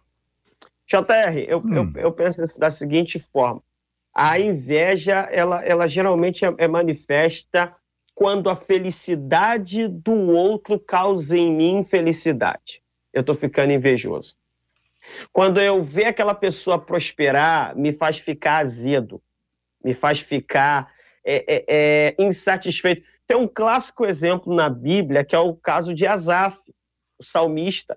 JR, 0.88 1.38
eu, 1.48 1.60
hum. 1.60 1.94
eu, 1.96 2.02
eu 2.04 2.12
penso 2.12 2.60
da 2.60 2.70
seguinte 2.70 3.24
forma: 3.32 3.62
a 4.14 4.40
inveja, 4.40 5.30
ela, 5.32 5.64
ela 5.64 5.88
geralmente 5.88 6.44
é, 6.44 6.54
é 6.58 6.68
manifesta 6.68 7.74
quando 8.18 8.50
a 8.50 8.56
felicidade 8.56 9.88
do 9.88 10.32
outro 10.32 10.80
causa 10.80 11.38
em 11.38 11.56
mim 11.56 11.78
infelicidade. 11.78 12.82
Eu 13.14 13.22
estou 13.22 13.36
ficando 13.36 13.72
invejoso. 13.72 14.36
Quando 15.32 15.62
eu 15.62 15.84
ver 15.84 16.08
aquela 16.08 16.34
pessoa 16.34 16.84
prosperar, 16.84 17.78
me 17.78 17.94
faz 17.94 18.18
ficar 18.18 18.58
azedo, 18.58 19.22
me 19.86 19.94
faz 19.94 20.20
ficar 20.20 20.92
é, 21.24 21.36
é, 21.48 21.66
é, 21.68 22.16
insatisfeito. 22.18 23.06
Tem 23.28 23.38
um 23.38 23.48
clássico 23.48 24.04
exemplo 24.04 24.52
na 24.52 24.68
Bíblia 24.68 25.24
que 25.24 25.36
é 25.36 25.40
o 25.40 25.54
caso 25.54 25.94
de 25.94 26.08
Asaf, 26.08 26.58
o 27.20 27.24
salmista. 27.24 27.96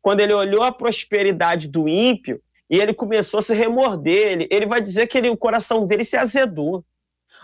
Quando 0.00 0.18
ele 0.18 0.34
olhou 0.34 0.64
a 0.64 0.72
prosperidade 0.72 1.68
do 1.68 1.88
ímpio 1.88 2.42
e 2.68 2.80
ele 2.80 2.92
começou 2.92 3.38
a 3.38 3.42
se 3.42 3.54
remorder, 3.54 4.26
ele, 4.26 4.48
ele 4.50 4.66
vai 4.66 4.80
dizer 4.80 5.06
que 5.06 5.16
ele, 5.16 5.30
o 5.30 5.36
coração 5.36 5.86
dele 5.86 6.04
se 6.04 6.16
azedou 6.16 6.84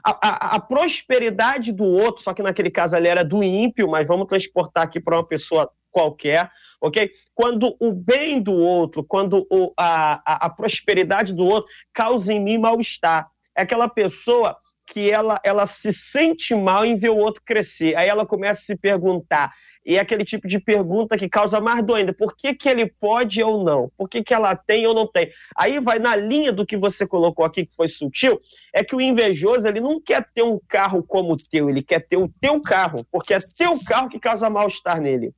a, 0.04 0.56
a, 0.56 0.60
prosperidade 0.60 1.72
do 1.72 1.84
outro, 1.84 2.22
só 2.22 2.32
que 2.32 2.42
naquele 2.42 2.70
caso 2.70 2.96
ali 2.96 3.08
era 3.08 3.24
do 3.24 3.42
ímpio, 3.42 3.88
mas 3.88 4.06
vamos 4.06 4.26
transportar 4.26 4.84
aqui 4.84 5.00
para 5.00 5.16
uma 5.16 5.26
pessoa 5.26 5.70
qualquer, 5.90 6.50
ok? 6.80 7.10
Quando 7.34 7.76
o 7.80 7.92
bem 7.92 8.40
do 8.40 8.52
outro, 8.52 9.02
quando 9.02 9.46
o, 9.50 9.72
a, 9.76 10.46
a, 10.46 10.50
prosperidade 10.50 11.32
do 11.32 11.44
outro 11.44 11.70
causa 11.92 12.32
em 12.32 12.40
mim 12.40 12.58
mal-estar. 12.58 13.28
É 13.56 13.62
aquela 13.62 13.88
pessoa 13.88 14.56
que 14.86 15.10
ela, 15.10 15.40
ela 15.44 15.66
se 15.66 15.92
sente 15.92 16.54
mal 16.54 16.84
em 16.84 16.96
ver 16.96 17.10
o 17.10 17.16
outro 17.16 17.42
crescer. 17.44 17.96
Aí 17.96 18.08
ela 18.08 18.24
começa 18.24 18.60
a 18.60 18.64
se 18.64 18.76
perguntar, 18.76 19.52
e 19.88 19.96
é 19.96 20.00
aquele 20.00 20.22
tipo 20.22 20.46
de 20.46 20.60
pergunta 20.60 21.16
que 21.16 21.30
causa 21.30 21.62
mais 21.62 21.82
dor 21.82 21.94
ainda. 21.94 22.12
Por 22.12 22.36
que, 22.36 22.52
que 22.52 22.68
ele 22.68 22.84
pode 22.84 23.42
ou 23.42 23.64
não? 23.64 23.90
Por 23.96 24.06
que, 24.06 24.22
que 24.22 24.34
ela 24.34 24.54
tem 24.54 24.86
ou 24.86 24.92
não 24.92 25.06
tem? 25.06 25.32
Aí 25.56 25.80
vai 25.80 25.98
na 25.98 26.14
linha 26.14 26.52
do 26.52 26.66
que 26.66 26.76
você 26.76 27.06
colocou 27.06 27.42
aqui, 27.42 27.64
que 27.64 27.74
foi 27.74 27.88
sutil, 27.88 28.38
é 28.70 28.84
que 28.84 28.94
o 28.94 29.00
invejoso 29.00 29.66
ele 29.66 29.80
não 29.80 29.98
quer 29.98 30.28
ter 30.34 30.42
um 30.42 30.60
carro 30.68 31.02
como 31.02 31.32
o 31.32 31.36
teu, 31.38 31.70
ele 31.70 31.82
quer 31.82 32.06
ter 32.06 32.18
o 32.18 32.28
teu 32.38 32.60
carro, 32.60 33.02
porque 33.10 33.32
é 33.32 33.40
teu 33.40 33.82
carro 33.82 34.10
que 34.10 34.20
causa 34.20 34.50
mal-estar 34.50 35.00
nele. 35.00 35.32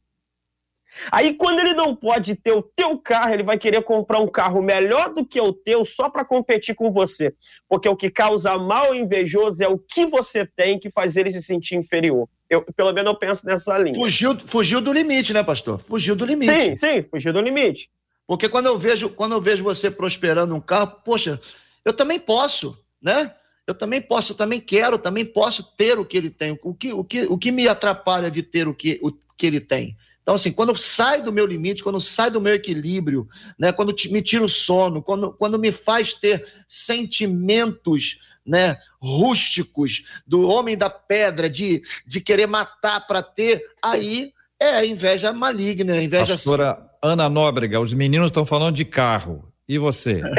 Aí, 1.10 1.34
quando 1.34 1.60
ele 1.60 1.74
não 1.74 1.94
pode 1.94 2.34
ter 2.34 2.52
o 2.52 2.62
teu 2.62 2.98
carro, 2.98 3.32
ele 3.32 3.42
vai 3.42 3.58
querer 3.58 3.82
comprar 3.82 4.18
um 4.18 4.26
carro 4.26 4.60
melhor 4.62 5.12
do 5.14 5.24
que 5.24 5.40
o 5.40 5.52
teu 5.52 5.84
só 5.84 6.08
para 6.08 6.24
competir 6.24 6.74
com 6.74 6.92
você. 6.92 7.34
Porque 7.68 7.88
o 7.88 7.96
que 7.96 8.10
causa 8.10 8.58
mal 8.58 8.94
invejoso 8.94 9.62
é 9.62 9.68
o 9.68 9.78
que 9.78 10.06
você 10.06 10.44
tem 10.44 10.78
que 10.78 10.90
faz 10.90 11.16
ele 11.16 11.30
se 11.30 11.42
sentir 11.42 11.76
inferior. 11.76 12.28
Eu, 12.48 12.62
pelo 12.62 12.92
menos 12.92 13.12
eu 13.12 13.18
penso 13.18 13.46
nessa 13.46 13.78
linha. 13.78 13.98
Fugiu, 13.98 14.36
fugiu 14.46 14.80
do 14.80 14.92
limite, 14.92 15.32
né, 15.32 15.42
pastor? 15.42 15.80
Fugiu 15.88 16.16
do 16.16 16.24
limite. 16.24 16.52
Sim, 16.52 16.76
sim, 16.76 17.02
fugiu 17.02 17.32
do 17.32 17.40
limite. 17.40 17.88
Porque 18.26 18.48
quando 18.48 18.66
eu 18.66 18.78
vejo, 18.78 19.08
quando 19.08 19.32
eu 19.32 19.40
vejo 19.40 19.62
você 19.62 19.90
prosperando 19.90 20.54
um 20.54 20.60
carro, 20.60 21.00
poxa, 21.04 21.40
eu 21.84 21.92
também 21.92 22.18
posso, 22.18 22.78
né? 23.00 23.34
Eu 23.66 23.74
também 23.74 24.00
posso, 24.00 24.32
eu 24.32 24.36
também 24.36 24.60
quero, 24.60 24.98
também 24.98 25.24
posso 25.24 25.62
ter 25.76 25.98
o 25.98 26.04
que 26.04 26.16
ele 26.16 26.30
tem. 26.30 26.58
O 26.62 26.74
que, 26.74 26.92
o 26.92 27.04
que, 27.04 27.22
o 27.22 27.38
que 27.38 27.52
me 27.52 27.68
atrapalha 27.68 28.30
de 28.30 28.42
ter 28.42 28.66
o 28.66 28.74
que, 28.74 28.98
o 29.02 29.12
que 29.36 29.46
ele 29.46 29.60
tem? 29.60 29.96
Então, 30.30 30.36
assim, 30.36 30.52
quando 30.52 30.76
sai 30.76 31.20
do 31.20 31.32
meu 31.32 31.44
limite, 31.44 31.82
quando 31.82 32.00
sai 32.00 32.30
do 32.30 32.40
meu 32.40 32.54
equilíbrio, 32.54 33.28
né, 33.58 33.72
quando 33.72 33.92
me 34.12 34.22
tira 34.22 34.44
o 34.44 34.48
sono, 34.48 35.02
quando, 35.02 35.32
quando 35.32 35.58
me 35.58 35.72
faz 35.72 36.14
ter 36.14 36.46
sentimentos 36.68 38.16
né, 38.46 38.78
rústicos 39.02 40.04
do 40.24 40.46
homem 40.48 40.78
da 40.78 40.88
pedra, 40.88 41.50
de, 41.50 41.82
de 42.06 42.20
querer 42.20 42.46
matar 42.46 43.08
para 43.08 43.24
ter, 43.24 43.60
aí 43.82 44.32
é 44.60 44.68
a 44.68 44.86
inveja 44.86 45.32
maligna, 45.32 45.94
a 45.94 46.02
inveja. 46.02 46.34
Pastora 46.34 46.78
Ana 47.02 47.28
Nóbrega, 47.28 47.80
os 47.80 47.92
meninos 47.92 48.28
estão 48.28 48.46
falando 48.46 48.76
de 48.76 48.84
carro. 48.84 49.52
E 49.68 49.78
você? 49.78 50.22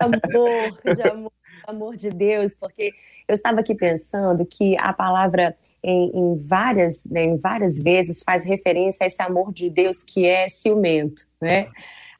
amor, 0.00 0.96
de 0.96 1.02
amor, 1.02 1.32
amor 1.66 1.96
de 1.96 2.10
Deus, 2.10 2.54
porque 2.54 2.92
eu 3.28 3.34
estava 3.34 3.60
aqui 3.60 3.74
pensando 3.74 4.44
que 4.44 4.76
a 4.78 4.92
palavra 4.92 5.56
em, 5.82 6.10
em 6.14 6.36
várias, 6.36 7.06
né, 7.06 7.24
em 7.24 7.36
várias 7.36 7.80
vezes 7.80 8.22
faz 8.22 8.44
referência 8.44 9.04
a 9.04 9.06
esse 9.06 9.22
amor 9.22 9.52
de 9.52 9.70
Deus 9.70 10.02
que 10.02 10.26
é 10.26 10.48
ciumento, 10.48 11.26
né? 11.40 11.68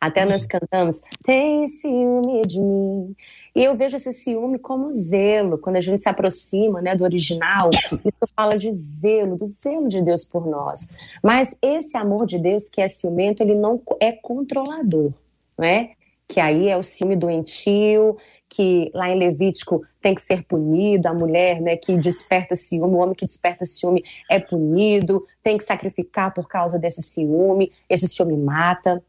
Até 0.01 0.24
nós 0.24 0.45
cantamos, 0.45 1.01
tem 1.22 1.68
ciúme 1.68 2.43
de 2.43 2.59
mim. 2.59 3.14
E 3.55 3.62
eu 3.62 3.76
vejo 3.76 3.97
esse 3.97 4.11
ciúme 4.12 4.59
como 4.59 4.90
zelo, 4.90 5.59
quando 5.59 5.76
a 5.76 5.80
gente 5.80 6.03
se 6.03 6.09
aproxima 6.09 6.82
né, 6.82 6.97
do 6.97 7.05
original, 7.05 7.70
isso 7.72 8.32
fala 8.34 8.59
de 8.59 8.72
zelo, 8.72 9.36
do 9.36 9.47
zelo 9.47 9.88
de 9.88 10.03
Deus 10.03 10.24
por 10.24 10.45
nós. 10.45 10.88
Mas 11.22 11.57
esse 11.62 11.97
amor 11.97 12.26
de 12.26 12.36
Deus 12.36 12.68
que 12.68 12.80
é 12.80 12.88
ciumento, 12.88 13.45
ele 13.45 13.55
não 13.55 13.80
é 14.01 14.11
controlador, 14.11 15.12
não 15.57 15.64
é? 15.64 15.93
Que 16.26 16.40
aí 16.40 16.68
é 16.68 16.76
o 16.76 16.82
ciúme 16.82 17.14
doentio, 17.14 18.16
que 18.55 18.90
lá 18.92 19.09
em 19.09 19.18
Levítico 19.18 19.82
tem 19.98 20.14
que 20.14 20.20
ser 20.20 20.44
punido, 20.44 21.09
a 21.09 21.14
mulher 21.14 21.59
né, 21.59 21.74
que 21.74 21.96
desperta 21.96 22.55
ciúme, 22.55 22.94
o 22.94 22.98
homem 22.98 23.14
que 23.14 23.24
desperta 23.24 23.64
ciúme 23.64 24.05
é 24.30 24.38
punido, 24.38 25.26
tem 25.42 25.57
que 25.57 25.64
sacrificar 25.64 26.34
por 26.34 26.46
causa 26.46 26.78
desse 26.78 27.00
ciúme, 27.03 27.72
esse 27.88 28.07
ciúme 28.07 28.36
mata. 28.36 29.03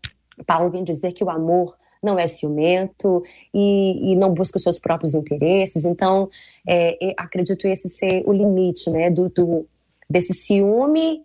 Paulo 0.47 0.69
vem 0.69 0.81
dizer 0.81 1.11
que 1.11 1.25
o 1.25 1.29
amor 1.29 1.75
não 2.01 2.17
é 2.17 2.25
ciumento 2.25 3.21
e, 3.53 4.13
e 4.13 4.15
não 4.15 4.33
busca 4.33 4.55
os 4.55 4.63
seus 4.63 4.79
próprios 4.79 5.13
interesses. 5.13 5.83
Então, 5.83 6.29
é, 6.65 7.13
acredito 7.17 7.67
esse 7.67 7.89
ser 7.89 8.23
o 8.25 8.31
limite 8.31 8.89
né, 8.89 9.09
do, 9.09 9.27
do 9.27 9.67
desse 10.09 10.33
ciúme 10.33 11.21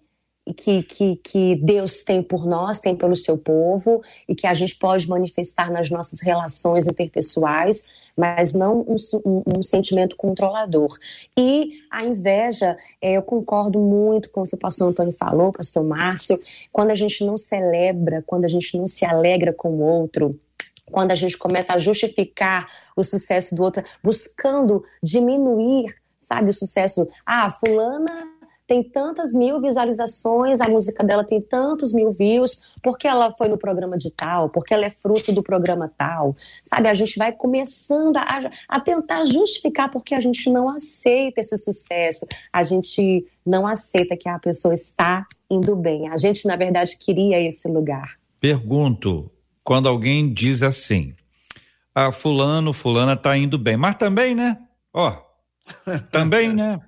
que, 0.53 0.83
que, 0.83 1.17
que 1.17 1.57
Deus 1.57 2.03
tem 2.03 2.23
por 2.23 2.47
nós, 2.47 2.79
tem 2.79 2.97
pelo 2.97 3.17
seu 3.17 3.37
povo 3.37 4.03
e 4.29 4.35
que 4.35 4.47
a 4.47 4.55
gente 4.55 4.77
pode 4.77 5.09
manifestar 5.09 5.71
nas 5.71 5.91
nossas 5.91 6.21
relações 6.21 6.87
interpessoais, 6.87 7.85
mas 8.17 8.55
não 8.55 8.81
um, 8.81 8.97
um, 9.25 9.43
um 9.59 9.63
sentimento 9.63 10.17
controlador. 10.17 10.97
E 11.37 11.81
a 11.91 12.05
inveja, 12.05 12.77
é, 13.01 13.13
eu 13.13 13.23
concordo 13.23 13.79
muito 13.79 14.31
com 14.31 14.43
o 14.43 14.47
que 14.47 14.55
o 14.55 14.59
pastor 14.59 14.89
Antônio 14.89 15.13
falou, 15.13 15.53
pastor 15.53 15.85
Márcio, 15.85 16.39
quando 16.73 16.91
a 16.91 16.95
gente 16.95 17.25
não 17.25 17.37
celebra, 17.37 18.23
quando 18.27 18.45
a 18.45 18.49
gente 18.49 18.77
não 18.77 18.87
se 18.87 19.05
alegra 19.05 19.53
com 19.53 19.71
o 19.71 19.81
outro, 19.81 20.39
quando 20.91 21.13
a 21.13 21.15
gente 21.15 21.37
começa 21.37 21.75
a 21.75 21.79
justificar 21.79 22.69
o 22.97 23.05
sucesso 23.05 23.55
do 23.55 23.63
outro, 23.63 23.85
buscando 24.03 24.85
diminuir, 25.03 25.95
sabe, 26.19 26.51
o 26.51 26.55
sucesso. 26.55 27.07
Ah, 27.25 27.51
fulana 27.51 28.38
tem 28.69 28.83
tantas 28.83 29.33
mil 29.33 29.59
visualizações, 29.59 30.61
a 30.61 30.69
música 30.69 31.03
dela 31.03 31.25
tem 31.25 31.41
tantos 31.41 31.91
mil 31.91 32.13
views, 32.13 32.61
porque 32.83 33.09
ela 33.09 33.33
foi 33.33 33.49
no 33.49 33.57
programa 33.57 33.97
de 33.97 34.11
tal, 34.11 34.51
porque 34.51 34.75
ela 34.75 34.85
é 34.85 34.91
fruto 34.91 35.33
do 35.33 35.43
programa 35.43 35.91
tal. 35.97 36.37
Sabe, 36.63 36.87
a 36.87 36.93
gente 36.93 37.19
vai 37.19 37.33
começando 37.33 38.19
a, 38.19 38.51
a 38.69 38.79
tentar 38.79 39.25
justificar 39.25 39.91
porque 39.91 40.15
a 40.15 40.21
gente 40.21 40.51
não 40.51 40.69
aceita 40.69 41.41
esse 41.41 41.57
sucesso, 41.57 42.27
a 42.53 42.63
gente 42.63 43.27
não 43.45 43.67
aceita 43.67 44.15
que 44.15 44.29
a 44.29 44.39
pessoa 44.39 44.75
está 44.75 45.27
indo 45.49 45.75
bem. 45.75 46.11
A 46.11 46.19
gente, 46.19 46.47
na 46.47 46.55
verdade, 46.55 46.99
queria 46.99 47.41
esse 47.41 47.67
lugar. 47.69 48.19
Pergunto, 48.39 49.33
quando 49.65 49.89
alguém 49.89 50.31
diz 50.31 50.63
assim, 50.63 51.15
ah, 51.95 52.13
fulano, 52.13 52.75
fulana 52.75 53.15
está 53.15 53.35
indo 53.35 53.57
bem, 53.57 53.79
mas 53.79 53.95
também, 53.95 54.35
né? 54.35 54.59
Ó, 54.93 55.17
também, 56.13 56.53
né? 56.53 56.79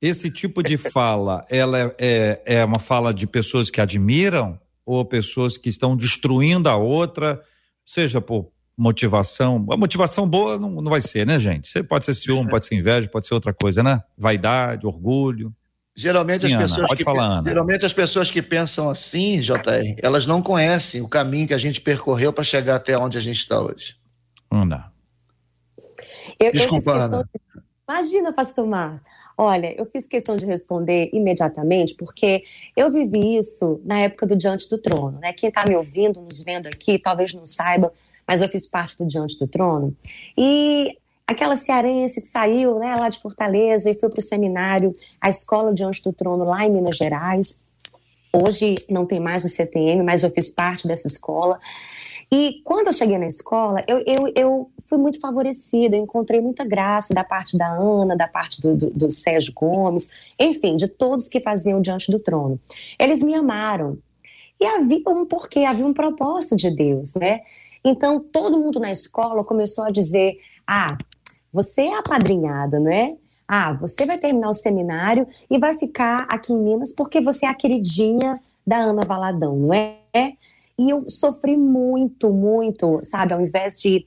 Esse 0.00 0.30
tipo 0.30 0.62
de 0.62 0.76
fala, 0.76 1.44
ela 1.48 1.78
é, 1.78 1.94
é, 1.98 2.42
é 2.58 2.64
uma 2.64 2.78
fala 2.78 3.14
de 3.14 3.26
pessoas 3.26 3.70
que 3.70 3.80
admiram 3.80 4.60
ou 4.84 5.04
pessoas 5.04 5.56
que 5.56 5.68
estão 5.68 5.96
destruindo 5.96 6.68
a 6.68 6.76
outra, 6.76 7.42
seja 7.84 8.20
por 8.20 8.50
motivação. 8.76 9.66
A 9.70 9.76
motivação 9.76 10.28
boa 10.28 10.58
não, 10.58 10.70
não 10.82 10.90
vai 10.90 11.00
ser, 11.00 11.26
né, 11.26 11.38
gente? 11.38 11.68
Você 11.68 11.82
pode 11.82 12.04
ser 12.04 12.14
ciúme, 12.14 12.50
pode 12.50 12.66
ser 12.66 12.74
inveja, 12.74 13.08
pode 13.08 13.26
ser 13.26 13.34
outra 13.34 13.54
coisa, 13.54 13.82
né? 13.82 14.02
Vaidade, 14.16 14.86
orgulho. 14.86 15.52
Geralmente 15.96 16.46
Sim, 16.46 16.52
as 16.52 16.60
pessoas 16.60 16.78
Ana, 16.78 16.88
pode 16.88 16.98
que, 16.98 17.04
falar, 17.04 17.24
Ana. 17.24 17.48
geralmente 17.48 17.86
as 17.86 17.92
pessoas 17.92 18.30
que 18.30 18.42
pensam 18.42 18.90
assim, 18.90 19.40
JR, 19.40 19.96
elas 20.02 20.26
não 20.26 20.42
conhecem 20.42 21.00
o 21.00 21.08
caminho 21.08 21.48
que 21.48 21.54
a 21.54 21.58
gente 21.58 21.80
percorreu 21.80 22.34
para 22.34 22.44
chegar 22.44 22.76
até 22.76 22.98
onde 22.98 23.16
a 23.16 23.20
gente 23.20 23.38
está 23.38 23.58
hoje. 23.58 23.96
Ana. 24.50 24.92
Eu, 26.38 26.52
Desculpa, 26.52 26.90
eu 26.90 27.00
Ana. 27.00 27.28
Imagina, 27.88 28.30
pastor 28.30 28.66
Mar. 28.66 29.00
Olha, 29.38 29.74
eu 29.78 29.84
fiz 29.84 30.06
questão 30.06 30.34
de 30.34 30.46
responder 30.46 31.10
imediatamente, 31.12 31.94
porque 31.94 32.42
eu 32.74 32.90
vivi 32.90 33.36
isso 33.36 33.80
na 33.84 34.00
época 34.00 34.26
do 34.26 34.34
Diante 34.34 34.68
do 34.68 34.78
Trono. 34.78 35.18
Né? 35.18 35.32
Quem 35.34 35.48
está 35.48 35.64
me 35.68 35.76
ouvindo, 35.76 36.22
nos 36.22 36.42
vendo 36.42 36.66
aqui, 36.68 36.98
talvez 36.98 37.34
não 37.34 37.44
saiba, 37.44 37.92
mas 38.26 38.40
eu 38.40 38.48
fiz 38.48 38.66
parte 38.66 38.96
do 38.96 39.06
Diante 39.06 39.38
do 39.38 39.46
Trono. 39.46 39.94
E 40.38 40.96
aquela 41.26 41.54
cearense 41.54 42.20
que 42.20 42.26
saiu 42.26 42.78
né, 42.78 42.94
lá 42.96 43.10
de 43.10 43.18
Fortaleza 43.18 43.90
e 43.90 43.94
foi 43.94 44.08
para 44.08 44.20
o 44.20 44.22
seminário, 44.22 44.96
a 45.20 45.28
escola 45.28 45.74
Diante 45.74 46.02
do 46.02 46.14
Trono, 46.14 46.44
lá 46.44 46.64
em 46.64 46.70
Minas 46.70 46.96
Gerais. 46.96 47.62
Hoje 48.32 48.76
não 48.88 49.04
tem 49.04 49.20
mais 49.20 49.44
o 49.44 49.48
CTM, 49.48 50.02
mas 50.02 50.22
eu 50.22 50.30
fiz 50.30 50.48
parte 50.48 50.88
dessa 50.88 51.06
escola. 51.06 51.60
E 52.32 52.60
quando 52.64 52.86
eu 52.86 52.92
cheguei 52.92 53.18
na 53.18 53.26
escola, 53.26 53.84
eu, 53.86 53.98
eu, 54.06 54.32
eu 54.34 54.70
fui 54.86 54.98
muito 54.98 55.20
favorecida, 55.20 55.96
eu 55.96 56.02
encontrei 56.02 56.40
muita 56.40 56.64
graça 56.64 57.12
da 57.12 57.24
parte 57.24 57.56
da 57.56 57.68
Ana, 57.68 58.16
da 58.16 58.26
parte 58.28 58.60
do, 58.60 58.76
do, 58.76 58.90
do 58.90 59.10
Sérgio 59.10 59.52
Gomes, 59.52 60.08
enfim, 60.38 60.76
de 60.76 60.86
todos 60.88 61.28
que 61.28 61.40
faziam 61.40 61.80
diante 61.80 62.10
do 62.10 62.18
trono. 62.18 62.58
Eles 62.98 63.22
me 63.22 63.34
amaram. 63.34 63.98
E 64.60 64.64
havia 64.64 65.02
um 65.08 65.26
porquê, 65.26 65.64
havia 65.64 65.86
um 65.86 65.92
propósito 65.92 66.56
de 66.56 66.70
Deus, 66.70 67.14
né? 67.14 67.42
Então, 67.84 68.18
todo 68.18 68.58
mundo 68.58 68.80
na 68.80 68.90
escola 68.90 69.44
começou 69.44 69.84
a 69.84 69.90
dizer: 69.90 70.38
ah, 70.66 70.96
você 71.52 71.82
é 71.82 71.98
apadrinhada, 71.98 72.80
né? 72.80 73.16
Ah, 73.46 73.72
você 73.72 74.04
vai 74.04 74.18
terminar 74.18 74.48
o 74.48 74.54
seminário 74.54 75.26
e 75.48 75.58
vai 75.58 75.74
ficar 75.74 76.26
aqui 76.28 76.52
em 76.52 76.58
Minas 76.58 76.92
porque 76.92 77.20
você 77.20 77.46
é 77.46 77.48
a 77.48 77.54
queridinha 77.54 78.40
da 78.66 78.78
Ana 78.78 79.02
Valadão, 79.06 79.56
não 79.56 79.74
é? 79.74 79.98
E 80.78 80.90
eu 80.90 81.08
sofri 81.08 81.56
muito, 81.56 82.32
muito, 82.32 83.00
sabe? 83.04 83.32
Ao 83.32 83.40
invés 83.40 83.80
de 83.80 84.06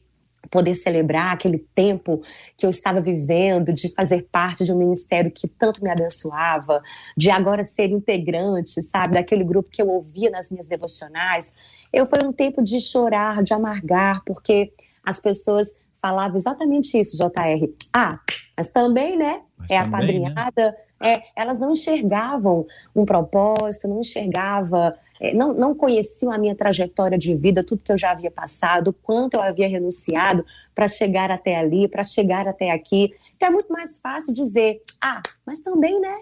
poder 0.50 0.76
celebrar 0.76 1.34
aquele 1.34 1.60
tempo 1.76 2.22
que 2.58 2.66
eu 2.66 2.70
estava 2.70 3.00
vivendo, 3.00 3.74
de 3.74 3.94
fazer 3.94 4.28
parte 4.32 4.66
de 4.66 4.72
um 4.72 4.78
ministério 4.78 5.32
que 5.32 5.48
tanto 5.48 5.84
me 5.84 5.90
abençoava, 5.90 6.82
de 7.16 7.30
agora 7.30 7.64
ser 7.64 7.92
integrante, 7.92 8.82
sabe, 8.82 9.14
daquele 9.14 9.44
grupo 9.44 9.70
que 9.70 9.82
eu 9.82 9.90
ouvia 9.90 10.30
nas 10.30 10.50
minhas 10.50 10.68
devocionais. 10.68 11.56
Eu 11.92 12.06
foi 12.06 12.20
um 12.24 12.32
tempo 12.32 12.64
de 12.64 12.80
chorar, 12.82 13.44
de 13.44 13.54
amargar, 13.54 14.24
porque 14.26 14.72
as 15.04 15.20
pessoas 15.20 15.76
falavam 16.02 16.38
exatamente 16.38 16.98
isso, 16.98 17.18
JR. 17.18 17.68
Ah, 17.94 18.20
mas 18.56 18.70
também, 18.70 19.18
né? 19.18 19.42
Mas 19.58 19.70
é 19.70 19.84
também, 19.84 20.26
apadrinhada. 20.28 20.66
Né? 20.72 21.14
É, 21.14 21.22
elas 21.36 21.60
não 21.60 21.72
enxergavam 21.72 22.66
um 22.94 23.06
propósito, 23.06 23.88
não 23.88 24.02
enxergava 24.02 24.98
não, 25.34 25.54
não 25.54 25.76
conheciam 25.76 26.32
a 26.32 26.38
minha 26.38 26.56
trajetória 26.56 27.18
de 27.18 27.36
vida, 27.36 27.64
tudo 27.64 27.84
que 27.84 27.92
eu 27.92 27.98
já 27.98 28.12
havia 28.12 28.32
passado, 28.32 28.94
quanto 28.94 29.36
eu 29.36 29.42
havia 29.42 29.68
renunciado 29.68 30.46
para 30.74 30.88
chegar 30.88 31.30
até 31.30 31.58
ali, 31.58 31.88
para 31.88 32.04
chegar 32.04 32.48
até 32.48 32.72
aqui. 32.72 33.14
Então 33.36 33.50
é 33.50 33.52
muito 33.52 33.72
mais 33.72 34.00
fácil 34.00 34.34
dizer, 34.34 34.82
ah, 35.02 35.22
mas 35.46 35.60
também, 35.60 36.00
né? 36.00 36.16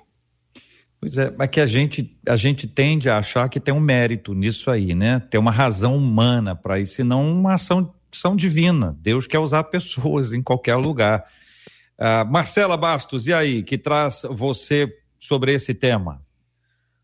Pois 1.00 1.16
é, 1.16 1.32
mas 1.38 1.50
que 1.50 1.62
a 1.62 1.68
gente, 1.68 2.18
a 2.28 2.36
gente 2.36 2.68
tende 2.68 3.08
a 3.08 3.20
achar 3.20 3.48
que 3.50 3.60
tem 3.60 3.74
um 3.74 3.80
mérito 3.80 4.34
nisso 4.34 4.72
aí, 4.72 4.96
né? 4.96 5.22
Tem 5.30 5.40
uma 5.40 5.52
razão 5.52 5.96
humana 5.96 6.56
para 6.56 6.80
isso, 6.80 7.02
e 7.02 7.04
não 7.04 7.32
uma 7.32 7.54
ação, 7.54 7.94
ação 8.12 8.36
divina. 8.36 8.98
Deus 9.00 9.28
quer 9.28 9.38
usar 9.38 9.64
pessoas 9.66 10.34
em 10.34 10.42
qualquer 10.42 10.76
lugar. 10.76 11.26
Uh, 12.00 12.26
Marcela 12.32 12.76
Bastos, 12.76 13.28
e 13.28 13.34
aí, 13.34 13.62
que 13.62 13.78
traz 13.78 14.24
você 14.32 14.92
sobre 15.20 15.54
esse 15.54 15.74
tema? 15.74 16.22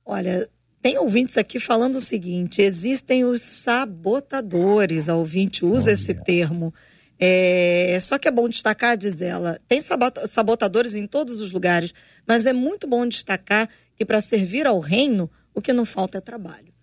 Olha, 0.06 0.50
tem 0.84 0.98
ouvintes 0.98 1.38
aqui 1.38 1.62
falando 1.62 1.96
o 1.96 2.02
seguinte: 2.02 2.62
existem 2.62 3.24
os 3.24 3.42
sabotadores. 3.42 5.08
A 5.08 5.16
ouvinte 5.16 5.64
usa 5.66 5.86
Olha. 5.86 5.94
esse 5.94 6.14
termo. 6.14 6.74
É, 7.18 7.98
só 8.02 8.20
que 8.20 8.28
é 8.28 8.32
bom 8.32 8.50
destacar, 8.50 8.98
diz 8.98 9.22
ela, 9.22 9.58
tem 9.70 9.80
sabotadores 10.28 10.94
em 10.94 11.08
todos 11.08 11.40
os 11.40 11.54
lugares, 11.54 11.94
mas 12.28 12.46
é 12.46 12.52
muito 12.52 12.86
bom 12.86 13.08
destacar 13.08 13.70
que 13.96 14.04
para 14.04 14.20
servir 14.20 14.68
ao 14.68 14.80
reino, 14.80 15.32
o 15.54 15.62
que 15.62 15.72
não 15.72 15.86
falta 15.86 16.18
é 16.18 16.22
trabalho. 16.22 16.74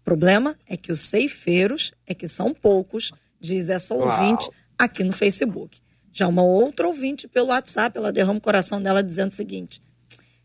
O 0.00 0.04
problema 0.04 0.58
é 0.66 0.76
que 0.76 0.90
os 0.90 0.98
ceifeiros 0.98 1.92
é 2.08 2.14
que 2.14 2.26
são 2.26 2.52
poucos, 2.52 3.12
diz 3.38 3.68
essa 3.68 3.94
ouvinte 3.94 4.46
Uau. 4.46 4.54
aqui 4.76 5.04
no 5.04 5.12
Facebook. 5.12 5.78
Já 6.12 6.26
uma 6.26 6.42
outra 6.42 6.88
ouvinte 6.88 7.28
pelo 7.28 7.48
WhatsApp, 7.48 7.96
ela 7.96 8.10
derrama 8.10 8.38
o 8.38 8.42
coração 8.42 8.82
dela 8.82 9.00
dizendo 9.00 9.30
o 9.30 9.34
seguinte: 9.34 9.80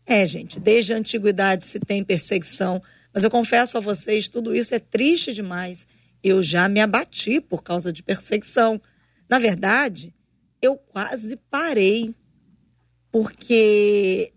É, 0.06 0.24
gente, 0.24 0.60
desde 0.60 0.92
a 0.92 0.96
antiguidade 0.96 1.64
se 1.64 1.80
tem 1.80 2.04
perseguição, 2.04 2.80
mas 3.12 3.24
eu 3.24 3.30
confesso 3.30 3.76
a 3.76 3.80
vocês, 3.80 4.28
tudo 4.28 4.54
isso 4.54 4.74
é 4.74 4.78
triste 4.78 5.32
demais. 5.32 5.86
Eu 6.22 6.42
já 6.42 6.68
me 6.68 6.80
abati 6.80 7.40
por 7.40 7.62
causa 7.62 7.92
de 7.92 8.02
perseguição. 8.02 8.80
Na 9.28 9.38
verdade, 9.38 10.14
eu 10.60 10.76
quase 10.76 11.36
parei, 11.50 12.14
porque 13.10 14.32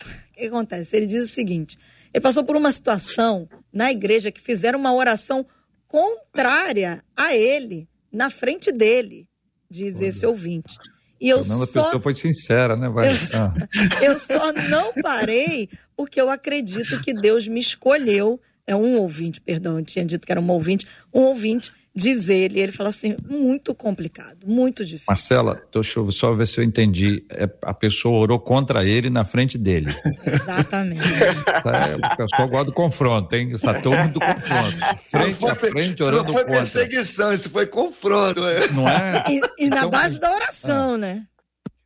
o 0.00 0.34
que 0.34 0.46
acontece? 0.46 0.96
Ele 0.96 1.06
diz 1.06 1.24
o 1.24 1.32
seguinte: 1.32 1.78
ele 2.12 2.22
passou 2.22 2.44
por 2.44 2.56
uma 2.56 2.72
situação 2.72 3.48
na 3.72 3.90
igreja 3.90 4.32
que 4.32 4.40
fizeram 4.40 4.78
uma 4.78 4.94
oração 4.94 5.46
contrária 5.86 7.04
a 7.16 7.34
ele, 7.34 7.88
na 8.12 8.30
frente 8.30 8.72
dele, 8.72 9.28
diz 9.70 10.00
esse 10.00 10.24
ouvinte. 10.26 10.76
E 11.20 11.28
eu 11.28 11.44
Fernanda 11.44 11.66
só... 11.66 11.84
pessoa 11.84 12.02
foi 12.02 12.16
sincera, 12.16 12.76
né? 12.76 12.88
Vai... 12.88 13.10
Eu, 13.10 13.16
ah. 13.34 13.54
eu 14.02 14.18
só 14.18 14.52
não 14.52 14.94
parei 15.02 15.68
porque 15.96 16.20
eu 16.20 16.30
acredito 16.30 17.00
que 17.00 17.12
Deus 17.12 17.46
me 17.46 17.60
escolheu. 17.60 18.40
É 18.66 18.74
um 18.74 18.98
ouvinte, 18.98 19.40
perdão, 19.40 19.78
eu 19.78 19.84
tinha 19.84 20.04
dito 20.04 20.24
que 20.24 20.30
era 20.30 20.40
um 20.40 20.48
ouvinte, 20.48 20.86
um 21.12 21.22
ouvinte 21.22 21.72
diz 21.94 22.28
ele, 22.28 22.60
ele 22.60 22.72
fala 22.72 22.88
assim, 22.88 23.16
muito 23.28 23.74
complicado, 23.74 24.38
muito 24.46 24.84
difícil. 24.84 25.06
Marcela, 25.08 25.62
deixa 25.72 25.98
eu 25.98 26.10
só 26.10 26.32
ver 26.32 26.46
se 26.46 26.60
eu 26.60 26.64
entendi. 26.64 27.24
É, 27.30 27.48
a 27.62 27.74
pessoa 27.74 28.18
orou 28.18 28.38
contra 28.38 28.84
ele 28.84 29.10
na 29.10 29.24
frente 29.24 29.58
dele. 29.58 29.94
Exatamente. 30.24 31.02
É, 31.02 31.96
o 31.96 32.16
pessoal 32.16 32.48
gosta 32.48 32.64
do 32.66 32.72
confronto, 32.72 33.34
hein? 33.34 33.50
Essa 33.52 33.74
turma 33.80 34.08
do 34.08 34.20
confronto. 34.20 34.76
Frente 35.10 35.46
a 35.46 35.56
frente, 35.56 36.02
orando 36.02 36.32
contra. 36.32 36.62
Isso 36.62 36.72
foi 36.72 36.86
perseguição, 36.86 37.32
isso 37.32 37.50
foi 37.50 37.66
confronto. 37.66 38.40
Né? 38.40 38.68
Não 38.68 38.88
é? 38.88 39.24
E, 39.28 39.66
e 39.66 39.68
na 39.68 39.78
então, 39.78 39.90
base 39.90 40.18
da 40.18 40.32
oração, 40.32 40.94
é. 40.94 40.98
né? 40.98 41.26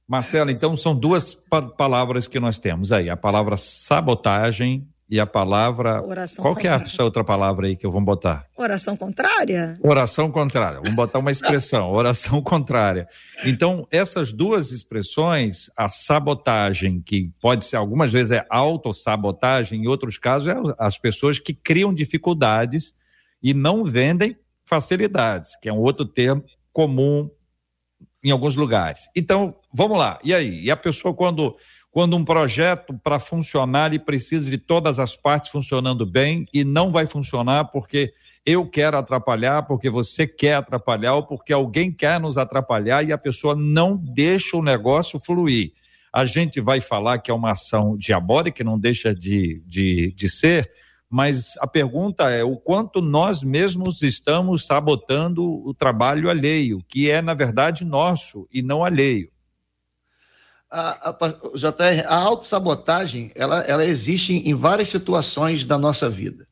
Marcela, 0.07 0.53
então 0.53 0.77
são 0.77 0.95
duas 0.95 1.35
pa 1.35 1.63
palavras 1.63 2.29
que 2.29 2.39
nós 2.39 2.59
temos 2.59 2.93
aí. 2.93 3.09
A 3.09 3.17
palavra 3.17 3.57
sabotagem 3.57 4.87
e 5.15 5.21
a 5.21 5.27
palavra. 5.27 6.03
Oração 6.03 6.43
Qual 6.43 6.57
contrária. 6.57 6.81
que 6.81 6.85
é 6.87 6.89
essa 6.93 7.05
outra 7.05 7.23
palavra 7.23 7.69
aí 7.69 7.77
que 7.77 7.87
eu 7.87 7.91
vou 7.93 8.01
botar? 8.01 8.49
Oração 8.57 8.97
contrária? 8.97 9.79
Oração 9.81 10.29
contrária. 10.29 10.81
Vamos 10.81 10.97
botar 10.97 11.21
uma 11.21 11.31
expressão, 11.31 11.93
oração 11.93 12.43
contrária. 12.43 13.07
Então, 13.45 13.87
essas 13.93 14.33
duas 14.33 14.73
expressões, 14.73 15.71
a 15.77 15.89
sabotagem, 15.89 17.01
que 17.01 17.31
pode 17.41 17.65
ser, 17.65 17.77
algumas 17.77 18.11
vezes 18.11 18.33
é 18.33 18.45
autossabotagem, 18.51 19.85
em 19.85 19.87
outros 19.87 20.19
casos 20.19 20.49
é 20.49 20.57
as 20.81 20.99
pessoas 20.99 21.39
que 21.39 21.55
criam 21.55 21.95
dificuldades 21.95 22.93
e 23.41 23.55
não 23.55 23.85
vendem 23.85 24.37
facilidades, 24.65 25.55
que 25.63 25.69
é 25.69 25.73
um 25.73 25.79
outro 25.79 26.05
termo 26.05 26.43
comum 26.73 27.31
em 28.25 28.33
alguns 28.33 28.57
lugares. 28.57 29.09
Então, 29.15 29.55
vamos 29.73 29.97
lá. 29.97 30.19
E 30.25 30.35
aí? 30.35 30.65
E 30.65 30.73
a 30.73 30.77
pessoa, 30.77 31.15
quando 31.15 31.57
quando 31.95 32.17
um 32.17 32.25
projeto 32.25 32.93
para 32.93 33.21
funcionar 33.21 33.87
ele 33.87 34.01
precisa 34.01 34.51
de 34.51 34.59
todas 34.59 34.99
as 34.99 35.15
partes 35.15 35.53
funcionando 35.53 36.05
bem 36.05 36.45
e 36.53 36.65
não 36.65 36.91
vai 36.91 37.07
funcionar 37.07 37.67
porque 37.67 38.13
eu 38.45 38.69
quero 38.69 38.99
atrapalhar, 38.99 39.63
porque 39.63 39.89
você 39.89 40.27
quer 40.27 40.55
atrapalhar 40.55 41.15
ou 41.15 41.23
porque 41.23 41.53
alguém 41.53 41.93
quer 41.93 42.19
nos 42.19 42.37
atrapalhar 42.37 43.05
e 43.05 43.13
a 43.13 43.17
pessoa 43.17 43.55
não 43.55 43.97
deixa 43.97 44.57
o 44.57 44.63
negócio 44.63 45.21
fluir. 45.21 45.73
A 46.13 46.25
gente 46.25 46.61
vai 46.61 46.81
falar 46.81 47.19
que 47.19 47.31
é 47.31 47.35
uma 47.35 47.53
ação 47.53 47.97
diabólica, 47.97 48.57
que 48.57 48.65
não 48.65 48.77
deixa 48.77 49.15
de, 49.15 49.63
de, 49.65 50.13
de 50.17 50.29
ser, 50.29 50.69
mas 51.09 51.55
a 51.61 51.67
pergunta 51.69 52.29
é 52.29 52.43
o 52.43 52.57
quanto 52.57 53.01
nós 53.01 53.41
mesmos 53.41 54.03
estamos 54.03 54.67
sabotando 54.67 55.45
o 55.65 55.73
trabalho 55.73 56.29
alheio, 56.29 56.81
que 56.89 57.09
é, 57.09 57.23
na 57.23 57.35
verdade, 57.35 57.85
nosso 57.85 58.49
e 58.53 58.63
não 58.63 58.85
alheio 58.85 59.33
a, 60.75 61.11
a, 61.11 61.29
JR, 61.55 62.05
a 62.07 62.17
autossabotagem, 62.17 63.31
ela, 63.35 63.61
ela 63.61 63.85
existe 63.85 64.33
em 64.33 64.55
várias 64.55 64.91
situações 64.91 65.65
da 65.65 65.79
nossa 65.79 66.11
vida, 66.11 66.47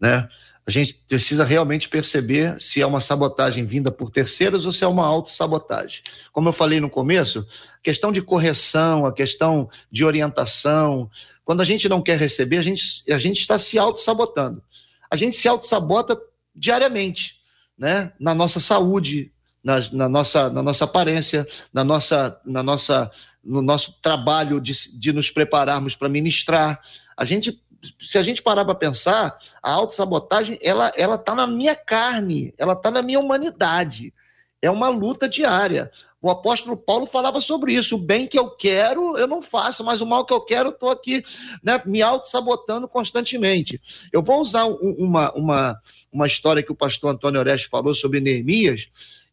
né? 0.00 0.28
A 0.66 0.70
gente 0.70 0.94
precisa 1.08 1.44
realmente 1.44 1.88
perceber 1.88 2.60
se 2.60 2.82
é 2.82 2.86
uma 2.86 3.00
sabotagem 3.00 3.64
vinda 3.64 3.90
por 3.90 4.10
terceiros 4.10 4.66
ou 4.66 4.72
se 4.72 4.84
é 4.84 4.86
uma 4.86 5.06
autossabotagem. 5.06 6.02
Como 6.32 6.48
eu 6.48 6.52
falei 6.52 6.80
no 6.80 6.90
começo, 6.90 7.46
a 7.74 7.82
questão 7.82 8.12
de 8.12 8.20
correção, 8.20 9.06
a 9.06 9.12
questão 9.12 9.70
de 9.90 10.04
orientação, 10.04 11.10
quando 11.44 11.60
a 11.60 11.64
gente 11.64 11.88
não 11.88 12.02
quer 12.02 12.18
receber, 12.18 12.58
a 12.58 12.62
gente, 12.62 13.02
a 13.10 13.18
gente 13.18 13.40
está 13.40 13.58
se 13.58 13.78
autossabotando. 13.78 14.62
A 15.10 15.16
gente 15.16 15.36
se 15.36 15.48
autossabota 15.48 16.20
diariamente, 16.54 17.36
né? 17.76 18.12
Na 18.20 18.34
nossa 18.34 18.60
saúde, 18.60 19.32
na, 19.62 19.80
na, 19.92 20.08
nossa, 20.08 20.48
na 20.50 20.62
nossa 20.62 20.84
aparência, 20.84 21.46
na 21.72 21.84
nossa, 21.84 22.40
na 22.44 22.62
nossa 22.62 23.10
no 23.42 23.62
nosso 23.62 23.94
trabalho 24.00 24.60
de, 24.60 24.72
de 24.98 25.12
nos 25.12 25.30
prepararmos 25.30 25.96
para 25.96 26.08
ministrar. 26.08 26.80
A 27.16 27.24
gente, 27.24 27.60
se 28.00 28.18
a 28.18 28.22
gente 28.22 28.42
parar 28.42 28.64
para 28.64 28.74
pensar, 28.74 29.38
a 29.62 29.72
autossabotagem, 29.72 30.58
ela 30.62 30.92
ela 30.96 31.14
está 31.14 31.34
na 31.34 31.46
minha 31.46 31.74
carne, 31.74 32.54
ela 32.58 32.74
está 32.74 32.90
na 32.90 33.02
minha 33.02 33.20
humanidade. 33.20 34.12
É 34.62 34.70
uma 34.70 34.88
luta 34.88 35.28
diária. 35.28 35.90
O 36.22 36.30
apóstolo 36.30 36.76
Paulo 36.76 37.06
falava 37.06 37.40
sobre 37.40 37.72
isso. 37.72 37.96
O 37.96 37.98
bem 37.98 38.26
que 38.26 38.38
eu 38.38 38.50
quero, 38.50 39.16
eu 39.16 39.26
não 39.26 39.40
faço, 39.40 39.82
mas 39.82 40.02
o 40.02 40.06
mal 40.06 40.26
que 40.26 40.34
eu 40.34 40.40
quero, 40.42 40.68
eu 40.68 40.72
estou 40.72 40.90
aqui 40.90 41.24
né, 41.62 41.80
me 41.86 42.02
auto-sabotando 42.02 42.86
constantemente. 42.86 43.80
Eu 44.12 44.22
vou 44.22 44.40
usar 44.40 44.66
uma, 44.66 45.32
uma, 45.32 45.80
uma 46.12 46.26
história 46.26 46.62
que 46.62 46.72
o 46.72 46.76
pastor 46.76 47.12
Antônio 47.12 47.40
Oreste 47.40 47.68
falou 47.68 47.94
sobre 47.94 48.20
Neemias, 48.20 48.86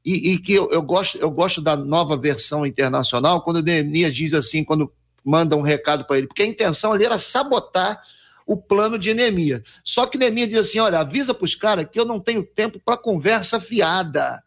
e, 0.08 0.32
e 0.32 0.40
que 0.40 0.54
eu, 0.54 0.72
eu, 0.72 0.82
gosto, 0.82 1.18
eu 1.18 1.30
gosto 1.30 1.62
da 1.62 1.76
nova 1.76 2.16
versão 2.16 2.66
internacional, 2.66 3.42
quando 3.42 3.58
o 3.58 3.62
Neemias 3.62 4.16
diz 4.16 4.34
assim, 4.34 4.64
quando 4.64 4.90
manda 5.22 5.58
um 5.58 5.62
recado 5.62 6.06
para 6.06 6.18
ele, 6.18 6.28
porque 6.28 6.44
a 6.44 6.46
intenção 6.46 6.94
ali 6.94 7.04
era 7.04 7.20
sabotar 7.20 8.02
o 8.46 8.56
plano 8.56 8.98
de 8.98 9.14
Neemias. 9.14 9.62
Só 9.84 10.06
que 10.06 10.18
Neemias 10.18 10.48
diz 10.48 10.60
assim: 10.60 10.80
olha, 10.80 11.00
avisa 11.00 11.34
para 11.34 11.44
os 11.44 11.56
caras 11.56 11.90
que 11.92 12.00
eu 12.00 12.06
não 12.06 12.22
tenho 12.22 12.42
tempo 12.42 12.80
para 12.80 12.96
conversa 12.96 13.60
fiada. 13.60 14.42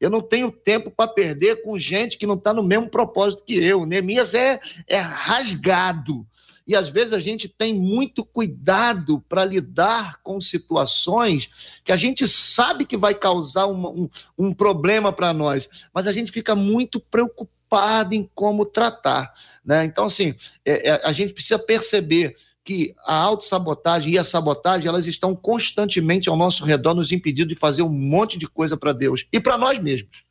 Eu 0.00 0.08
não 0.08 0.22
tenho 0.22 0.50
tempo 0.50 0.90
para 0.90 1.10
perder 1.10 1.62
com 1.62 1.78
gente 1.78 2.16
que 2.16 2.26
não 2.26 2.34
está 2.34 2.54
no 2.54 2.62
mesmo 2.62 2.88
propósito 2.88 3.44
que 3.44 3.62
eu. 3.62 3.84
Neemias 3.84 4.32
é, 4.32 4.60
é 4.86 4.98
rasgado. 4.98 6.26
E 6.66 6.74
às 6.74 6.88
vezes 6.88 7.12
a 7.12 7.20
gente 7.20 7.48
tem 7.48 7.72
muito 7.72 8.24
cuidado 8.24 9.22
para 9.28 9.44
lidar 9.44 10.20
com 10.22 10.40
situações 10.40 11.48
que 11.84 11.92
a 11.92 11.96
gente 11.96 12.26
sabe 12.26 12.84
que 12.84 12.96
vai 12.96 13.14
causar 13.14 13.66
um, 13.68 13.86
um, 13.86 14.10
um 14.36 14.52
problema 14.52 15.12
para 15.12 15.32
nós, 15.32 15.68
mas 15.94 16.06
a 16.08 16.12
gente 16.12 16.32
fica 16.32 16.56
muito 16.56 16.98
preocupado 16.98 18.14
em 18.14 18.28
como 18.34 18.66
tratar. 18.66 19.32
Né? 19.64 19.84
Então, 19.84 20.06
assim, 20.06 20.34
é, 20.64 20.90
é, 20.90 21.00
a 21.04 21.12
gente 21.12 21.32
precisa 21.32 21.58
perceber 21.58 22.36
que 22.64 22.96
a 23.06 23.14
autossabotagem 23.14 24.14
e 24.14 24.18
a 24.18 24.24
sabotagem, 24.24 24.88
elas 24.88 25.06
estão 25.06 25.36
constantemente 25.36 26.28
ao 26.28 26.36
nosso 26.36 26.64
redor, 26.64 26.94
nos 26.94 27.12
impedindo 27.12 27.50
de 27.50 27.54
fazer 27.54 27.82
um 27.82 27.88
monte 27.88 28.36
de 28.36 28.48
coisa 28.48 28.76
para 28.76 28.92
Deus 28.92 29.24
e 29.32 29.38
para 29.38 29.56
nós 29.56 29.78
mesmos. 29.78 30.24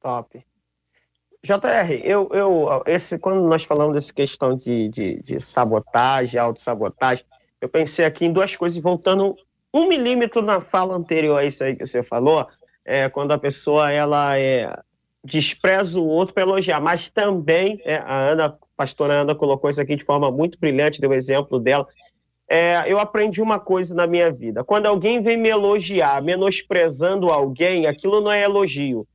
Top. 0.00 0.44
JR, 1.42 1.90
eu, 2.04 2.28
eu, 2.32 2.82
esse, 2.86 3.18
quando 3.18 3.42
nós 3.48 3.64
falamos 3.64 3.94
dessa 3.94 4.12
questão 4.12 4.54
de, 4.54 4.88
de, 4.90 5.22
de 5.22 5.40
sabotagem, 5.40 6.38
autossabotagem, 6.38 7.24
eu 7.60 7.68
pensei 7.68 8.04
aqui 8.04 8.26
em 8.26 8.32
duas 8.32 8.54
coisas, 8.54 8.78
voltando 8.78 9.36
um 9.72 9.88
milímetro 9.88 10.42
na 10.42 10.60
fala 10.60 10.94
anterior 10.94 11.38
a 11.38 11.44
isso 11.44 11.64
aí 11.64 11.74
que 11.74 11.86
você 11.86 12.02
falou, 12.02 12.46
é, 12.84 13.08
quando 13.08 13.32
a 13.32 13.38
pessoa 13.38 13.90
ela 13.90 14.38
é, 14.38 14.76
despreza 15.24 15.98
o 15.98 16.06
outro 16.06 16.34
para 16.34 16.42
elogiar, 16.42 16.80
mas 16.80 17.08
também 17.08 17.80
é, 17.84 17.96
a 17.96 18.14
Ana, 18.14 18.46
a 18.46 18.54
pastora 18.76 19.14
Ana 19.14 19.34
colocou 19.34 19.70
isso 19.70 19.80
aqui 19.80 19.96
de 19.96 20.04
forma 20.04 20.30
muito 20.30 20.58
brilhante, 20.58 21.00
deu 21.00 21.10
o 21.10 21.14
exemplo 21.14 21.58
dela. 21.58 21.86
É, 22.48 22.82
eu 22.86 22.98
aprendi 22.98 23.40
uma 23.40 23.60
coisa 23.60 23.94
na 23.94 24.06
minha 24.06 24.30
vida: 24.32 24.64
quando 24.64 24.86
alguém 24.86 25.22
vem 25.22 25.36
me 25.36 25.48
elogiar, 25.48 26.20
menosprezando 26.20 27.30
alguém, 27.30 27.86
aquilo 27.86 28.20
não 28.20 28.32
é 28.32 28.42
elogio, 28.42 29.06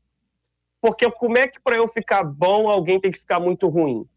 porque 0.86 1.10
como 1.10 1.36
é 1.36 1.48
que 1.48 1.60
para 1.60 1.78
eu 1.78 1.88
ficar 1.88 2.24
bom 2.24 2.70
alguém 2.70 3.00
tem 3.00 3.12
que 3.12 3.18
ficar 3.18 3.40
muito 3.40 3.68
ruim? 3.68 4.08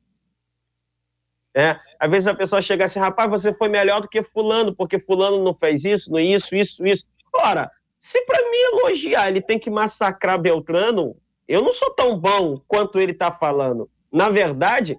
É, 1.55 1.81
às 1.99 2.11
vezes 2.11 2.29
a 2.29 2.35
pessoa 2.35 2.61
chega 2.61 2.85
assim, 2.85 2.99
rapaz, 2.99 3.31
você 3.31 3.55
foi 3.55 3.71
melhor 3.71 4.03
do 4.03 4.09
que 4.09 4.23
fulano, 4.23 4.75
porque 4.77 4.99
fulano 4.99 5.43
não 5.43 5.55
fez 5.55 5.87
isso, 5.87 6.13
não 6.13 6.19
isso, 6.19 6.55
isso, 6.55 6.87
isso. 6.87 7.09
Ora, 7.33 7.71
se 7.99 8.21
para 8.27 8.43
mim 8.51 8.59
elogiar 8.75 9.29
ele 9.29 9.41
tem 9.41 9.59
que 9.59 9.71
massacrar 9.71 10.39
Beltrano, 10.39 11.17
eu 11.49 11.63
não 11.63 11.73
sou 11.73 11.91
tão 11.95 12.19
bom 12.19 12.61
quanto 12.69 13.01
ele 13.01 13.13
está 13.13 13.33
falando. 13.33 13.89
Na 14.13 14.29
verdade, 14.29 14.99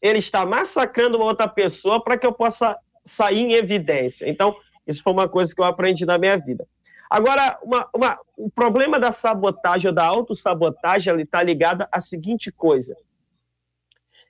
ele 0.00 0.18
está 0.18 0.46
massacrando 0.46 1.18
uma 1.18 1.26
outra 1.26 1.46
pessoa 1.46 2.02
para 2.02 2.16
que 2.16 2.26
eu 2.26 2.32
possa 2.32 2.74
sair 3.04 3.40
em 3.40 3.52
evidência. 3.52 4.26
Então, 4.30 4.56
isso 4.86 5.02
foi 5.02 5.12
uma 5.12 5.28
coisa 5.28 5.54
que 5.54 5.60
eu 5.60 5.66
aprendi 5.66 6.06
na 6.06 6.16
minha 6.16 6.38
vida. 6.38 6.66
Agora, 7.12 7.58
uma, 7.62 7.86
uma, 7.94 8.18
o 8.38 8.50
problema 8.50 8.98
da 8.98 9.12
sabotagem 9.12 9.90
ou 9.90 9.94
da 9.94 10.02
autossabotagem 10.02 11.20
está 11.20 11.42
ligado 11.42 11.86
à 11.92 12.00
seguinte 12.00 12.50
coisa. 12.50 12.96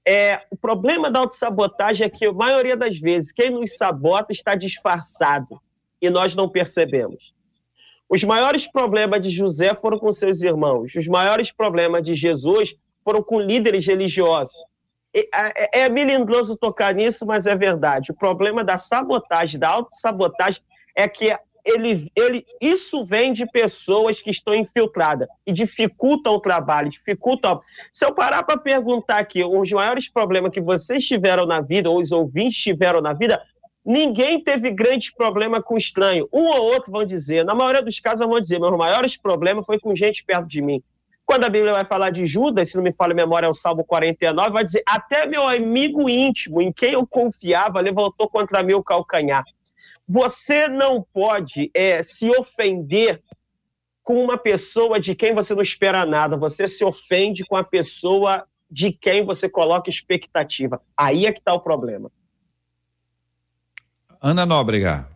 É, 0.05 0.45
o 0.51 0.57
problema 0.57 1.09
da 1.09 1.21
autossabotagem 1.21 2.05
é 2.05 2.11
que, 2.11 2.27
a 2.27 2.33
maioria 2.33 2.77
das 2.77 2.99
vezes, 2.99 3.31
quem 3.31 3.51
nos 3.51 3.77
sabota 3.77 4.33
está 4.33 4.57
disfarçado 4.57 5.63
e 6.01 6.11
nós 6.11 6.35
não 6.35 6.49
percebemos. 6.49 7.33
Os 8.09 8.25
maiores 8.25 8.67
problemas 8.67 9.21
de 9.21 9.31
José 9.31 9.77
foram 9.77 9.97
com 9.97 10.11
seus 10.11 10.43
irmãos. 10.43 10.93
Os 10.97 11.07
maiores 11.07 11.53
problemas 11.53 12.03
de 12.03 12.17
Jesus 12.17 12.75
foram 13.05 13.23
com 13.23 13.39
líderes 13.39 13.87
religiosos. 13.87 14.57
É, 15.15 15.83
é 15.83 15.89
melindroso 15.89 16.57
tocar 16.57 16.93
nisso, 16.93 17.25
mas 17.25 17.47
é 17.47 17.55
verdade. 17.55 18.11
O 18.11 18.17
problema 18.17 18.65
da 18.65 18.77
sabotagem, 18.77 19.61
da 19.61 19.69
autossabotagem, 19.69 20.61
é 20.97 21.07
que 21.07 21.31
ele, 21.65 22.11
ele, 22.17 22.45
isso 22.61 23.05
vem 23.05 23.33
de 23.33 23.47
pessoas 23.47 24.21
que 24.21 24.31
estão 24.31 24.55
infiltradas 24.55 25.29
e 25.47 25.53
dificultam 25.53 26.35
o 26.35 26.41
trabalho, 26.41 26.91
dificultam. 26.91 27.61
Se 27.93 28.05
eu 28.05 28.15
parar 28.15 28.43
para 28.43 28.59
perguntar 28.59 29.19
aqui, 29.19 29.45
os 29.45 29.71
maiores 29.71 30.09
problemas 30.09 30.53
que 30.53 30.61
vocês 30.61 31.07
tiveram 31.07 31.47
na 31.47 31.61
vida, 31.61 31.89
ou 31.89 32.01
os 32.01 32.11
ouvintes 32.11 32.59
tiveram 32.59 33.01
na 33.01 33.13
vida, 33.13 33.41
ninguém 33.85 34.43
teve 34.43 34.71
grande 34.71 35.13
problema 35.15 35.63
com 35.63 35.77
estranho. 35.77 36.29
Um 36.33 36.47
ou 36.47 36.63
outro 36.65 36.91
vão 36.91 37.05
dizer, 37.05 37.45
na 37.45 37.55
maioria 37.55 37.83
dos 37.83 38.01
casos 38.01 38.27
vão 38.27 38.41
dizer, 38.41 38.59
meus 38.59 38.77
maiores 38.77 39.17
problemas 39.17 39.65
foi 39.65 39.79
com 39.79 39.95
gente 39.95 40.25
perto 40.25 40.47
de 40.47 40.61
mim. 40.61 40.83
Quando 41.25 41.45
a 41.45 41.49
Bíblia 41.49 41.73
vai 41.73 41.85
falar 41.85 42.11
de 42.11 42.27
Judas, 42.27 42.71
se 42.71 42.77
não 42.77 42.83
me 42.83 42.93
falha 42.93 43.13
a 43.13 43.15
memória, 43.15 43.47
é 43.47 43.49
o 43.49 43.55
Salmo 43.55 43.85
49, 43.85 44.51
vai 44.51 44.65
dizer: 44.65 44.83
Até 44.87 45.25
meu 45.25 45.47
amigo 45.47 46.09
íntimo, 46.09 46.61
em 46.61 46.73
quem 46.73 46.93
eu 46.93 47.07
confiava, 47.07 47.81
levantou 47.81 48.29
contra 48.29 48.63
mim 48.63 48.75
o 48.75 48.83
calcanhar. 48.83 49.45
Você 50.13 50.69
não 50.69 51.03
pode 51.03 51.71
é, 51.73 52.03
se 52.03 52.29
ofender 52.29 53.23
com 54.03 54.23
uma 54.23 54.37
pessoa 54.37 55.01
de 55.01 55.15
quem 55.15 55.35
você 55.35 55.55
não 55.55 55.63
espera 55.63 56.05
nada. 56.05 56.37
Você 56.37 56.69
se 56.69 56.85
ofende 56.85 57.47
com 57.47 57.57
a 57.57 57.65
pessoa 57.65 58.45
de 58.71 58.93
quem 58.93 59.25
você 59.25 59.49
coloca 59.49 59.89
expectativa. 59.89 60.83
Aí 60.95 61.25
é 61.25 61.33
que 61.33 61.39
está 61.39 61.55
o 61.55 61.61
problema. 61.61 62.13
Ana 64.21 64.45
Nóbrega. 64.45 65.09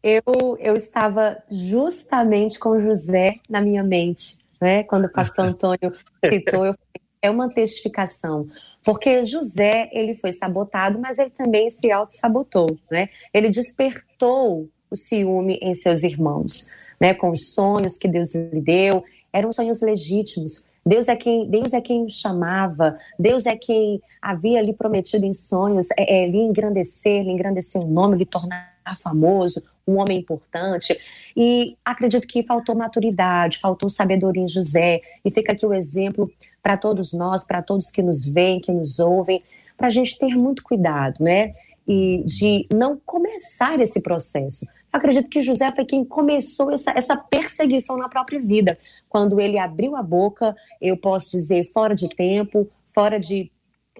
Eu, 0.00 0.22
eu 0.60 0.74
estava 0.74 1.42
justamente 1.50 2.60
com 2.60 2.78
José 2.78 3.40
na 3.50 3.60
minha 3.60 3.82
mente, 3.82 4.38
né? 4.60 4.84
Quando 4.84 5.06
o 5.06 5.12
pastor 5.12 5.46
Antônio 5.50 5.92
citou, 6.30 6.64
eu 6.64 6.74
falei, 6.74 7.02
é 7.20 7.28
uma 7.28 7.48
testificação. 7.48 8.46
Porque 8.84 9.24
José, 9.24 9.88
ele 9.92 10.14
foi 10.14 10.32
sabotado, 10.32 10.98
mas 10.98 11.18
ele 11.18 11.30
também 11.30 11.70
se 11.70 11.90
auto-sabotou, 11.90 12.66
né? 12.90 13.08
Ele 13.32 13.48
despertou 13.48 14.68
o 14.90 14.96
ciúme 14.96 15.58
em 15.62 15.74
seus 15.74 16.02
irmãos, 16.02 16.68
né? 17.00 17.14
Com 17.14 17.30
os 17.30 17.52
sonhos 17.54 17.96
que 17.96 18.08
Deus 18.08 18.34
lhe 18.34 18.60
deu, 18.60 19.04
eram 19.32 19.52
sonhos 19.52 19.80
legítimos. 19.80 20.64
Deus 20.84 21.06
é 21.06 21.14
quem, 21.14 21.48
Deus 21.48 21.72
é 21.72 21.80
quem 21.80 22.04
o 22.04 22.08
chamava, 22.08 22.98
Deus 23.16 23.46
é 23.46 23.56
quem 23.56 24.02
havia 24.20 24.60
lhe 24.60 24.72
prometido 24.72 25.24
em 25.24 25.32
sonhos 25.32 25.86
é, 25.96 26.24
é, 26.24 26.26
lhe 26.26 26.38
engrandecer, 26.38 27.22
lhe 27.22 27.30
engrandecer 27.30 27.80
o 27.80 27.86
nome, 27.86 28.16
lhe 28.16 28.26
tornar 28.26 28.72
famoso, 29.00 29.62
um 29.86 29.98
homem 29.98 30.18
importante. 30.18 30.98
E 31.36 31.76
acredito 31.84 32.26
que 32.26 32.42
faltou 32.42 32.74
maturidade, 32.74 33.58
faltou 33.58 33.90
sabedoria 33.90 34.42
em 34.42 34.48
José. 34.48 35.00
E 35.24 35.30
fica 35.30 35.52
aqui 35.52 35.66
o 35.66 35.74
exemplo 35.74 36.30
para 36.62 36.76
todos 36.76 37.12
nós, 37.12 37.44
para 37.44 37.62
todos 37.62 37.90
que 37.90 38.02
nos 38.02 38.24
veem, 38.24 38.60
que 38.60 38.72
nos 38.72 38.98
ouvem, 38.98 39.42
para 39.76 39.88
a 39.88 39.90
gente 39.90 40.18
ter 40.18 40.36
muito 40.36 40.62
cuidado, 40.62 41.22
né? 41.22 41.54
E 41.86 42.22
de 42.24 42.66
não 42.72 43.00
começar 43.04 43.80
esse 43.80 44.00
processo. 44.00 44.64
Eu 44.64 44.98
acredito 44.98 45.28
que 45.28 45.42
José 45.42 45.72
foi 45.72 45.84
quem 45.84 46.04
começou 46.04 46.70
essa, 46.70 46.92
essa 46.92 47.16
perseguição 47.16 47.96
na 47.96 48.08
própria 48.08 48.40
vida. 48.40 48.78
Quando 49.08 49.40
ele 49.40 49.58
abriu 49.58 49.96
a 49.96 50.02
boca, 50.02 50.54
eu 50.80 50.96
posso 50.96 51.30
dizer, 51.30 51.64
fora 51.64 51.94
de 51.94 52.08
tempo, 52.08 52.70
fora 52.88 53.18
de 53.18 53.50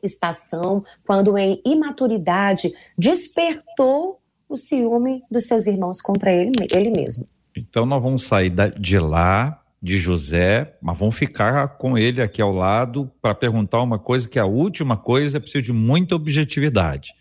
estação, 0.03 0.85
quando 1.07 1.37
em 1.39 1.61
imaturidade 1.65 2.75
despertou 2.97 4.21
o 4.53 4.57
ciúme 4.57 5.23
dos 5.31 5.47
seus 5.47 5.67
irmãos 5.67 6.01
contra 6.01 6.31
ele, 6.31 6.53
ele 6.71 6.91
mesmo. 6.91 7.27
Então 7.57 7.87
nós 7.87 8.03
vamos 8.03 8.23
sair 8.23 8.53
de 8.79 8.99
lá, 8.99 9.63
de 9.83 9.99
José, 9.99 10.77
mas 10.81 10.97
vamos 10.97 11.17
ficar 11.17 11.77
com 11.77 11.99
ele 11.99 12.23
aqui 12.23 12.41
ao 12.41 12.53
lado 12.53 13.11
para 13.21 13.35
perguntar 13.35 13.83
uma 13.83 13.99
coisa 13.99 14.29
que 14.29 14.39
é 14.39 14.43
a 14.43 14.47
última 14.47 14.97
coisa 14.97 15.37
é 15.37 15.41
preciso 15.41 15.65
de 15.65 15.73
muita 15.73 16.15
objetividade. 16.15 17.13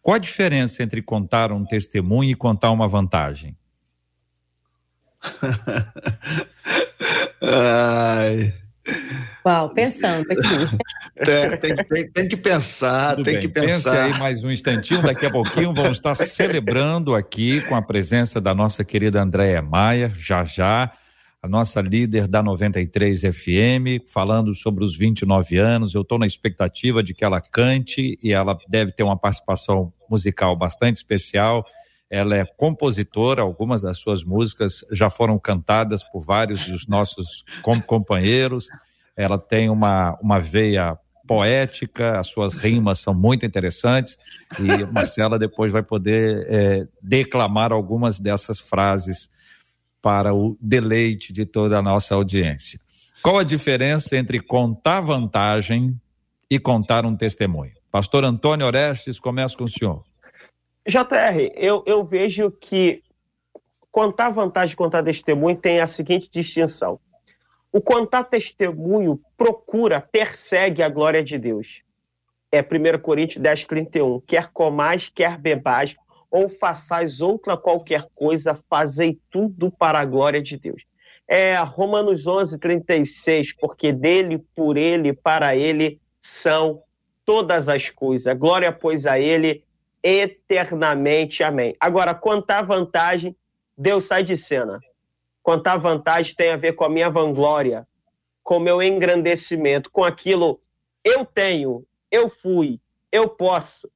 Qual 0.00 0.14
a 0.14 0.18
diferença 0.18 0.82
entre 0.82 1.02
contar 1.02 1.52
um 1.52 1.64
testemunho 1.64 2.30
e 2.30 2.34
contar 2.34 2.70
uma 2.70 2.88
vantagem? 2.88 3.54
Ai. 7.42 8.54
Uau, 9.44 9.70
pensando 9.70 10.24
aqui. 10.30 10.78
É, 11.16 11.56
tem, 11.56 11.76
tem, 11.76 12.10
tem, 12.10 12.28
que 12.28 12.36
pensar, 12.36 13.16
Tudo 13.16 13.24
tem 13.24 13.34
bem. 13.34 13.42
que 13.42 13.48
pensar. 13.48 13.90
Pense 13.90 14.12
aí 14.12 14.18
mais 14.18 14.44
um 14.44 14.50
instantinho, 14.50 15.02
daqui 15.02 15.24
a 15.24 15.30
pouquinho 15.30 15.72
vamos 15.72 15.96
estar 15.96 16.14
celebrando 16.14 17.14
aqui 17.14 17.60
com 17.62 17.74
a 17.74 17.82
presença 17.82 18.40
da 18.40 18.54
nossa 18.54 18.84
querida 18.84 19.22
Andréia 19.22 19.62
Maia, 19.62 20.12
já 20.14 20.44
já, 20.44 20.92
a 21.42 21.48
nossa 21.48 21.80
líder 21.80 22.26
da 22.26 22.42
93 22.42 23.22
FM, 23.22 24.04
falando 24.12 24.54
sobre 24.54 24.84
os 24.84 24.96
29 24.96 25.56
anos. 25.56 25.94
Eu 25.94 26.02
estou 26.02 26.18
na 26.18 26.26
expectativa 26.26 27.02
de 27.02 27.14
que 27.14 27.24
ela 27.24 27.40
cante 27.40 28.18
e 28.22 28.32
ela 28.32 28.58
deve 28.68 28.92
ter 28.92 29.02
uma 29.02 29.16
participação 29.16 29.90
musical 30.10 30.56
bastante 30.56 30.96
especial. 30.96 31.64
Ela 32.08 32.36
é 32.36 32.44
compositora, 32.44 33.42
algumas 33.42 33.82
das 33.82 33.98
suas 33.98 34.22
músicas 34.22 34.84
já 34.92 35.10
foram 35.10 35.38
cantadas 35.38 36.04
por 36.04 36.22
vários 36.22 36.64
dos 36.64 36.86
nossos 36.86 37.44
companheiros. 37.86 38.68
Ela 39.16 39.38
tem 39.38 39.68
uma, 39.68 40.16
uma 40.22 40.38
veia 40.38 40.96
poética, 41.26 42.20
as 42.20 42.28
suas 42.28 42.54
rimas 42.54 43.00
são 43.00 43.12
muito 43.12 43.44
interessantes 43.44 44.16
e 44.58 44.84
Marcela 44.92 45.38
depois 45.38 45.72
vai 45.72 45.82
poder 45.82 46.46
é, 46.48 46.88
declamar 47.02 47.72
algumas 47.72 48.18
dessas 48.20 48.58
frases 48.58 49.28
para 50.00 50.32
o 50.32 50.56
deleite 50.60 51.32
de 51.32 51.44
toda 51.44 51.78
a 51.78 51.82
nossa 51.82 52.14
audiência. 52.14 52.78
Qual 53.22 53.38
a 53.38 53.42
diferença 53.42 54.16
entre 54.16 54.38
contar 54.38 55.00
vantagem 55.00 56.00
e 56.48 56.60
contar 56.60 57.04
um 57.04 57.16
testemunho? 57.16 57.72
Pastor 57.90 58.24
Antônio 58.24 58.66
Orestes, 58.66 59.18
começa 59.18 59.56
com 59.56 59.64
o 59.64 59.68
senhor. 59.68 60.04
JR, 60.86 61.52
eu, 61.56 61.82
eu 61.84 62.04
vejo 62.04 62.50
que 62.50 63.02
contar 63.90 64.30
vantagem 64.30 64.76
contar 64.76 65.02
testemunho 65.02 65.56
tem 65.56 65.80
a 65.80 65.86
seguinte 65.86 66.28
distinção. 66.30 67.00
O 67.72 67.80
contar 67.80 68.24
testemunho 68.24 69.20
procura, 69.36 70.00
persegue 70.00 70.82
a 70.82 70.88
glória 70.88 71.24
de 71.24 71.36
Deus. 71.38 71.82
É 72.52 72.60
1 72.60 73.00
Coríntios 73.00 73.42
10, 73.42 73.66
31. 73.66 74.20
Quer 74.20 74.52
comais, 74.52 75.10
quer 75.12 75.36
bebais, 75.36 75.96
ou 76.30 76.48
façais 76.48 77.20
outra 77.20 77.56
qualquer 77.56 78.06
coisa, 78.14 78.58
fazei 78.70 79.18
tudo 79.30 79.70
para 79.70 79.98
a 79.98 80.04
glória 80.04 80.40
de 80.40 80.56
Deus. 80.56 80.84
É 81.26 81.56
Romanos 81.56 82.26
11, 82.26 82.58
36. 82.58 83.54
Porque 83.54 83.92
dele, 83.92 84.38
por 84.54 84.76
ele, 84.76 85.12
para 85.12 85.56
ele 85.56 86.00
são 86.20 86.82
todas 87.24 87.68
as 87.68 87.90
coisas. 87.90 88.32
Glória, 88.38 88.70
pois, 88.70 89.04
a 89.04 89.18
ele 89.18 89.65
eternamente. 90.06 91.42
Amém. 91.42 91.74
Agora, 91.80 92.14
contar 92.14 92.62
vantagem, 92.62 93.36
Deus 93.76 94.04
sai 94.04 94.22
de 94.22 94.36
cena. 94.36 94.78
Contar 95.42 95.76
vantagem 95.78 96.34
tem 96.34 96.50
a 96.50 96.56
ver 96.56 96.74
com 96.74 96.84
a 96.84 96.88
minha 96.88 97.10
vanglória, 97.10 97.86
com 98.42 98.58
o 98.58 98.60
meu 98.60 98.80
engrandecimento, 98.80 99.90
com 99.90 100.04
aquilo 100.04 100.60
eu 101.04 101.24
tenho, 101.24 101.84
eu 102.10 102.28
fui, 102.28 102.80
eu 103.12 103.28
posso. 103.28 103.90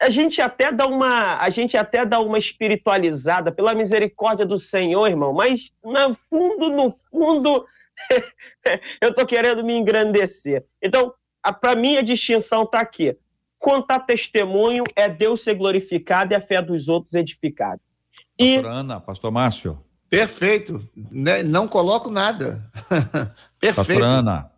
A 0.00 0.08
gente 0.10 0.40
até 0.40 0.70
dá 0.70 0.86
uma, 0.86 1.38
a 1.38 1.50
gente 1.50 1.76
até 1.76 2.04
dá 2.06 2.20
uma 2.20 2.38
espiritualizada 2.38 3.50
pela 3.50 3.74
misericórdia 3.74 4.46
do 4.46 4.58
Senhor, 4.58 5.06
irmão, 5.08 5.32
mas 5.32 5.72
no 5.82 6.14
fundo, 6.14 6.70
no 6.70 6.94
fundo, 7.10 7.66
eu 9.00 9.10
estou 9.10 9.26
querendo 9.26 9.64
me 9.64 9.74
engrandecer. 9.74 10.64
Então, 10.80 11.12
para 11.60 11.74
mim 11.74 11.96
a 11.96 12.02
distinção 12.02 12.62
está 12.62 12.80
aqui. 12.80 13.16
Contar 13.58 14.00
testemunho 14.00 14.84
é 14.94 15.08
Deus 15.08 15.42
ser 15.42 15.54
glorificado 15.54 16.32
e 16.32 16.36
a 16.36 16.40
fé 16.40 16.62
dos 16.62 16.88
outros 16.88 17.14
edificada. 17.14 17.80
E... 18.38 18.56
Pastor 18.56 18.72
Ana, 18.72 19.00
Pastor 19.00 19.30
Márcio. 19.32 19.78
Perfeito. 20.08 20.88
Né, 21.10 21.42
não 21.42 21.68
coloco 21.68 22.10
nada. 22.10 22.64
Perfeito. 23.60 23.74
Pastor 23.74 24.02
Ana. 24.02 24.50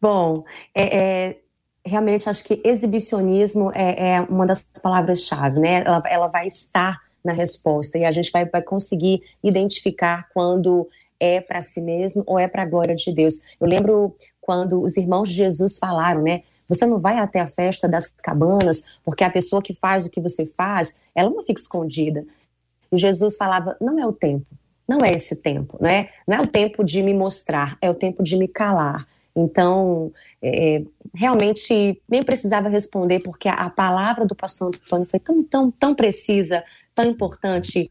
Bom, 0.00 0.44
é, 0.74 0.96
é, 0.96 1.40
realmente 1.84 2.28
acho 2.28 2.44
que 2.44 2.60
exibicionismo 2.64 3.72
é, 3.74 4.14
é 4.14 4.20
uma 4.20 4.46
das 4.46 4.64
palavras-chave, 4.82 5.58
né? 5.58 5.82
Ela, 5.84 6.02
ela, 6.06 6.26
vai 6.28 6.46
estar 6.46 7.00
na 7.24 7.32
resposta 7.32 7.98
e 7.98 8.04
a 8.04 8.12
gente 8.12 8.30
vai, 8.30 8.44
vai 8.44 8.62
conseguir 8.62 9.22
identificar 9.42 10.28
quando 10.34 10.88
é 11.20 11.40
para 11.40 11.62
si 11.62 11.80
mesmo 11.80 12.24
ou 12.26 12.38
é 12.38 12.48
para 12.48 12.62
a 12.62 12.66
glória 12.66 12.96
de 12.96 13.12
Deus. 13.12 13.34
Eu 13.60 13.68
lembro 13.68 14.16
quando 14.40 14.82
os 14.82 14.96
irmãos 14.96 15.28
de 15.28 15.36
Jesus 15.36 15.78
falaram, 15.78 16.22
né? 16.22 16.42
Você 16.72 16.86
não 16.86 16.98
vai 16.98 17.18
até 17.18 17.40
a 17.40 17.46
festa 17.46 17.88
das 17.88 18.08
cabanas, 18.08 18.98
porque 19.04 19.24
a 19.24 19.30
pessoa 19.30 19.62
que 19.62 19.74
faz 19.74 20.06
o 20.06 20.10
que 20.10 20.20
você 20.20 20.46
faz, 20.46 21.00
ela 21.14 21.28
não 21.28 21.42
fica 21.42 21.60
escondida. 21.60 22.24
E 22.90 22.96
Jesus 22.96 23.36
falava: 23.36 23.76
não 23.80 23.98
é 23.98 24.06
o 24.06 24.12
tempo, 24.12 24.46
não 24.88 24.98
é 25.04 25.12
esse 25.12 25.36
tempo, 25.36 25.76
não 25.80 25.88
é, 25.88 26.10
não 26.26 26.38
é 26.38 26.40
o 26.40 26.46
tempo 26.46 26.82
de 26.84 27.02
me 27.02 27.14
mostrar, 27.14 27.76
é 27.80 27.90
o 27.90 27.94
tempo 27.94 28.22
de 28.22 28.36
me 28.36 28.48
calar. 28.48 29.06
Então, 29.34 30.12
é, 30.42 30.82
realmente 31.14 32.00
nem 32.10 32.22
precisava 32.22 32.68
responder, 32.68 33.20
porque 33.20 33.48
a, 33.48 33.54
a, 33.54 33.70
palavra 33.70 34.26
do 34.26 34.34
pastor 34.34 34.68
Antônio 34.68 35.06
foi 35.06 35.18
tão, 35.18 35.42
tão, 35.42 35.70
tão 35.70 35.94
precisa, 35.94 36.62
tão 36.94 37.06
importante. 37.06 37.90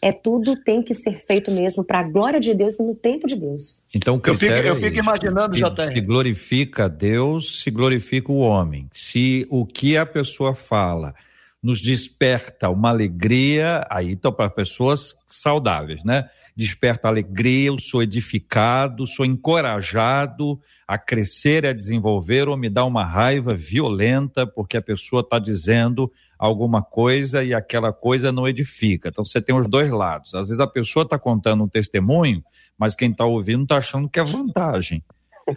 É 0.00 0.12
tudo 0.12 0.56
tem 0.56 0.82
que 0.82 0.94
ser 0.94 1.20
feito 1.24 1.50
mesmo 1.50 1.84
para 1.84 2.00
a 2.00 2.02
glória 2.02 2.40
de 2.40 2.52
Deus 2.52 2.78
e 2.78 2.82
no 2.82 2.94
tempo 2.94 3.26
de 3.26 3.36
Deus. 3.36 3.80
Então, 3.94 4.20
eu 4.24 4.38
fico, 4.38 4.52
eu 4.52 4.76
fico 4.76 4.96
é 4.96 4.98
imaginando, 4.98 5.54
se, 5.54 5.94
se 5.94 6.00
glorifica 6.00 6.88
Deus, 6.88 7.62
se 7.62 7.70
glorifica 7.70 8.32
o 8.32 8.38
homem. 8.38 8.88
Se 8.92 9.46
o 9.48 9.64
que 9.64 9.96
a 9.96 10.04
pessoa 10.04 10.54
fala 10.54 11.14
nos 11.62 11.80
desperta 11.80 12.68
uma 12.68 12.88
alegria, 12.88 13.86
aí 13.88 14.10
então 14.10 14.32
para 14.32 14.50
pessoas 14.50 15.16
saudáveis, 15.26 16.02
né? 16.02 16.28
Desperta 16.56 17.08
alegria, 17.08 17.68
eu 17.68 17.78
sou 17.78 18.02
edificado, 18.02 19.06
sou 19.06 19.24
encorajado 19.24 20.60
a 20.86 20.98
crescer 20.98 21.64
e 21.64 21.68
a 21.68 21.72
desenvolver, 21.72 22.48
ou 22.48 22.56
me 22.56 22.68
dá 22.68 22.84
uma 22.84 23.04
raiva 23.04 23.54
violenta 23.54 24.46
porque 24.46 24.76
a 24.76 24.82
pessoa 24.82 25.20
está 25.20 25.38
dizendo 25.38 26.12
alguma 26.46 26.82
coisa 26.82 27.44
e 27.44 27.54
aquela 27.54 27.92
coisa 27.92 28.32
não 28.32 28.48
edifica. 28.48 29.10
Então 29.10 29.24
você 29.24 29.40
tem 29.40 29.54
os 29.54 29.68
dois 29.68 29.92
lados. 29.92 30.34
Às 30.34 30.48
vezes 30.48 30.58
a 30.58 30.66
pessoa 30.66 31.04
está 31.04 31.16
contando 31.16 31.62
um 31.62 31.68
testemunho, 31.68 32.42
mas 32.76 32.96
quem 32.96 33.12
está 33.12 33.24
ouvindo 33.24 33.62
está 33.62 33.76
achando 33.76 34.08
que 34.08 34.18
é 34.18 34.24
vantagem. 34.24 35.04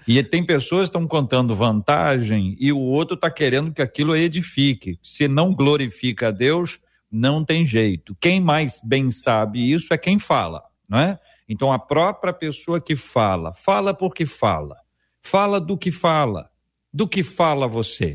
E 0.08 0.22
tem 0.22 0.46
pessoas 0.46 0.82
que 0.88 0.96
estão 0.96 1.08
contando 1.08 1.56
vantagem 1.56 2.56
e 2.60 2.72
o 2.72 2.78
outro 2.78 3.16
está 3.16 3.32
querendo 3.32 3.74
que 3.74 3.82
aquilo 3.82 4.16
edifique. 4.16 5.00
Se 5.02 5.28
não 5.28 5.56
glorifica 5.56 6.28
a 6.28 6.32
Deus, 6.32 6.80
não 7.12 7.44
tem 7.44 7.66
jeito. 7.66 8.16
Quem 8.22 8.40
mais 8.40 8.80
bem 8.84 9.10
sabe 9.10 9.72
isso 9.72 9.92
é 9.92 9.98
quem 9.98 10.20
fala, 10.20 10.64
não 10.88 11.00
é? 11.00 11.20
Então 11.50 11.72
a 11.72 11.80
própria 11.80 12.32
pessoa 12.32 12.80
que 12.80 12.96
fala, 12.96 13.54
fala 13.54 13.92
porque 13.92 14.24
fala. 14.24 14.78
Fala 15.20 15.60
do 15.60 15.76
que 15.76 15.90
fala. 15.90 16.48
Do 16.94 17.08
que 17.08 17.24
fala 17.24 17.68
você? 17.68 18.14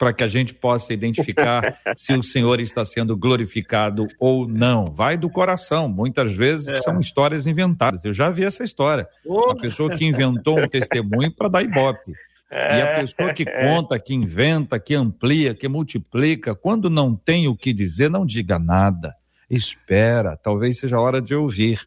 Para 0.00 0.14
que 0.14 0.24
a 0.24 0.26
gente 0.26 0.54
possa 0.54 0.94
identificar 0.94 1.78
se 1.94 2.14
o 2.14 2.22
Senhor 2.22 2.58
está 2.58 2.86
sendo 2.86 3.14
glorificado 3.14 4.08
ou 4.18 4.48
não. 4.48 4.86
Vai 4.86 5.18
do 5.18 5.28
coração. 5.28 5.90
Muitas 5.90 6.32
vezes 6.32 6.68
é. 6.68 6.80
são 6.80 6.98
histórias 6.98 7.46
inventadas. 7.46 8.02
Eu 8.02 8.14
já 8.14 8.30
vi 8.30 8.44
essa 8.44 8.64
história. 8.64 9.06
Oh. 9.26 9.50
A 9.50 9.56
pessoa 9.56 9.94
que 9.94 10.06
inventou 10.06 10.58
um 10.58 10.66
testemunho 10.66 11.30
para 11.30 11.48
dar 11.48 11.62
ibope. 11.62 12.14
É. 12.50 12.78
E 12.78 12.80
a 12.80 13.00
pessoa 13.00 13.34
que 13.34 13.44
conta, 13.44 13.98
que 13.98 14.14
inventa, 14.14 14.80
que 14.80 14.94
amplia, 14.94 15.54
que 15.54 15.68
multiplica, 15.68 16.54
quando 16.54 16.88
não 16.88 17.14
tem 17.14 17.46
o 17.46 17.54
que 17.54 17.74
dizer, 17.74 18.08
não 18.08 18.24
diga 18.24 18.58
nada. 18.58 19.14
Espera, 19.50 20.34
talvez 20.34 20.78
seja 20.78 20.96
a 20.96 21.00
hora 21.00 21.20
de 21.20 21.34
ouvir. 21.34 21.78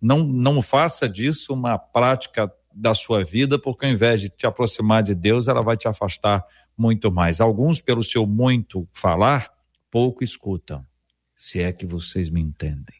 Não, 0.00 0.20
não 0.20 0.62
faça 0.62 1.08
disso 1.08 1.52
uma 1.52 1.76
prática 1.76 2.48
da 2.72 2.94
sua 2.94 3.24
vida, 3.24 3.58
porque 3.58 3.84
ao 3.84 3.90
invés 3.90 4.20
de 4.20 4.28
te 4.28 4.46
aproximar 4.46 5.02
de 5.02 5.12
Deus, 5.12 5.48
ela 5.48 5.60
vai 5.60 5.76
te 5.76 5.88
afastar 5.88 6.44
muito 6.78 7.10
mais. 7.10 7.40
Alguns, 7.40 7.80
pelo 7.80 8.04
seu 8.04 8.26
muito 8.26 8.88
falar, 8.92 9.50
pouco 9.90 10.22
escutam. 10.22 10.86
Se 11.34 11.60
é 11.60 11.72
que 11.72 11.84
vocês 11.84 12.30
me 12.30 12.40
entendem. 12.40 12.96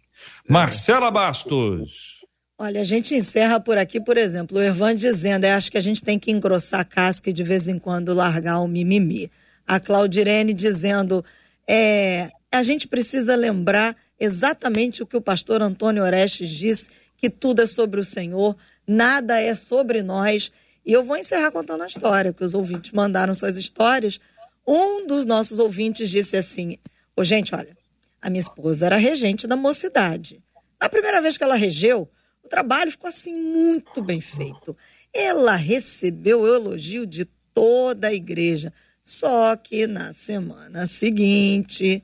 É. 0.49 0.53
Marcela 0.53 1.11
Bastos. 1.11 2.19
Olha, 2.59 2.81
a 2.81 2.85
gente 2.85 3.15
encerra 3.15 3.61
por 3.61 3.79
aqui, 3.79 4.01
por 4.01 4.17
exemplo, 4.17 4.59
o 4.59 4.61
Ervan 4.61 4.97
dizendo, 4.97 5.45
eu 5.45 5.55
acho 5.55 5.71
que 5.71 5.79
a 5.79 5.81
gente 5.81 6.03
tem 6.03 6.19
que 6.19 6.33
engrossar 6.33 6.81
a 6.81 6.85
casca 6.85 7.31
e 7.31 7.33
de 7.33 7.45
vez 7.45 7.69
em 7.69 7.79
quando 7.79 8.13
largar 8.13 8.59
o 8.59 8.67
mimimi. 8.67 9.31
A 9.65 9.79
Claudirene 9.79 10.53
dizendo, 10.53 11.25
é, 11.69 12.31
a 12.51 12.63
gente 12.65 12.89
precisa 12.89 13.37
lembrar 13.37 13.97
exatamente 14.19 15.03
o 15.03 15.07
que 15.07 15.17
o 15.17 15.21
pastor 15.21 15.63
Antônio 15.63 16.03
Orestes 16.03 16.51
disse, 16.51 16.91
que 17.17 17.31
tudo 17.31 17.63
é 17.63 17.67
sobre 17.67 18.01
o 18.01 18.05
Senhor, 18.05 18.57
nada 18.87 19.41
é 19.41 19.55
sobre 19.55 20.03
nós 20.03 20.51
e 20.89 20.93
eu 20.95 21.05
vou 21.05 21.19
encerrar 21.19 21.51
contando 21.51 21.83
a 21.85 21.87
história, 21.87 22.33
porque 22.33 22.47
os 22.47 22.55
ouvintes 22.55 22.93
mandaram 22.93 23.35
suas 23.35 23.59
histórias. 23.59 24.19
Um 24.67 25.07
dos 25.07 25.27
nossos 25.27 25.59
ouvintes 25.59 26.09
disse 26.09 26.35
assim: 26.35 26.79
Ô, 27.15 27.23
gente, 27.23 27.55
olha, 27.55 27.77
a 28.23 28.31
minha 28.31 28.41
esposa 28.41 28.87
era 28.87 28.97
regente 28.97 29.47
da 29.47 29.55
mocidade. 29.55 30.43
Na 30.81 30.89
primeira 30.89 31.21
vez 31.21 31.37
que 31.37 31.45
ela 31.45 31.57
regeu, 31.57 32.09
o 32.43 32.49
trabalho 32.49 32.91
ficou 32.91 33.07
assim 33.07 33.35
muito 33.35 34.03
bem 34.03 34.23
feito. 34.23 34.75
Ela 35.13 35.57
recebeu 35.57 36.41
o 36.41 36.49
elogio 36.49 37.07
de 37.07 37.27
toda 37.53 38.09
a 38.09 38.15
igreja. 38.15 38.73
Só 39.05 39.57
que 39.57 39.87
na 39.87 40.15
semana 40.15 40.87
seguinte, 40.87 42.03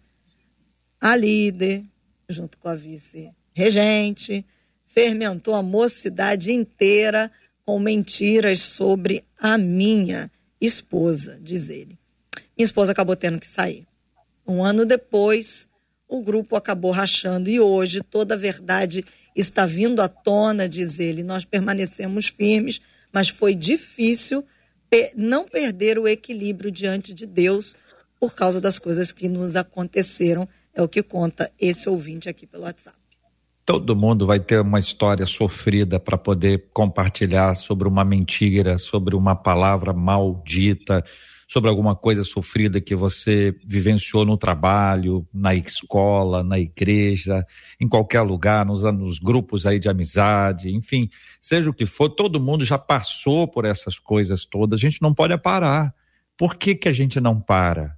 a 1.01 1.17
líder, 1.17 1.87
junto 2.29 2.59
com 2.59 2.69
a 2.69 2.75
vice-regente, 2.75 4.45
fermentou 4.87 5.55
a 5.55 5.63
mocidade 5.63 6.53
inteira 6.53 7.33
com 7.65 7.79
mentiras 7.79 8.61
sobre 8.61 9.25
a 9.39 9.57
minha 9.57 10.31
esposa, 10.61 11.39
diz 11.41 11.69
ele. 11.69 11.99
Minha 12.57 12.67
esposa 12.67 12.93
acabou 12.93 13.17
tendo 13.17 13.41
que 13.41 13.47
sair. 13.47 13.87
Um 14.47 14.63
ano 14.63 14.85
depois, 14.85 15.67
o 16.07 16.21
grupo 16.21 16.57
acabou 16.57 16.91
rachando 16.91 17.49
e 17.49 17.59
hoje 17.59 18.03
toda 18.03 18.35
a 18.35 18.39
verdade 18.39 19.05
está 19.35 19.67
vindo 19.67 20.01
à 20.01 20.09
tona, 20.09 20.69
diz 20.69 21.01
ele. 21.01 21.23
Nós 21.23 21.45
permanecemos 21.45 22.29
firmes, 22.29 22.81
mas 23.13 23.29
foi 23.29 23.55
difícil 23.55 24.45
não 25.17 25.45
perder 25.45 25.99
o 25.99 26.07
equilíbrio 26.07 26.71
diante 26.71 27.13
de 27.13 27.27
Deus 27.27 27.75
por 28.21 28.35
causa 28.35 28.61
das 28.61 28.79
coisas 28.79 29.11
que 29.11 29.29
nos 29.29 29.57
aconteceram. 29.57 30.49
É 30.73 30.83
o 30.83 30.89
que 30.89 31.03
conta 31.03 31.51
esse 31.59 31.89
ouvinte 31.89 32.29
aqui 32.29 32.47
pelo 32.47 32.65
WhatsApp. 32.65 33.04
Todo 33.67 33.97
mundo 33.97 34.27
vai 34.27 34.39
ter 34.39 34.61
uma 34.61 34.79
história 34.79 35.25
sofrida 35.25 35.99
para 35.99 36.19
poder 36.19 36.69
compartilhar 36.75 37.55
sobre 37.55 37.89
uma 37.89 38.05
mentira, 38.05 38.77
sobre 38.77 39.17
uma 39.17 39.35
palavra 39.35 39.91
maldita, 39.95 41.03
sobre 41.49 41.71
alguma 41.71 41.97
coisa 41.97 42.25
sofrida 42.25 42.79
que 42.79 42.95
você 42.95 43.57
vivenciou 43.65 44.27
no 44.27 44.37
trabalho, 44.37 45.27
na 45.33 45.55
escola, 45.55 46.45
na 46.45 46.59
igreja, 46.59 47.47
em 47.81 47.89
qualquer 47.89 48.21
lugar, 48.21 48.67
nos, 48.67 48.83
nos 48.83 49.19
grupos 49.19 49.65
aí 49.65 49.79
de 49.79 49.89
amizade, 49.89 50.69
enfim, 50.69 51.09
seja 51.41 51.71
o 51.71 51.75
que 51.75 51.87
for, 51.87 52.11
todo 52.11 52.39
mundo 52.39 52.67
já 52.67 52.77
passou 52.77 53.49
por 53.49 53.65
essas 53.65 53.99
coisas 53.99 54.45
todas. 54.45 54.79
A 54.79 54.83
gente 54.83 55.01
não 55.01 55.15
pode 55.15 55.39
parar. 55.39 55.95
Por 56.37 56.57
que, 56.57 56.75
que 56.75 56.89
a 56.89 56.93
gente 56.93 57.19
não 57.19 57.41
para? 57.41 57.97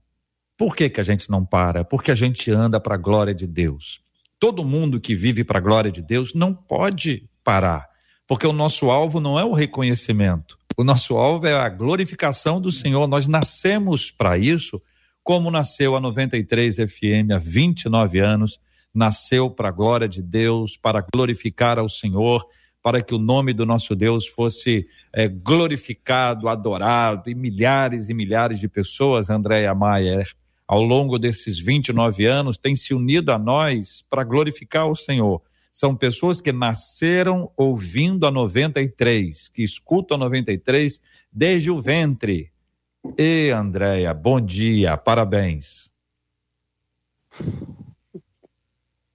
Por 0.57 0.77
que, 0.77 0.89
que 0.89 1.01
a 1.01 1.05
gente 1.05 1.29
não 1.29 1.45
para? 1.45 1.85
Porque 1.85 2.13
a 2.13 2.15
gente 2.15 2.53
anda 2.53 2.79
para 2.79 2.95
a 2.95 2.99
glória 2.99 3.35
de 3.35 3.49
Deus 3.49 4.06
todo 4.39 4.65
mundo 4.65 5.01
que 5.01 5.15
vive 5.15 5.45
para 5.45 5.59
a 5.59 5.63
glória 5.63 5.91
de 5.91 6.03
Deus 6.03 6.35
não 6.35 6.55
pode 6.55 7.29
parar, 7.43 7.87
porque 8.27 8.47
o 8.47 8.53
nosso 8.53 8.91
alvo 8.91 9.21
não 9.21 9.39
é 9.39 9.45
o 9.45 9.53
reconhecimento, 9.53 10.59
o 10.77 10.85
nosso 10.85 11.17
alvo 11.17 11.47
é 11.47 11.55
a 11.55 11.69
glorificação 11.69 12.61
do 12.61 12.71
Senhor. 12.71 13.07
Nós 13.07 13.27
nascemos 13.27 14.11
para 14.11 14.37
isso, 14.37 14.81
como 15.25 15.51
nasceu 15.51 15.97
a 15.97 16.01
93 16.01 16.77
FM 16.77 17.33
há 17.35 17.39
29 17.39 18.19
anos, 18.19 18.61
nasceu 18.95 19.51
para 19.51 19.69
a 19.69 19.73
glória 19.73 20.09
de 20.09 20.23
Deus, 20.23 20.77
para 20.77 21.05
glorificar 21.15 21.79
ao 21.79 21.89
Senhor, 21.89 22.47
para 22.83 23.03
que 23.03 23.15
o 23.15 23.19
nome 23.19 23.53
do 23.53 23.67
nosso 23.67 23.97
Deus 23.97 24.27
fosse 24.27 24.87
é, 25.13 25.27
glorificado, 25.27 26.49
adorado, 26.49 27.29
e 27.29 27.35
milhares 27.35 28.09
e 28.09 28.15
milhares 28.15 28.61
de 28.61 28.69
pessoas, 28.69 29.29
Andréia 29.29 29.75
Maier, 29.75 30.31
ao 30.67 30.83
longo 30.83 31.19
desses 31.19 31.59
29 31.59 32.27
anos, 32.27 32.59
têm 32.59 32.75
se 32.75 32.93
unido 32.93 33.31
a 33.31 33.39
nós 33.39 34.05
para 34.11 34.25
glorificar 34.25 34.91
o 34.91 34.97
Senhor. 34.97 35.43
São 35.73 35.95
pessoas 35.95 36.41
que 36.41 36.53
nasceram 36.53 37.53
ouvindo 37.57 38.27
a 38.27 38.31
93, 38.31 39.49
que 39.49 39.63
escutam 39.63 40.17
a 40.17 40.21
93 40.21 41.01
desde 41.31 41.71
o 41.71 41.81
ventre. 41.81 42.51
E 43.17 43.51
Andréia, 43.51 44.13
bom 44.15 44.41
dia, 44.41 44.97
parabéns. 44.97 45.91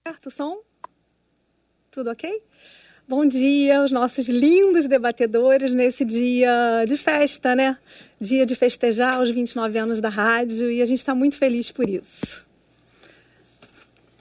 Certo, 0.06 0.30
som? 0.30 0.62
Tudo 1.90 2.10
ok? 2.10 2.42
Bom 3.14 3.26
dia, 3.26 3.82
os 3.82 3.92
nossos 3.92 4.26
lindos 4.26 4.86
debatedores 4.86 5.70
nesse 5.70 6.02
dia 6.02 6.82
de 6.88 6.96
festa, 6.96 7.54
né? 7.54 7.76
Dia 8.18 8.46
de 8.46 8.56
festejar 8.56 9.20
os 9.20 9.28
29 9.28 9.78
anos 9.78 10.00
da 10.00 10.08
rádio 10.08 10.70
e 10.70 10.80
a 10.80 10.86
gente 10.86 11.00
está 11.00 11.14
muito 11.14 11.36
feliz 11.36 11.70
por 11.70 11.86
isso. 11.86 12.46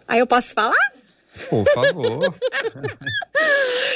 Aí 0.05 0.19
eu 0.19 0.27
posso 0.27 0.53
falar? 0.53 0.75
Por 1.49 1.65
favor. 1.73 2.35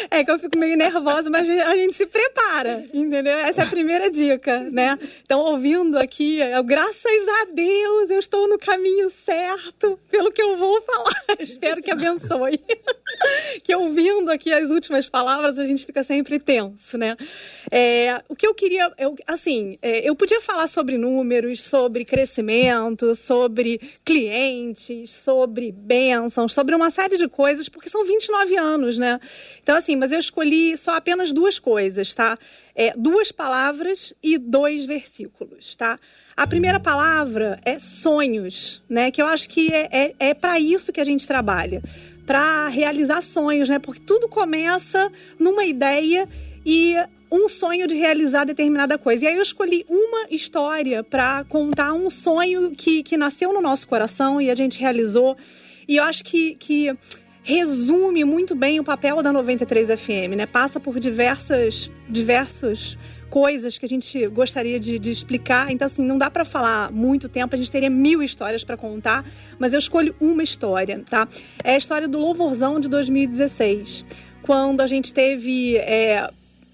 é 0.10 0.24
que 0.24 0.32
eu 0.32 0.40
fico 0.40 0.58
meio 0.58 0.78
nervosa, 0.78 1.30
mas 1.30 1.48
a 1.50 1.76
gente 1.76 1.94
se 1.94 2.06
prepara, 2.06 2.86
entendeu? 2.94 3.38
Essa 3.40 3.62
é 3.62 3.66
a 3.66 3.70
primeira 3.70 4.10
dica, 4.10 4.60
né? 4.72 4.98
Então, 5.24 5.40
ouvindo 5.40 5.98
aqui, 5.98 6.40
eu, 6.40 6.64
graças 6.64 7.28
a 7.42 7.46
Deus, 7.54 8.10
eu 8.10 8.20
estou 8.20 8.48
no 8.48 8.58
caminho 8.58 9.10
certo 9.26 10.00
pelo 10.10 10.32
que 10.32 10.42
eu 10.42 10.56
vou 10.56 10.82
falar. 10.82 11.26
Espero 11.40 11.82
que 11.82 11.92
abençoe. 11.92 12.60
que 13.64 13.76
ouvindo 13.76 14.32
aqui 14.32 14.54
as 14.54 14.70
últimas 14.70 15.10
palavras, 15.10 15.58
a 15.58 15.66
gente 15.66 15.86
fica 15.86 16.04
sempre 16.04 16.40
tenso, 16.40 16.98
né? 16.98 17.16
É, 17.72 18.22
o 18.30 18.36
que 18.36 18.48
eu 18.48 18.54
queria, 18.54 18.92
eu, 18.98 19.16
assim, 19.28 19.78
é, 19.82 20.08
eu 20.08 20.16
podia 20.16 20.40
falar 20.42 20.68
sobre 20.68 20.98
números, 20.98 21.62
sobre 21.62 22.06
crescimento, 22.06 23.16
sobre 23.16 23.80
clientes, 24.04 25.12
sobre 25.12 25.72
bênçãos, 25.72 26.54
sobre 26.54 26.76
uma 26.76 26.90
série 26.90 27.18
de 27.18 27.25
coisas, 27.30 27.70
porque 27.70 27.90
são 27.90 28.06
29 28.06 28.58
anos, 28.58 28.98
né? 28.98 29.20
Então, 29.62 29.76
assim, 29.76 29.96
mas 29.96 30.12
eu 30.12 30.20
escolhi 30.20 30.78
só 30.78 30.96
apenas 30.96 31.32
duas 31.32 31.60
coisas, 31.60 32.14
tá? 32.14 32.38
É, 32.76 32.94
duas 32.96 33.32
palavras 33.32 34.14
e 34.22 34.38
dois 34.38 34.86
versículos, 34.86 35.76
tá? 35.76 35.98
A 36.36 36.46
primeira 36.46 36.80
palavra 36.80 37.60
é 37.64 37.80
sonhos, 37.80 38.84
né? 38.90 39.10
Que 39.10 39.22
eu 39.22 39.28
acho 39.28 39.48
que 39.48 39.74
é, 39.74 39.88
é, 39.92 40.16
é 40.20 40.34
para 40.34 40.60
isso 40.60 40.92
que 40.92 41.00
a 41.00 41.06
gente 41.06 41.26
trabalha 41.26 41.82
para 42.26 42.68
realizar 42.68 43.22
sonhos, 43.22 43.70
né? 43.70 43.80
Porque 43.80 44.02
tudo 44.02 44.28
começa 44.28 45.12
numa 45.40 45.64
ideia 45.64 46.28
e 46.66 46.96
um 47.32 47.48
sonho 47.48 47.88
de 47.88 47.96
realizar 47.96 48.46
determinada 48.46 48.98
coisa. 48.98 49.26
E 49.26 49.28
aí 49.28 49.36
eu 49.36 49.42
escolhi 49.42 49.86
uma 49.90 50.28
história 50.30 51.04
para 51.04 51.44
contar 51.46 51.94
um 51.94 52.10
sonho 52.10 52.72
que, 52.72 53.04
que 53.04 53.18
nasceu 53.18 53.54
no 53.54 53.62
nosso 53.62 53.88
coração 53.88 54.42
e 54.42 54.50
a 54.50 54.56
gente 54.56 54.80
realizou. 54.80 55.38
E 55.88 55.98
eu 55.98 56.04
acho 56.04 56.24
que, 56.24 56.56
que 56.56 56.94
resume 57.44 58.24
muito 58.24 58.56
bem 58.56 58.80
o 58.80 58.84
papel 58.84 59.22
da 59.22 59.32
93 59.32 60.00
FM, 60.00 60.36
né? 60.36 60.46
Passa 60.46 60.80
por 60.80 61.00
diversas, 61.00 61.92
diversas 62.10 62.98
coisas 63.30 63.78
que 63.78 63.86
a 63.86 63.90
gente 63.90 64.28
gostaria 64.28 64.80
de, 64.80 64.98
de 64.98 65.12
explicar. 65.12 65.72
Então, 65.72 65.86
assim, 65.86 66.04
não 66.04 66.18
dá 66.18 66.32
para 66.32 66.46
falar 66.46 66.92
muito 66.92 67.30
tempo, 67.30 67.54
a 67.54 67.58
gente 67.58 67.70
teria 67.70 67.90
mil 67.90 68.24
histórias 68.24 68.64
para 68.64 68.78
contar, 68.78 69.26
mas 69.60 69.74
eu 69.74 69.80
escolho 69.80 70.16
uma 70.20 70.42
história, 70.42 71.04
tá? 71.10 71.28
É 71.64 71.74
a 71.74 71.78
história 71.78 72.08
do 72.08 72.18
Louvorzão 72.18 72.80
de 72.80 72.90
2016, 72.90 74.06
quando 74.42 74.82
a 74.82 74.88
gente 74.88 75.14
teve. 75.14 75.78
É, 75.78 76.30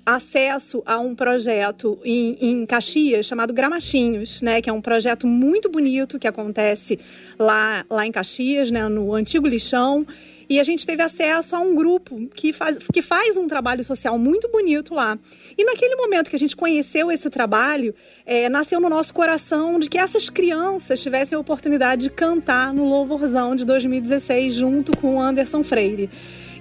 acesso 0.06 0.82
a 0.86 1.00
um 1.00 1.14
projeto 1.16 2.00
em, 2.04 2.38
em, 2.42 2.66
Caxias 2.66 3.26
chamado 3.26 3.54
Gramachinhos, 3.54 4.42
né, 4.42 4.62
que 4.62 4.70
é 4.70 4.74
um 4.74 4.82
projeto 4.82 5.28
muito 5.28 5.70
bonito 5.70 6.18
que 6.18 6.28
acontece 6.28 7.00
lá, 7.38 7.86
lá 7.90 8.06
em 8.06 8.12
Caxias, 8.12 8.72
né, 8.72 8.88
no 8.88 9.14
antigo 9.14 9.48
lixão. 9.48 10.06
E 10.50 10.60
a 10.60 10.64
gente 10.64 10.86
teve 10.86 11.02
acesso 11.02 11.56
a 11.56 11.60
um 11.60 11.74
grupo 11.74 12.28
que 12.34 12.52
faz, 12.52 12.78
que 12.92 13.02
faz 13.02 13.38
um 13.38 13.48
trabalho 13.48 13.86
social 13.86 14.20
muito 14.20 14.50
bonito 14.50 14.94
lá. 14.94 15.18
E 15.58 15.64
naquele 15.64 15.96
momento 15.96 16.30
que 16.30 16.36
a 16.36 16.40
gente 16.40 16.58
conheceu 16.58 17.10
esse 17.10 17.30
trabalho, 17.30 17.96
é, 18.26 18.50
nasceu 18.50 18.82
no 18.82 18.90
nosso 18.90 19.14
coração 19.14 19.80
de 19.80 19.90
que 19.90 19.98
essas 19.98 20.30
crianças 20.30 21.02
tivessem 21.02 21.38
a 21.38 21.40
oportunidade 21.40 22.02
de 22.02 22.10
cantar 22.10 22.74
no 22.74 22.84
Louvorzão 22.84 23.56
de 23.56 23.64
2016 23.64 24.54
junto 24.54 24.92
com 24.98 25.16
o 25.16 25.22
Anderson 25.22 25.64
Freire. 25.64 26.10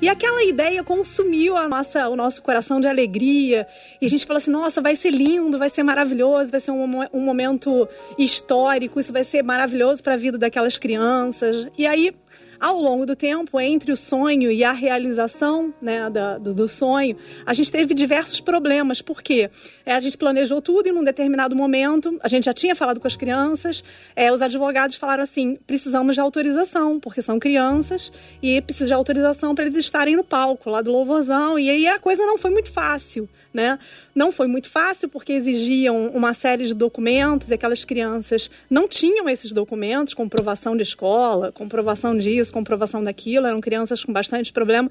E 0.01 0.09
aquela 0.09 0.43
ideia 0.45 0.83
consumiu 0.83 1.57
a 1.57 1.69
nossa, 1.69 2.09
o 2.09 2.17
nosso 2.17 2.41
coração 2.43 2.81
de 2.81 2.89
alegria. 2.89 3.67
E 4.01 4.07
a 4.07 4.09
gente 4.09 4.25
falou 4.25 4.39
assim: 4.39 4.51
nossa, 4.51 4.81
vai 4.81 4.97
ser 4.97 5.11
lindo, 5.11 5.59
vai 5.59 5.69
ser 5.69 5.83
maravilhoso, 5.83 6.51
vai 6.51 6.61
ser 6.61 6.71
um, 6.71 7.03
um 7.13 7.21
momento 7.21 7.89
histórico, 8.19 8.99
isso 8.99 9.13
vai 9.13 9.25
ser 9.25 9.43
maravilhoso 9.43 10.03
para 10.03 10.15
a 10.15 10.17
vida 10.17 10.39
daquelas 10.39 10.79
crianças. 10.79 11.69
E 11.77 11.87
aí 11.87 12.15
ao 12.61 12.79
longo 12.79 13.07
do 13.07 13.17
tempo, 13.17 13.59
entre 13.59 13.91
o 13.91 13.97
sonho 13.97 14.51
e 14.51 14.63
a 14.63 14.73
realização 14.73 15.73
né, 15.81 16.11
da, 16.11 16.37
do, 16.37 16.53
do, 16.53 16.69
sonho, 16.69 17.17
a 17.47 17.55
gente 17.55 17.73
teve 17.73 17.95
diversos 17.95 18.41
problemas. 18.41 19.01
Por 19.01 19.23
quê? 19.23 19.51
É, 19.87 19.95
a 19.95 20.01
gente 20.01 20.19
planejou 20.19 20.61
tudo 20.61 20.89
e 20.89 20.93
num 20.93 21.03
determinado 21.03 21.57
momento, 21.57 22.19
a 22.23 22.29
gente 22.29 22.45
já 22.45 22.53
tinha 22.53 22.77
falado 22.77 23.01
com 23.01 23.07
as 23.07 23.17
crianças, 23.17 23.83
é, 24.15 24.31
os 24.31 24.43
advogados 24.43 24.97
falaram 24.97 25.23
assim: 25.23 25.59
precisamos 25.67 26.15
de 26.15 26.21
autorização, 26.21 27.01
porque 27.01 27.23
são 27.23 27.39
crianças 27.39 28.13
e 28.43 28.61
precisa 28.61 28.87
de 28.87 28.93
autorização 28.93 29.55
para 29.55 29.65
eles 29.65 29.77
estarem 29.77 30.15
no 30.15 30.23
palco 30.23 30.69
lá 30.69 30.83
do 30.83 30.93
louvorzão. 30.93 31.59
E 31.59 31.71
aí 31.71 31.87
a 31.89 31.99
coisa 31.99 32.27
não 32.27 32.37
foi 32.37 32.51
muito 32.51 32.71
fácil 32.71 33.29
né? 33.53 33.79
Não 34.15 34.33
foi 34.33 34.47
muito 34.47 34.69
fácil 34.69 35.09
porque 35.09 35.33
exigiam 35.33 36.09
uma 36.09 36.35
série 36.35 36.67
de 36.67 36.75
documentos 36.75 37.49
e 37.49 37.55
aquelas 37.55 37.85
crianças 37.85 38.51
não 38.69 38.89
tinham 38.89 39.29
esses 39.29 39.53
documentos, 39.53 40.15
comprovação 40.15 40.77
de 40.77 40.83
escola, 40.83 41.53
comprovação 41.53 42.17
disso, 42.17 42.53
comprovação 42.53 43.03
daquilo, 43.05 43.47
eram 43.47 43.61
crianças 43.61 44.05
com 44.05 44.13
bastante 44.13 44.53
problema. 44.53 44.91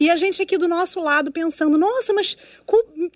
E 0.00 0.10
a 0.10 0.16
gente 0.16 0.42
aqui 0.42 0.58
do 0.58 0.66
nosso 0.66 1.00
lado 1.00 1.30
pensando, 1.30 1.78
nossa, 1.78 2.12
mas 2.12 2.36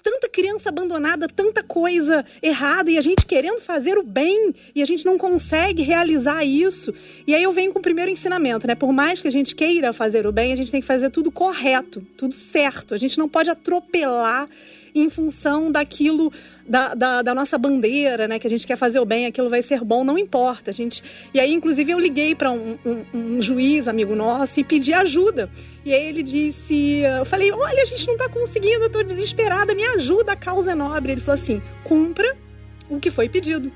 tanta 0.03 0.29
criança 0.29 0.69
abandonada, 0.69 1.29
tanta 1.29 1.63
coisa 1.63 2.25
errada 2.43 2.91
e 2.91 2.97
a 2.97 3.01
gente 3.01 3.27
querendo 3.27 3.61
fazer 3.61 3.99
o 3.99 4.03
bem 4.03 4.55
e 4.75 4.83
a 4.83 4.87
gente 4.87 5.05
não 5.05 5.19
consegue 5.19 5.83
realizar 5.83 6.45
isso. 6.45 6.95
E 7.27 7.35
aí 7.35 7.43
eu 7.43 7.53
venho 7.53 7.73
com 7.73 7.81
o 7.81 7.83
primeiro 7.83 8.11
ensinamento, 8.11 8.67
né? 8.67 8.75
Por 8.75 8.93
mais 8.93 9.21
que 9.21 9.29
a 9.29 9.33
gente 9.33 9.55
queira 9.55 9.93
fazer 9.93 10.27
o 10.27 10.33
bem, 10.33 10.53
a 10.53 10.57
gente 10.57 10.71
tem 10.71 10.81
que 10.81 10.87
fazer 10.87 11.11
tudo 11.11 11.31
correto, 11.31 12.07
tudo 12.17 12.35
certo. 12.35 12.95
A 12.95 12.99
gente 12.99 13.19
não 13.19 13.29
pode 13.29 13.51
atropelar 13.51 14.49
em 14.95 15.09
função 15.11 15.71
daquilo 15.71 16.33
da, 16.67 16.95
da, 16.95 17.23
da, 17.23 17.35
nossa 17.35 17.59
bandeira, 17.59 18.29
né? 18.29 18.39
Que 18.39 18.47
a 18.47 18.51
gente 18.51 18.67
quer 18.67 18.77
fazer 18.77 19.01
o 19.01 19.05
bem, 19.05 19.27
aquilo 19.27 19.49
vai 19.49 19.63
ser 19.63 19.83
bom, 19.83 20.05
não 20.05 20.17
importa. 20.19 20.71
A 20.71 20.75
gente... 20.75 21.03
E 21.35 21.41
aí, 21.41 21.53
inclusive, 21.53 21.91
eu 21.91 21.99
liguei 21.99 22.35
para 22.35 22.51
um, 22.51 22.79
um, 22.85 23.05
um, 23.13 23.43
juiz, 23.43 23.89
amigo 23.89 24.15
nosso, 24.15 24.61
e 24.61 24.65
pedi 24.65 24.93
ajuda. 24.93 25.51
E 25.85 25.93
aí 25.93 26.07
ele 26.07 26.23
disse: 26.23 27.03
Eu 27.19 27.25
falei, 27.25 27.51
olha, 27.51 27.83
a 27.83 27.87
gente 27.87 28.07
não 28.07 28.15
está 28.15 28.29
conseguindo, 28.29 28.85
eu 28.85 28.87
estou 28.87 29.03
desesperada, 29.03 29.75
me 29.75 29.85
ajuda, 29.85 30.33
a 30.33 30.37
causa 30.37 30.73
é 30.73 30.75
nobre. 30.75 31.13
Ele 31.13 31.21
falou 31.21 31.41
assim: 31.41 31.63
cumpra 31.83 32.37
o 32.89 33.01
que 33.01 33.11
foi 33.11 33.29
pedido. 33.29 33.73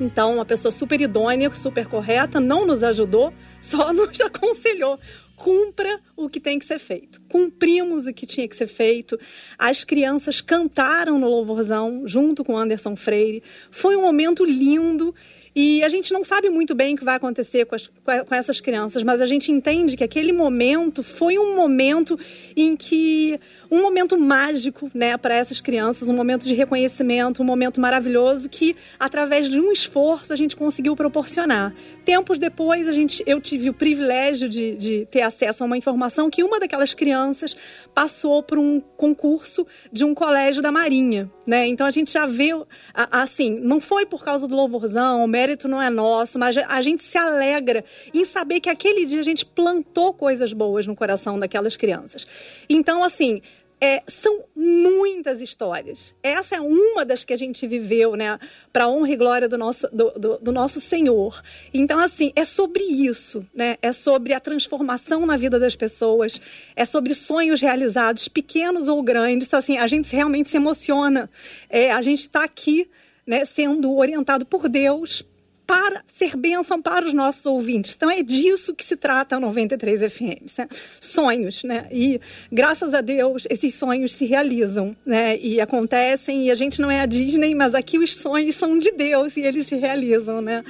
Então, 0.00 0.34
uma 0.34 0.44
pessoa 0.44 0.70
super 0.70 1.00
idônea, 1.00 1.50
super 1.54 1.86
correta, 1.86 2.38
não 2.38 2.66
nos 2.66 2.82
ajudou, 2.82 3.32
só 3.60 3.92
nos 3.94 4.20
aconselhou 4.20 4.98
cumpra 5.36 6.00
o 6.16 6.28
que 6.28 6.40
tem 6.40 6.58
que 6.58 6.64
ser 6.64 6.78
feito. 6.78 7.20
Cumprimos 7.28 8.06
o 8.06 8.12
que 8.12 8.26
tinha 8.26 8.48
que 8.48 8.56
ser 8.56 8.66
feito. 8.66 9.18
As 9.58 9.84
crianças 9.84 10.40
cantaram 10.40 11.18
no 11.18 11.28
louvorzão 11.28 12.02
junto 12.06 12.42
com 12.42 12.56
Anderson 12.56 12.96
Freire. 12.96 13.42
Foi 13.70 13.94
um 13.96 14.02
momento 14.02 14.44
lindo 14.44 15.14
e 15.58 15.82
a 15.82 15.88
gente 15.88 16.12
não 16.12 16.22
sabe 16.22 16.50
muito 16.50 16.74
bem 16.74 16.94
o 16.94 16.98
que 16.98 17.04
vai 17.04 17.16
acontecer 17.16 17.64
com, 17.64 17.74
as, 17.74 17.86
com 17.86 18.34
essas 18.34 18.60
crianças, 18.60 19.02
mas 19.02 19.22
a 19.22 19.26
gente 19.26 19.50
entende 19.50 19.96
que 19.96 20.04
aquele 20.04 20.30
momento 20.30 21.02
foi 21.02 21.38
um 21.38 21.56
momento 21.56 22.18
em 22.54 22.76
que 22.76 23.40
um 23.70 23.82
momento 23.82 24.18
mágico, 24.18 24.90
né, 24.94 25.16
para 25.16 25.34
essas 25.34 25.60
crianças, 25.60 26.08
um 26.08 26.14
momento 26.14 26.44
de 26.44 26.54
reconhecimento, 26.54 27.42
um 27.42 27.44
momento 27.44 27.80
maravilhoso 27.80 28.48
que 28.48 28.76
através 28.98 29.48
de 29.48 29.60
um 29.60 29.72
esforço 29.72 30.32
a 30.32 30.36
gente 30.36 30.56
conseguiu 30.56 30.94
proporcionar. 30.96 31.74
Tempos 32.04 32.38
depois, 32.38 32.88
a 32.88 32.92
gente, 32.92 33.22
eu 33.26 33.40
tive 33.40 33.70
o 33.70 33.74
privilégio 33.74 34.48
de, 34.48 34.76
de 34.76 35.06
ter 35.10 35.22
acesso 35.22 35.62
a 35.62 35.66
uma 35.66 35.76
informação 35.76 36.30
que 36.30 36.42
uma 36.42 36.60
daquelas 36.60 36.94
crianças 36.94 37.56
passou 37.94 38.42
por 38.42 38.58
um 38.58 38.80
concurso 38.80 39.66
de 39.92 40.04
um 40.04 40.14
colégio 40.14 40.62
da 40.62 40.70
Marinha, 40.70 41.30
né? 41.46 41.66
Então 41.66 41.86
a 41.86 41.90
gente 41.90 42.12
já 42.12 42.26
vê, 42.26 42.50
assim, 42.94 43.58
não 43.60 43.80
foi 43.80 44.06
por 44.06 44.24
causa 44.24 44.46
do 44.46 44.54
louvorzão, 44.54 45.24
o 45.24 45.28
mérito 45.28 45.66
não 45.66 45.82
é 45.82 45.90
nosso, 45.90 46.38
mas 46.38 46.56
a 46.56 46.82
gente 46.82 47.02
se 47.02 47.18
alegra 47.18 47.84
em 48.14 48.24
saber 48.24 48.60
que 48.60 48.70
aquele 48.70 49.04
dia 49.04 49.20
a 49.20 49.24
gente 49.24 49.44
plantou 49.44 50.12
coisas 50.12 50.52
boas 50.52 50.86
no 50.86 50.94
coração 50.94 51.38
daquelas 51.38 51.76
crianças. 51.76 52.26
Então, 52.68 53.02
assim, 53.02 53.42
é, 53.80 54.02
são 54.06 54.44
muitas 54.54 55.40
histórias. 55.40 56.14
Essa 56.22 56.56
é 56.56 56.60
uma 56.60 57.04
das 57.04 57.24
que 57.24 57.32
a 57.32 57.36
gente 57.36 57.66
viveu, 57.66 58.16
né? 58.16 58.38
Para 58.72 58.88
honra 58.88 59.10
e 59.10 59.16
glória 59.16 59.48
do 59.48 59.58
nosso, 59.58 59.86
do, 59.92 60.10
do, 60.12 60.38
do, 60.38 60.52
nosso 60.52 60.80
Senhor. 60.80 61.42
Então, 61.74 61.98
assim, 61.98 62.32
é 62.34 62.44
sobre 62.44 62.82
isso, 62.82 63.46
né? 63.54 63.76
É 63.82 63.92
sobre 63.92 64.32
a 64.32 64.40
transformação 64.40 65.26
na 65.26 65.36
vida 65.36 65.58
das 65.58 65.76
pessoas, 65.76 66.40
é 66.74 66.84
sobre 66.84 67.14
sonhos 67.14 67.60
realizados, 67.60 68.28
pequenos 68.28 68.88
ou 68.88 69.02
grandes. 69.02 69.46
Então, 69.46 69.58
assim, 69.58 69.76
a 69.76 69.86
gente 69.86 70.14
realmente 70.14 70.48
se 70.48 70.56
emociona. 70.56 71.30
É, 71.68 71.92
a 71.92 72.00
gente 72.00 72.20
está 72.20 72.44
aqui, 72.44 72.88
né, 73.26 73.44
sendo 73.44 73.94
orientado 73.94 74.46
por 74.46 74.68
Deus 74.68 75.24
para 75.66 76.02
ser 76.06 76.36
bênção 76.36 76.80
para 76.80 77.04
os 77.04 77.12
nossos 77.12 77.44
ouvintes. 77.44 77.94
Então 77.96 78.10
é 78.10 78.22
disso 78.22 78.74
que 78.74 78.84
se 78.84 78.96
trata 78.96 79.36
a 79.36 79.40
93 79.40 80.12
FM, 80.12 80.58
né? 80.58 80.68
sonhos, 81.00 81.64
né? 81.64 81.88
E 81.90 82.20
graças 82.52 82.94
a 82.94 83.00
Deus 83.00 83.46
esses 83.50 83.74
sonhos 83.74 84.12
se 84.12 84.24
realizam, 84.24 84.96
né? 85.04 85.36
E 85.38 85.60
acontecem 85.60 86.46
e 86.46 86.50
a 86.50 86.54
gente 86.54 86.80
não 86.80 86.90
é 86.90 87.00
a 87.00 87.06
Disney, 87.06 87.54
mas 87.54 87.74
aqui 87.74 87.98
os 87.98 88.16
sonhos 88.16 88.54
são 88.54 88.78
de 88.78 88.92
Deus 88.92 89.36
e 89.36 89.40
eles 89.40 89.66
se 89.66 89.74
realizam, 89.74 90.40
né? 90.40 90.64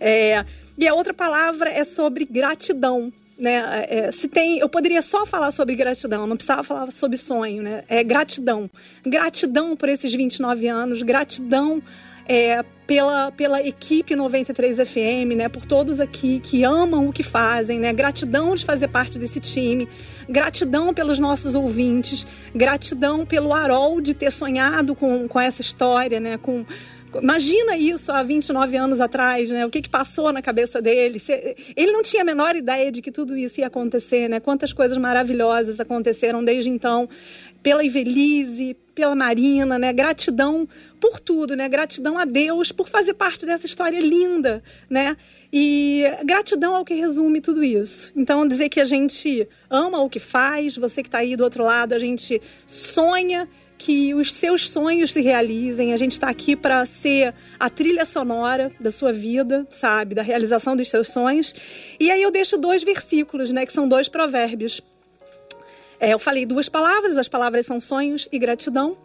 É, 0.00 0.44
e 0.78 0.88
a 0.88 0.94
outra 0.94 1.12
palavra 1.12 1.68
é 1.68 1.84
sobre 1.84 2.24
gratidão. 2.24 3.12
Né? 3.38 3.86
É, 3.88 4.12
se 4.12 4.28
tem, 4.28 4.58
eu 4.58 4.68
poderia 4.68 5.00
só 5.00 5.24
falar 5.24 5.50
sobre 5.50 5.74
gratidão, 5.74 6.26
não 6.26 6.36
precisava 6.36 6.62
falar 6.62 6.90
sobre 6.90 7.16
sonho, 7.16 7.62
né? 7.62 7.84
É 7.88 8.04
gratidão. 8.04 8.70
Gratidão 9.04 9.74
por 9.76 9.88
esses 9.88 10.12
29 10.12 10.68
anos, 10.68 11.02
gratidão 11.02 11.82
é, 12.30 12.64
pela, 12.86 13.32
pela 13.32 13.60
equipe 13.60 14.14
93 14.14 14.76
FM, 14.88 15.34
né, 15.34 15.48
por 15.48 15.66
todos 15.66 15.98
aqui 15.98 16.38
que 16.38 16.62
amam 16.62 17.08
o 17.08 17.12
que 17.12 17.24
fazem, 17.24 17.80
né, 17.80 17.92
gratidão 17.92 18.54
de 18.54 18.64
fazer 18.64 18.86
parte 18.86 19.18
desse 19.18 19.40
time, 19.40 19.88
gratidão 20.28 20.94
pelos 20.94 21.18
nossos 21.18 21.56
ouvintes, 21.56 22.24
gratidão 22.54 23.26
pelo 23.26 23.52
Arol 23.52 24.00
de 24.00 24.14
ter 24.14 24.30
sonhado 24.30 24.94
com, 24.94 25.26
com 25.26 25.40
essa 25.40 25.60
história, 25.60 26.20
né, 26.20 26.38
com 26.38 26.64
Imagina 27.20 27.76
isso 27.76 28.12
há 28.12 28.22
29 28.22 28.76
anos 28.76 29.00
atrás, 29.00 29.50
né? 29.50 29.66
O 29.66 29.70
que, 29.70 29.82
que 29.82 29.88
passou 29.88 30.32
na 30.32 30.40
cabeça 30.40 30.80
dele? 30.80 31.20
Ele 31.76 31.90
não 31.90 32.02
tinha 32.02 32.22
a 32.22 32.24
menor 32.24 32.54
ideia 32.54 32.92
de 32.92 33.02
que 33.02 33.10
tudo 33.10 33.36
isso 33.36 33.58
ia 33.58 33.66
acontecer, 33.66 34.28
né? 34.28 34.38
Quantas 34.38 34.72
coisas 34.72 34.96
maravilhosas 34.96 35.80
aconteceram 35.80 36.44
desde 36.44 36.70
então, 36.70 37.08
pela 37.62 37.84
Ivelise, 37.84 38.76
pela 38.94 39.14
Marina, 39.14 39.78
né? 39.78 39.92
Gratidão 39.92 40.68
por 41.00 41.18
tudo, 41.18 41.56
né? 41.56 41.68
Gratidão 41.68 42.18
a 42.18 42.24
Deus 42.24 42.72
por 42.72 42.88
fazer 42.88 43.14
parte 43.14 43.46
dessa 43.46 43.66
história 43.66 44.00
linda, 44.00 44.62
né? 44.88 45.16
E 45.52 46.04
gratidão 46.24 46.76
é 46.76 46.78
o 46.78 46.84
que 46.84 46.94
resume 46.94 47.40
tudo 47.40 47.64
isso. 47.64 48.12
Então, 48.14 48.46
dizer 48.46 48.68
que 48.68 48.80
a 48.80 48.84
gente 48.84 49.48
ama 49.68 50.00
o 50.00 50.08
que 50.08 50.20
faz, 50.20 50.76
você 50.76 51.02
que 51.02 51.08
está 51.08 51.18
aí 51.18 51.34
do 51.34 51.42
outro 51.42 51.64
lado, 51.64 51.92
a 51.92 51.98
gente 51.98 52.40
sonha 52.66 53.48
que 53.76 54.12
os 54.12 54.32
seus 54.32 54.68
sonhos 54.68 55.12
se 55.12 55.22
realizem. 55.22 55.94
A 55.94 55.96
gente 55.96 56.12
está 56.12 56.28
aqui 56.28 56.54
para 56.54 56.84
ser 56.84 57.34
a 57.58 57.70
trilha 57.70 58.04
sonora 58.04 58.70
da 58.78 58.90
sua 58.90 59.10
vida, 59.10 59.66
sabe? 59.70 60.14
Da 60.14 60.22
realização 60.22 60.76
dos 60.76 60.90
seus 60.90 61.08
sonhos. 61.08 61.54
E 61.98 62.10
aí 62.10 62.22
eu 62.22 62.30
deixo 62.30 62.58
dois 62.58 62.82
versículos, 62.82 63.50
né? 63.50 63.64
Que 63.64 63.72
são 63.72 63.88
dois 63.88 64.06
provérbios. 64.06 64.82
É, 66.00 66.14
eu 66.14 66.18
falei 66.18 66.46
duas 66.46 66.66
palavras, 66.66 67.18
as 67.18 67.28
palavras 67.28 67.66
são 67.66 67.78
sonhos 67.78 68.26
e 68.32 68.38
gratidão. 68.38 68.96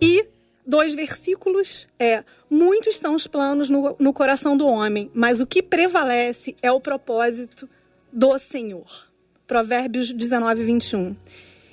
E 0.00 0.26
dois 0.66 0.94
versículos 0.94 1.86
é: 1.98 2.24
Muitos 2.48 2.96
são 2.96 3.14
os 3.14 3.26
planos 3.26 3.68
no, 3.68 3.94
no 3.98 4.12
coração 4.12 4.56
do 4.56 4.66
homem, 4.66 5.10
mas 5.12 5.40
o 5.40 5.46
que 5.46 5.62
prevalece 5.62 6.56
é 6.62 6.72
o 6.72 6.80
propósito 6.80 7.68
do 8.10 8.38
Senhor. 8.38 9.10
Provérbios 9.46 10.10
19, 10.10 10.64
21. 10.64 11.14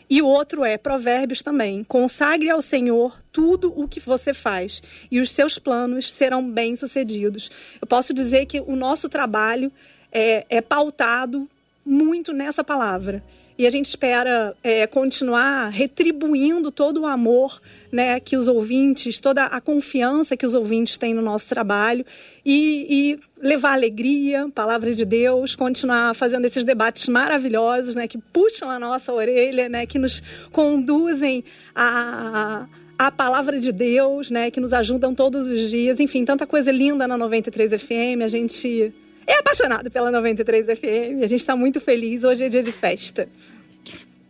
E 0.09 0.21
o 0.21 0.25
outro 0.25 0.65
é 0.65 0.77
Provérbios 0.77 1.41
também. 1.41 1.83
Consagre 1.85 2.49
ao 2.49 2.61
Senhor 2.61 3.21
tudo 3.31 3.73
o 3.79 3.87
que 3.87 3.99
você 3.99 4.33
faz 4.33 4.81
e 5.09 5.21
os 5.21 5.31
seus 5.31 5.57
planos 5.57 6.11
serão 6.11 6.49
bem-sucedidos. 6.49 7.49
Eu 7.79 7.87
posso 7.87 8.13
dizer 8.13 8.45
que 8.45 8.59
o 8.59 8.75
nosso 8.75 9.07
trabalho 9.07 9.71
é, 10.11 10.45
é 10.49 10.61
pautado 10.61 11.47
muito 11.85 12.33
nessa 12.33 12.63
palavra 12.63 13.23
e 13.57 13.65
a 13.65 13.69
gente 13.69 13.85
espera 13.85 14.55
é, 14.63 14.85
continuar 14.85 15.69
retribuindo 15.69 16.71
todo 16.71 17.01
o 17.01 17.05
amor 17.05 17.59
né, 17.91 18.19
que 18.19 18.37
os 18.37 18.47
ouvintes, 18.47 19.19
toda 19.19 19.45
a 19.45 19.59
confiança 19.59 20.37
que 20.37 20.45
os 20.45 20.53
ouvintes 20.53 20.97
têm 20.97 21.13
no 21.13 21.21
nosso 21.21 21.47
trabalho 21.47 22.05
e, 22.45 22.85
e 22.89 23.19
levar 23.41 23.73
alegria, 23.73 24.49
palavra 24.53 24.93
de 24.93 25.03
Deus, 25.03 25.55
continuar 25.55 26.13
fazendo 26.13 26.45
esses 26.45 26.63
debates 26.63 27.07
maravilhosos, 27.07 27.95
né, 27.95 28.07
que 28.07 28.17
puxam 28.17 28.69
a 28.69 28.77
nossa 28.77 29.11
orelha, 29.11 29.67
né, 29.69 29.85
que 29.85 29.97
nos 29.97 30.21
conduzem 30.51 31.43
a, 31.75 32.67
a 32.97 33.11
palavra 33.11 33.59
de 33.59 33.71
Deus, 33.71 34.29
né, 34.29 34.51
que 34.51 34.59
nos 34.59 34.73
ajudam 34.73 35.15
todos 35.15 35.47
os 35.47 35.69
dias. 35.69 35.99
Enfim, 35.99 36.25
tanta 36.25 36.45
coisa 36.45 36.71
linda 36.71 37.07
na 37.07 37.17
93 37.17 37.81
FM. 37.81 38.21
A 38.23 38.27
gente 38.27 38.93
é 39.27 39.39
apaixonado 39.39 39.91
pela 39.91 40.09
93 40.09 40.65
FM. 40.65 41.23
A 41.23 41.27
gente 41.27 41.41
está 41.41 41.55
muito 41.55 41.81
feliz. 41.81 42.23
Hoje 42.23 42.45
é 42.45 42.49
dia 42.49 42.63
de 42.63 42.71
festa. 42.71 43.27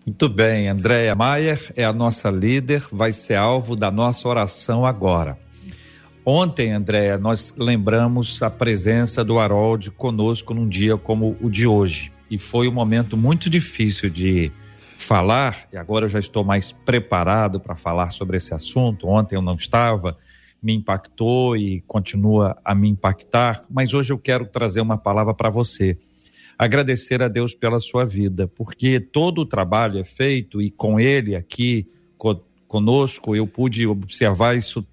Muito 0.05 0.27
bem, 0.27 0.69
Andréia 0.69 1.13
Maier 1.13 1.59
é 1.75 1.83
a 1.83 1.91
nossa 1.91 2.29
líder, 2.29 2.81
vai 2.91 3.11
ser 3.11 3.35
alvo 3.35 3.75
da 3.75 3.91
nossa 3.91 4.27
oração 4.27 4.85
agora. 4.85 5.37
Ontem, 6.25 6.71
Andréia, 6.71 7.17
nós 7.17 7.53
lembramos 7.57 8.41
a 8.41 8.49
presença 8.49 9.23
do 9.23 9.37
Harold 9.37 9.91
conosco 9.91 10.53
num 10.53 10.67
dia 10.67 10.97
como 10.97 11.37
o 11.41 11.49
de 11.49 11.67
hoje. 11.67 12.11
E 12.31 12.37
foi 12.37 12.69
um 12.69 12.71
momento 12.71 13.17
muito 13.17 13.49
difícil 13.49 14.09
de 14.09 14.51
falar, 14.97 15.67
e 15.71 15.77
agora 15.77 16.05
eu 16.05 16.09
já 16.09 16.19
estou 16.19 16.43
mais 16.43 16.71
preparado 16.71 17.59
para 17.59 17.75
falar 17.75 18.09
sobre 18.09 18.37
esse 18.37 18.53
assunto. 18.53 19.07
Ontem 19.07 19.35
eu 19.35 19.41
não 19.41 19.55
estava, 19.55 20.17
me 20.67 20.73
impactou 20.73 21.55
e 21.55 21.79
continua 21.87 22.57
a 22.65 22.75
me 22.75 22.89
impactar, 22.89 23.61
mas 23.69 23.93
hoje 23.93 24.11
eu 24.11 24.19
quero 24.19 24.45
trazer 24.45 24.81
uma 24.81 24.97
palavra 24.97 25.33
para 25.33 25.49
você. 25.49 25.97
Agradecer 26.59 27.23
a 27.23 27.29
Deus 27.29 27.55
pela 27.55 27.79
sua 27.79 28.03
vida, 28.03 28.49
porque 28.49 28.99
todo 28.99 29.39
o 29.39 29.45
trabalho 29.45 29.97
é 29.97 30.03
feito 30.03 30.61
e 30.61 30.69
com 30.69 30.99
ele 30.99 31.37
aqui 31.37 31.87
conosco 32.67 33.33
eu 33.33 33.47
pude 33.47 33.87
observar 33.87 34.57
isso 34.57 34.85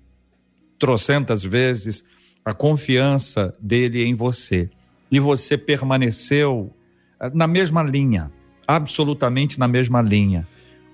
trocentas 0.78 1.42
vezes, 1.42 2.04
a 2.44 2.52
confiança 2.52 3.52
dele 3.58 4.04
em 4.04 4.14
você. 4.14 4.70
E 5.10 5.18
você 5.18 5.58
permaneceu 5.58 6.72
eh, 7.18 7.32
na 7.34 7.48
mesma 7.48 7.82
linha, 7.82 8.30
absolutamente 8.64 9.58
na 9.58 9.66
mesma 9.66 10.00
linha 10.00 10.46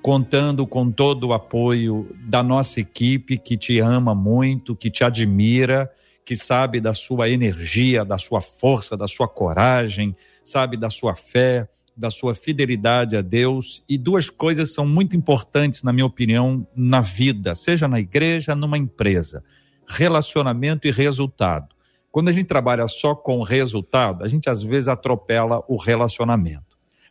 contando 0.03 0.67
com 0.67 0.91
todo 0.91 1.29
o 1.29 1.33
apoio 1.33 2.09
da 2.23 2.43
nossa 2.43 2.81
equipe 2.81 3.37
que 3.37 3.57
te 3.57 3.79
ama 3.79 4.15
muito, 4.15 4.75
que 4.75 4.91
te 4.91 5.05
admira, 5.05 5.91
que 6.25 6.35
sabe 6.35 6.81
da 6.81 6.95
sua 6.95 7.29
energia, 7.29 8.05
da 8.05 8.17
sua 8.17 8.41
força, 8.41 8.97
da 8.97 9.07
sua 9.07 9.29
coragem, 9.29 10.17
sabe 10.45 10.77
da 10.77 10.89
sua 10.89 11.15
fé, 11.15 11.69
da 11.97 12.11
sua 12.11 12.35
fidelidade 12.35 13.17
a 13.17 13.21
Deus. 13.21 13.85
E 13.89 13.99
duas 13.99 14.31
coisas 14.31 14.73
são 14.73 14.87
muito 14.87 15.17
importantes, 15.17 15.83
na 15.83 15.93
minha 15.93 16.07
opinião, 16.07 16.67
na 16.75 17.01
vida, 17.01 17.55
seja 17.55 17.87
na 17.87 18.01
igreja, 18.01 18.55
numa 18.55 18.79
empresa: 18.79 19.45
relacionamento 19.87 20.87
e 20.87 20.91
resultado. 20.91 21.75
Quando 22.11 22.29
a 22.29 22.33
gente 22.33 22.47
trabalha 22.47 22.89
só 22.89 23.15
com 23.15 23.43
resultado, 23.43 24.25
a 24.25 24.29
gente 24.29 24.49
às 24.49 24.63
vezes 24.63 24.89
atropela 24.89 25.63
o 25.69 25.77
relacionamento. 25.77 26.70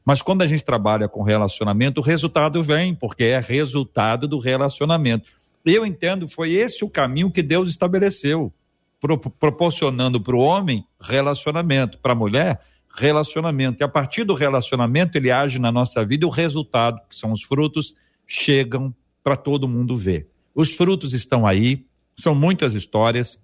Mas 0.10 0.24
quando 0.24 0.41
a 0.41 0.47
gente 0.47 0.64
trabalha 0.64 1.07
com 1.07 1.22
relacionamento, 1.22 2.01
o 2.01 2.03
resultado 2.03 2.64
vem, 2.64 2.95
porque 2.95 3.26
é 3.26 3.39
resultado 3.39 4.28
do 4.28 4.39
relacionamento. 4.39 5.30
Eu 5.64 5.86
entendo, 5.86 6.28
foi 6.28 6.53
esse 6.53 6.84
o 6.84 6.89
caminho 6.89 7.30
que 7.30 7.43
Deus 7.43 7.70
estabeleceu, 7.70 8.51
pro, 8.99 9.20
proporcionando 9.20 10.20
para 10.20 10.36
o 10.36 10.39
homem 10.39 10.84
relacionamento, 10.99 11.99
para 11.99 12.14
a 12.14 12.16
mulher 12.16 12.60
relacionamento. 12.97 13.78
E 13.80 13.84
a 13.84 13.88
partir 13.88 14.24
do 14.24 14.34
relacionamento, 14.34 15.16
ele 15.16 15.30
age 15.30 15.60
na 15.60 15.72
nossa 15.72 16.03
vida 16.03 16.26
e 16.26 16.28
o 16.28 16.32
resultado, 16.32 16.99
que 17.07 17.16
são 17.16 17.32
os 17.32 17.43
frutos, 17.43 17.93
chegam 18.26 18.91
para 19.24 19.36
todo 19.36 19.68
mundo 19.68 19.95
ver. 19.95 20.28
Os 20.55 20.74
frutos 20.74 21.14
estão 21.14 21.45
aí, 21.45 21.86
são 22.16 22.34
muitas 22.34 22.74
histórias, 22.74 23.38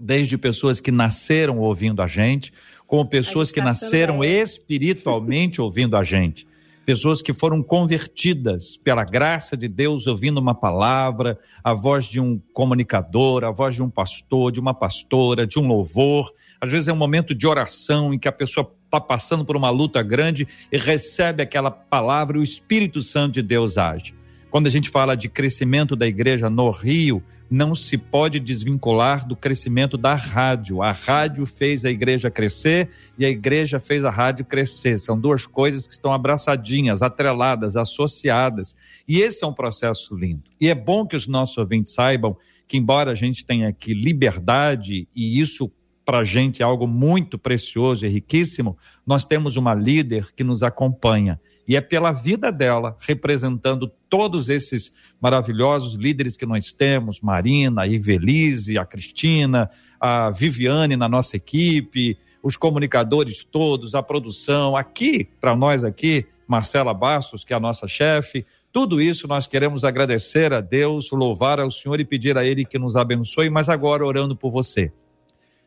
desde 0.00 0.38
pessoas 0.38 0.80
que 0.80 0.90
nasceram 0.90 1.58
ouvindo 1.58 2.00
a 2.00 2.06
gente, 2.06 2.50
como 2.86 3.06
pessoas 3.06 3.50
que 3.50 3.60
nasceram 3.60 4.22
espiritualmente 4.22 5.60
ouvindo 5.62 5.96
a 5.96 6.04
gente, 6.04 6.46
pessoas 6.84 7.20
que 7.20 7.32
foram 7.32 7.62
convertidas 7.62 8.76
pela 8.76 9.04
graça 9.04 9.56
de 9.56 9.66
Deus 9.66 10.06
ouvindo 10.06 10.38
uma 10.38 10.54
palavra, 10.54 11.38
a 11.62 11.74
voz 11.74 12.04
de 12.04 12.20
um 12.20 12.40
comunicador, 12.52 13.44
a 13.44 13.50
voz 13.50 13.74
de 13.74 13.82
um 13.82 13.90
pastor, 13.90 14.52
de 14.52 14.60
uma 14.60 14.72
pastora, 14.72 15.46
de 15.46 15.58
um 15.58 15.66
louvor. 15.66 16.32
Às 16.60 16.70
vezes 16.70 16.88
é 16.88 16.92
um 16.92 16.96
momento 16.96 17.34
de 17.34 17.46
oração 17.46 18.14
em 18.14 18.18
que 18.18 18.28
a 18.28 18.32
pessoa 18.32 18.72
está 18.84 19.00
passando 19.00 19.44
por 19.44 19.56
uma 19.56 19.68
luta 19.68 20.00
grande 20.02 20.46
e 20.70 20.78
recebe 20.78 21.42
aquela 21.42 21.70
palavra 21.70 22.36
e 22.36 22.40
o 22.40 22.44
Espírito 22.44 23.02
Santo 23.02 23.34
de 23.34 23.42
Deus 23.42 23.76
age. 23.76 24.14
Quando 24.48 24.68
a 24.68 24.70
gente 24.70 24.88
fala 24.88 25.16
de 25.16 25.28
crescimento 25.28 25.96
da 25.96 26.06
igreja 26.06 26.48
no 26.48 26.70
Rio, 26.70 27.22
não 27.48 27.74
se 27.74 27.96
pode 27.96 28.40
desvincular 28.40 29.26
do 29.26 29.36
crescimento 29.36 29.96
da 29.96 30.14
rádio. 30.14 30.82
A 30.82 30.92
rádio 30.92 31.46
fez 31.46 31.84
a 31.84 31.90
igreja 31.90 32.30
crescer 32.30 32.90
e 33.18 33.24
a 33.24 33.30
igreja 33.30 33.78
fez 33.78 34.04
a 34.04 34.10
rádio 34.10 34.44
crescer. 34.44 34.98
São 34.98 35.18
duas 35.18 35.46
coisas 35.46 35.86
que 35.86 35.92
estão 35.92 36.12
abraçadinhas, 36.12 37.02
atreladas, 37.02 37.76
associadas. 37.76 38.74
E 39.06 39.20
esse 39.20 39.44
é 39.44 39.46
um 39.46 39.52
processo 39.52 40.16
lindo. 40.16 40.44
E 40.60 40.68
é 40.68 40.74
bom 40.74 41.06
que 41.06 41.16
os 41.16 41.26
nossos 41.26 41.56
ouvintes 41.56 41.94
saibam 41.94 42.36
que, 42.66 42.76
embora 42.76 43.12
a 43.12 43.14
gente 43.14 43.44
tenha 43.44 43.68
aqui 43.68 43.94
liberdade, 43.94 45.08
e 45.14 45.40
isso 45.40 45.70
para 46.04 46.18
a 46.18 46.24
gente 46.24 46.62
é 46.62 46.64
algo 46.64 46.86
muito 46.86 47.36
precioso 47.36 48.06
e 48.06 48.08
riquíssimo, 48.08 48.76
nós 49.04 49.24
temos 49.24 49.56
uma 49.56 49.74
líder 49.74 50.32
que 50.34 50.44
nos 50.44 50.62
acompanha 50.62 51.40
e 51.66 51.76
é 51.76 51.80
pela 51.80 52.12
vida 52.12 52.52
dela, 52.52 52.96
representando 53.00 53.90
todos 54.08 54.48
esses 54.48 54.92
maravilhosos 55.20 55.94
líderes 55.94 56.36
que 56.36 56.46
nós 56.46 56.72
temos, 56.72 57.20
Marina, 57.20 57.82
a 57.82 57.86
Ivelise, 57.86 58.78
a 58.78 58.84
Cristina, 58.84 59.68
a 59.98 60.30
Viviane 60.30 60.96
na 60.96 61.08
nossa 61.08 61.36
equipe, 61.36 62.18
os 62.42 62.56
comunicadores 62.56 63.42
todos, 63.42 63.94
a 63.94 64.02
produção, 64.02 64.76
aqui, 64.76 65.28
para 65.40 65.56
nós 65.56 65.82
aqui, 65.82 66.26
Marcela 66.46 66.94
Bastos, 66.94 67.42
que 67.42 67.52
é 67.52 67.56
a 67.56 67.60
nossa 67.60 67.88
chefe, 67.88 68.46
tudo 68.72 69.00
isso 69.00 69.26
nós 69.26 69.46
queremos 69.46 69.84
agradecer 69.84 70.52
a 70.52 70.60
Deus, 70.60 71.10
louvar 71.10 71.58
ao 71.58 71.70
Senhor 71.70 71.98
e 71.98 72.04
pedir 72.04 72.36
a 72.36 72.44
Ele 72.44 72.64
que 72.64 72.78
nos 72.78 72.94
abençoe, 72.94 73.48
mas 73.48 73.68
agora 73.68 74.06
orando 74.06 74.36
por 74.36 74.50
você, 74.50 74.92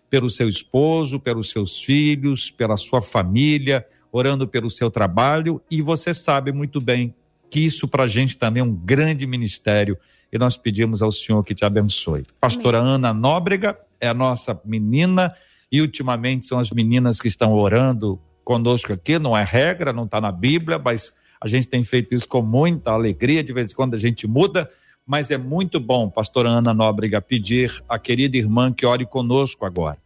pelo 0.10 0.30
seu 0.30 0.47
esposo, 0.47 1.20
pelos 1.20 1.50
seus 1.50 1.82
filhos, 1.82 2.52
pela 2.52 2.78
sua 2.78 3.02
família, 3.02 3.86
orando 4.12 4.47
pelo 4.47 4.70
seu 4.70 4.89
trabalho 4.89 5.62
e 5.70 5.82
você 5.82 6.14
sabe 6.14 6.51
muito 6.51 6.82
bem 6.82 7.14
que 7.49 7.60
isso 7.60 7.88
para 7.88 8.03
a 8.03 8.07
gente 8.07 8.38
também 8.38 8.62
é 8.62 8.64
um 8.64 8.74
grande 8.74 9.26
ministério 9.26 9.97
e 10.32 10.38
nós 10.38 10.57
pedimos 10.57 11.01
ao 11.01 11.12
Senhor 11.12 11.43
que 11.43 11.55
te 11.55 11.66
abençoe. 11.66 12.26
Pastora 12.39 12.80
Amém. 12.80 12.93
Ana 12.93 13.14
Nóbrega 13.14 13.78
é 13.99 14.07
a 14.07 14.14
nossa 14.14 14.60
menina 14.64 15.34
e 15.72 15.82
ultimamente 15.82 16.45
são 16.45 16.60
as 16.60 16.70
meninas 16.70 17.20
que 17.20 17.28
estão 17.28 17.53
orando 17.53 18.20
conosco 18.43 18.93
aqui, 18.93 19.20
não 19.20 19.38
é 19.38 19.43
regra, 19.43 19.93
não 19.93 20.05
está 20.05 20.20
na 20.20 20.32
Bíblia, 20.32 20.80
mas 20.80 21.14
a 21.41 21.47
gente 21.47 21.68
tem 21.68 21.84
feito 21.84 22.14
isso 22.14 22.28
com 22.28 22.41
muita 22.41 22.91
alegria, 22.91 23.43
de 23.43 23.53
vez 23.53 23.72
em 23.72 23.76
quando 23.76 23.93
a 23.93 23.97
gente 23.97 24.28
muda, 24.28 24.70
mas 25.05 25.32
é 25.32 25.38
muito 25.38 25.80
bom, 25.80 26.10
pastora 26.10 26.49
Ana 26.49 26.74
Nóbrega, 26.74 27.22
pedir 27.22 27.84
à 27.88 27.97
querida 27.97 28.38
irmã 28.38 28.72
que 28.72 28.86
ore 28.86 29.05
conosco 29.05 29.66
agora, 29.66 29.97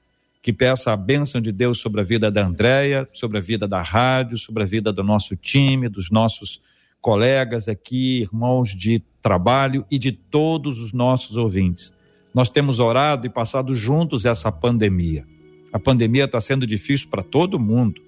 que 0.43 0.51
peça 0.51 0.91
a 0.91 0.97
bênção 0.97 1.39
de 1.39 1.53
Deus 1.53 1.79
sobre 1.79 2.01
a 2.01 2.03
vida 2.03 2.29
da 2.29 2.45
Andréia, 2.45 3.07
sobre 3.13 3.37
a 3.37 3.41
vida 3.41 3.65
da 3.65 3.81
rádio, 3.81 4.37
sobre 4.37 4.61
a 4.61 4.65
vida 4.65 4.91
do 4.91 5.01
nosso 5.01 5.37
time, 5.37 5.87
dos 5.87 6.11
nossos 6.11 6.61
colegas 6.99 7.69
aqui, 7.69 8.23
irmãos 8.23 8.75
de 8.75 9.01
trabalho 9.21 9.85
e 9.89 9.97
de 9.97 10.11
todos 10.11 10.79
os 10.79 10.91
nossos 10.91 11.37
ouvintes. 11.37 11.93
Nós 12.33 12.49
temos 12.49 12.79
orado 12.79 13.25
e 13.25 13.29
passado 13.29 13.73
juntos 13.73 14.25
essa 14.25 14.51
pandemia. 14.51 15.25
A 15.71 15.79
pandemia 15.79 16.25
está 16.25 16.41
sendo 16.41 16.67
difícil 16.67 17.07
para 17.09 17.23
todo 17.23 17.57
mundo, 17.57 18.01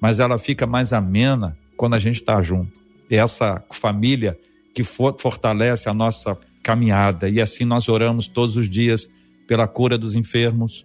mas 0.00 0.18
ela 0.18 0.38
fica 0.38 0.66
mais 0.66 0.92
amena 0.92 1.56
quando 1.76 1.94
a 1.94 2.00
gente 2.00 2.16
está 2.16 2.42
junto. 2.42 2.80
É 3.08 3.16
essa 3.16 3.62
família 3.70 4.36
que 4.74 4.82
for, 4.82 5.14
fortalece 5.20 5.88
a 5.88 5.94
nossa 5.94 6.36
caminhada. 6.64 7.28
E 7.28 7.40
assim 7.40 7.64
nós 7.64 7.88
oramos 7.88 8.26
todos 8.26 8.56
os 8.56 8.68
dias 8.68 9.08
pela 9.46 9.68
cura 9.68 9.96
dos 9.96 10.16
enfermos 10.16 10.84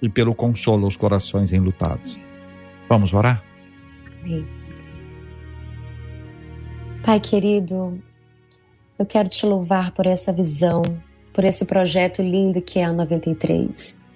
e 0.00 0.08
pelo 0.08 0.34
consolo 0.34 0.84
aos 0.84 0.96
corações 0.96 1.52
enlutados. 1.52 2.18
Vamos 2.88 3.12
orar? 3.14 3.44
Amém. 4.22 4.46
Pai 7.04 7.20
querido, 7.20 8.00
eu 8.98 9.06
quero 9.06 9.28
te 9.28 9.46
louvar 9.46 9.92
por 9.92 10.06
essa 10.06 10.32
visão, 10.32 10.82
por 11.32 11.44
esse 11.44 11.64
projeto 11.64 12.22
lindo 12.22 12.60
que 12.60 12.78
é 12.78 12.84
a 12.84 12.92
93 12.92 14.10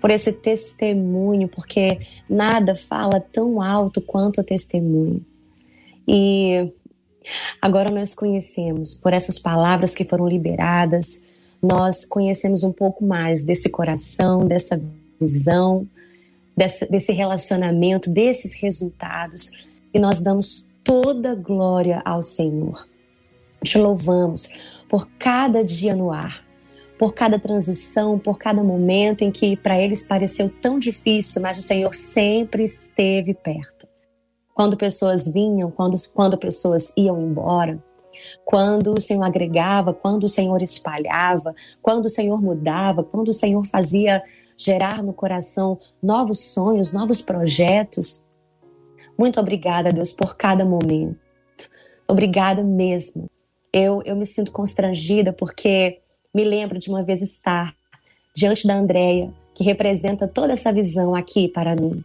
por 0.00 0.10
esse 0.10 0.32
testemunho, 0.32 1.48
porque 1.48 2.00
nada 2.28 2.74
fala 2.74 3.20
tão 3.20 3.60
alto 3.60 4.00
quanto 4.00 4.40
o 4.40 4.44
testemunho. 4.44 5.24
E 6.06 6.72
agora 7.60 7.92
nós 7.92 8.14
conhecemos, 8.14 8.94
por 8.94 9.12
essas 9.12 9.38
palavras 9.38 9.94
que 9.94 10.04
foram 10.04 10.26
liberadas, 10.26 11.22
nós 11.60 12.04
conhecemos 12.04 12.62
um 12.62 12.72
pouco 12.72 13.04
mais 13.04 13.42
desse 13.42 13.68
coração, 13.68 14.40
dessa 14.40 14.80
visão, 15.20 15.86
desse, 16.56 16.86
desse 16.90 17.12
relacionamento, 17.12 18.10
desses 18.10 18.52
resultados, 18.54 19.50
e 19.92 19.98
nós 19.98 20.20
damos 20.20 20.66
toda 20.84 21.34
glória 21.34 22.02
ao 22.04 22.22
Senhor. 22.22 22.86
Te 23.62 23.78
louvamos 23.78 24.48
por 24.88 25.08
cada 25.18 25.64
dia 25.64 25.94
no 25.94 26.12
ar 26.12 26.48
por 26.98 27.14
cada 27.14 27.38
transição, 27.38 28.18
por 28.18 28.36
cada 28.38 28.62
momento 28.62 29.22
em 29.22 29.30
que 29.30 29.56
para 29.56 29.80
eles 29.80 30.02
pareceu 30.02 30.50
tão 30.60 30.78
difícil, 30.78 31.40
mas 31.40 31.56
o 31.56 31.62
Senhor 31.62 31.94
sempre 31.94 32.64
esteve 32.64 33.32
perto. 33.32 33.86
Quando 34.52 34.76
pessoas 34.76 35.32
vinham, 35.32 35.70
quando, 35.70 35.96
quando 36.12 36.36
pessoas 36.36 36.92
iam 36.96 37.22
embora, 37.22 37.80
quando 38.44 38.92
o 38.94 39.00
Senhor 39.00 39.22
agregava, 39.22 39.94
quando 39.94 40.24
o 40.24 40.28
Senhor 40.28 40.60
espalhava, 40.60 41.54
quando 41.80 42.06
o 42.06 42.10
Senhor 42.10 42.42
mudava, 42.42 43.04
quando 43.04 43.28
o 43.28 43.32
Senhor 43.32 43.64
fazia 43.64 44.20
gerar 44.58 45.02
no 45.04 45.12
coração 45.12 45.78
novos 46.02 46.40
sonhos, 46.40 46.92
novos 46.92 47.22
projetos. 47.22 48.26
Muito 49.16 49.38
obrigada, 49.38 49.90
Deus, 49.90 50.12
por 50.12 50.36
cada 50.36 50.64
momento. 50.64 51.16
Obrigada 52.08 52.62
mesmo. 52.62 53.30
Eu, 53.72 54.02
eu 54.04 54.16
me 54.16 54.26
sinto 54.26 54.50
constrangida 54.50 55.32
porque 55.32 56.00
me 56.34 56.42
lembro 56.42 56.78
de 56.78 56.90
uma 56.90 57.04
vez 57.04 57.22
estar 57.22 57.74
diante 58.34 58.66
da 58.66 58.74
Andréia, 58.74 59.32
que 59.54 59.62
representa 59.62 60.26
toda 60.26 60.52
essa 60.52 60.72
visão 60.72 61.14
aqui 61.14 61.48
para 61.48 61.76
mim. 61.76 62.04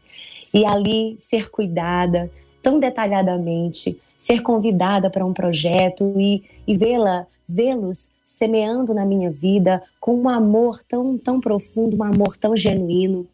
E 0.53 0.63
ali 0.65 1.15
ser 1.17 1.49
cuidada 1.49 2.29
tão 2.61 2.79
detalhadamente, 2.79 3.99
ser 4.17 4.41
convidada 4.41 5.09
para 5.09 5.25
um 5.25 5.33
projeto 5.33 6.13
e, 6.17 6.43
e 6.65 6.75
vê-la, 6.75 7.27
vê-los 7.53 8.11
semeando 8.23 8.93
na 8.93 9.05
minha 9.05 9.29
vida 9.29 9.83
com 9.99 10.15
um 10.15 10.29
amor 10.29 10.81
tão, 10.83 11.17
tão 11.17 11.39
profundo, 11.39 11.97
um 11.97 12.03
amor 12.03 12.37
tão 12.37 12.55
genuíno. 12.55 13.27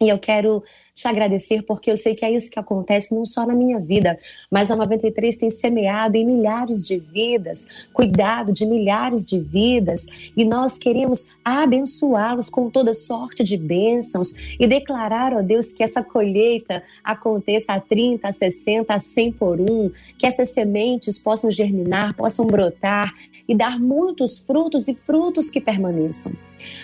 E 0.00 0.08
eu 0.08 0.18
quero 0.18 0.62
te 0.94 1.08
agradecer 1.08 1.62
porque 1.62 1.90
eu 1.90 1.96
sei 1.96 2.14
que 2.14 2.24
é 2.24 2.30
isso 2.30 2.50
que 2.50 2.58
acontece 2.58 3.14
não 3.14 3.24
só 3.24 3.46
na 3.46 3.54
minha 3.54 3.80
vida, 3.80 4.16
mas 4.50 4.70
a 4.70 4.76
93 4.76 5.36
tem 5.36 5.50
semeado 5.50 6.16
em 6.16 6.24
milhares 6.24 6.84
de 6.84 6.98
vidas, 6.98 7.66
cuidado 7.92 8.52
de 8.52 8.64
milhares 8.64 9.24
de 9.24 9.38
vidas, 9.38 10.06
e 10.36 10.44
nós 10.44 10.78
queremos 10.78 11.26
abençoá-los 11.44 12.48
com 12.48 12.70
toda 12.70 12.94
sorte 12.94 13.42
de 13.42 13.56
bênçãos 13.56 14.32
e 14.58 14.66
declarar, 14.66 15.32
ó 15.32 15.42
Deus, 15.42 15.72
que 15.72 15.82
essa 15.82 16.02
colheita 16.02 16.82
aconteça 17.02 17.72
a 17.72 17.80
30, 17.80 18.28
a 18.28 18.32
60, 18.32 18.94
a 18.94 19.00
100 19.00 19.32
por 19.32 19.60
um, 19.60 19.90
que 20.16 20.26
essas 20.26 20.50
sementes 20.50 21.18
possam 21.18 21.50
germinar, 21.50 22.14
possam 22.14 22.46
brotar 22.46 23.12
e 23.48 23.54
dar 23.54 23.78
muitos 23.78 24.38
frutos 24.38 24.88
e 24.88 24.94
frutos 24.94 25.50
que 25.50 25.60
permaneçam. 25.60 26.32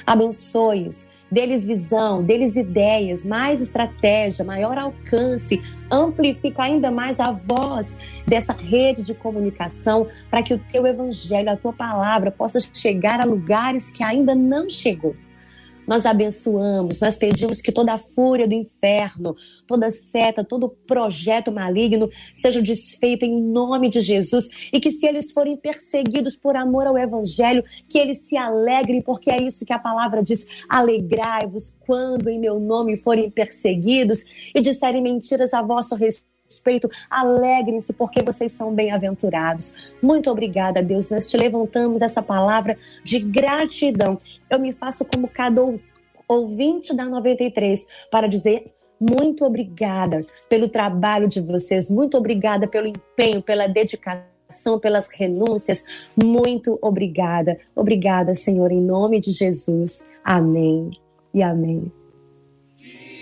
Abençoe-os. 0.06 1.08
Deles 1.30 1.64
visão, 1.64 2.24
deles 2.24 2.56
ideias, 2.56 3.24
mais 3.24 3.60
estratégia, 3.60 4.44
maior 4.44 4.76
alcance, 4.76 5.62
amplifica 5.88 6.64
ainda 6.64 6.90
mais 6.90 7.20
a 7.20 7.30
voz 7.30 7.96
dessa 8.26 8.52
rede 8.52 9.04
de 9.04 9.14
comunicação 9.14 10.08
para 10.28 10.42
que 10.42 10.52
o 10.52 10.58
teu 10.58 10.84
evangelho, 10.88 11.50
a 11.50 11.56
tua 11.56 11.72
palavra 11.72 12.32
possa 12.32 12.58
chegar 12.58 13.20
a 13.20 13.24
lugares 13.24 13.92
que 13.92 14.02
ainda 14.02 14.34
não 14.34 14.68
chegou 14.68 15.14
nós 15.90 16.06
abençoamos, 16.06 17.00
nós 17.00 17.16
pedimos 17.16 17.60
que 17.60 17.72
toda 17.72 17.92
a 17.92 17.98
fúria 17.98 18.46
do 18.46 18.54
inferno, 18.54 19.34
toda 19.66 19.90
seta, 19.90 20.44
todo 20.44 20.68
projeto 20.86 21.50
maligno 21.50 22.08
seja 22.32 22.62
desfeito 22.62 23.24
em 23.24 23.42
nome 23.42 23.88
de 23.88 24.00
Jesus. 24.00 24.48
E 24.72 24.78
que 24.78 24.92
se 24.92 25.04
eles 25.04 25.32
forem 25.32 25.56
perseguidos 25.56 26.36
por 26.36 26.54
amor 26.54 26.86
ao 26.86 26.96
evangelho, 26.96 27.64
que 27.88 27.98
eles 27.98 28.28
se 28.28 28.36
alegrem, 28.36 29.02
porque 29.02 29.32
é 29.32 29.42
isso 29.42 29.66
que 29.66 29.72
a 29.72 29.80
palavra 29.80 30.22
diz: 30.22 30.46
alegrai-vos 30.68 31.74
quando 31.80 32.28
em 32.28 32.38
meu 32.38 32.60
nome 32.60 32.96
forem 32.96 33.28
perseguidos 33.28 34.24
e 34.54 34.60
disserem 34.60 35.02
mentiras 35.02 35.52
a 35.52 35.60
vosso 35.60 35.96
respeito 35.96 36.29
respeito, 36.50 36.90
alegrem-se 37.08 37.92
porque 37.92 38.22
vocês 38.22 38.52
são 38.52 38.74
bem-aventurados. 38.74 39.74
Muito 40.02 40.30
obrigada, 40.30 40.82
Deus. 40.82 41.08
Nós 41.08 41.28
te 41.28 41.36
levantamos 41.36 42.02
essa 42.02 42.20
palavra 42.20 42.76
de 43.04 43.20
gratidão. 43.20 44.20
Eu 44.50 44.58
me 44.58 44.72
faço 44.72 45.04
como 45.04 45.28
cada 45.28 45.62
ouvinte 46.28 46.94
da 46.94 47.04
93 47.04 47.86
para 48.10 48.26
dizer 48.26 48.72
muito 49.00 49.44
obrigada 49.44 50.26
pelo 50.48 50.68
trabalho 50.68 51.26
de 51.26 51.40
vocês, 51.40 51.88
muito 51.88 52.18
obrigada 52.18 52.68
pelo 52.68 52.86
empenho, 52.86 53.40
pela 53.40 53.66
dedicação, 53.66 54.78
pelas 54.78 55.08
renúncias. 55.08 55.84
Muito 56.22 56.78
obrigada. 56.82 57.58
Obrigada, 57.74 58.34
Senhor, 58.34 58.70
em 58.70 58.80
nome 58.80 59.18
de 59.18 59.30
Jesus. 59.30 60.06
Amém 60.22 60.90
e 61.32 61.42
amém. 61.42 61.90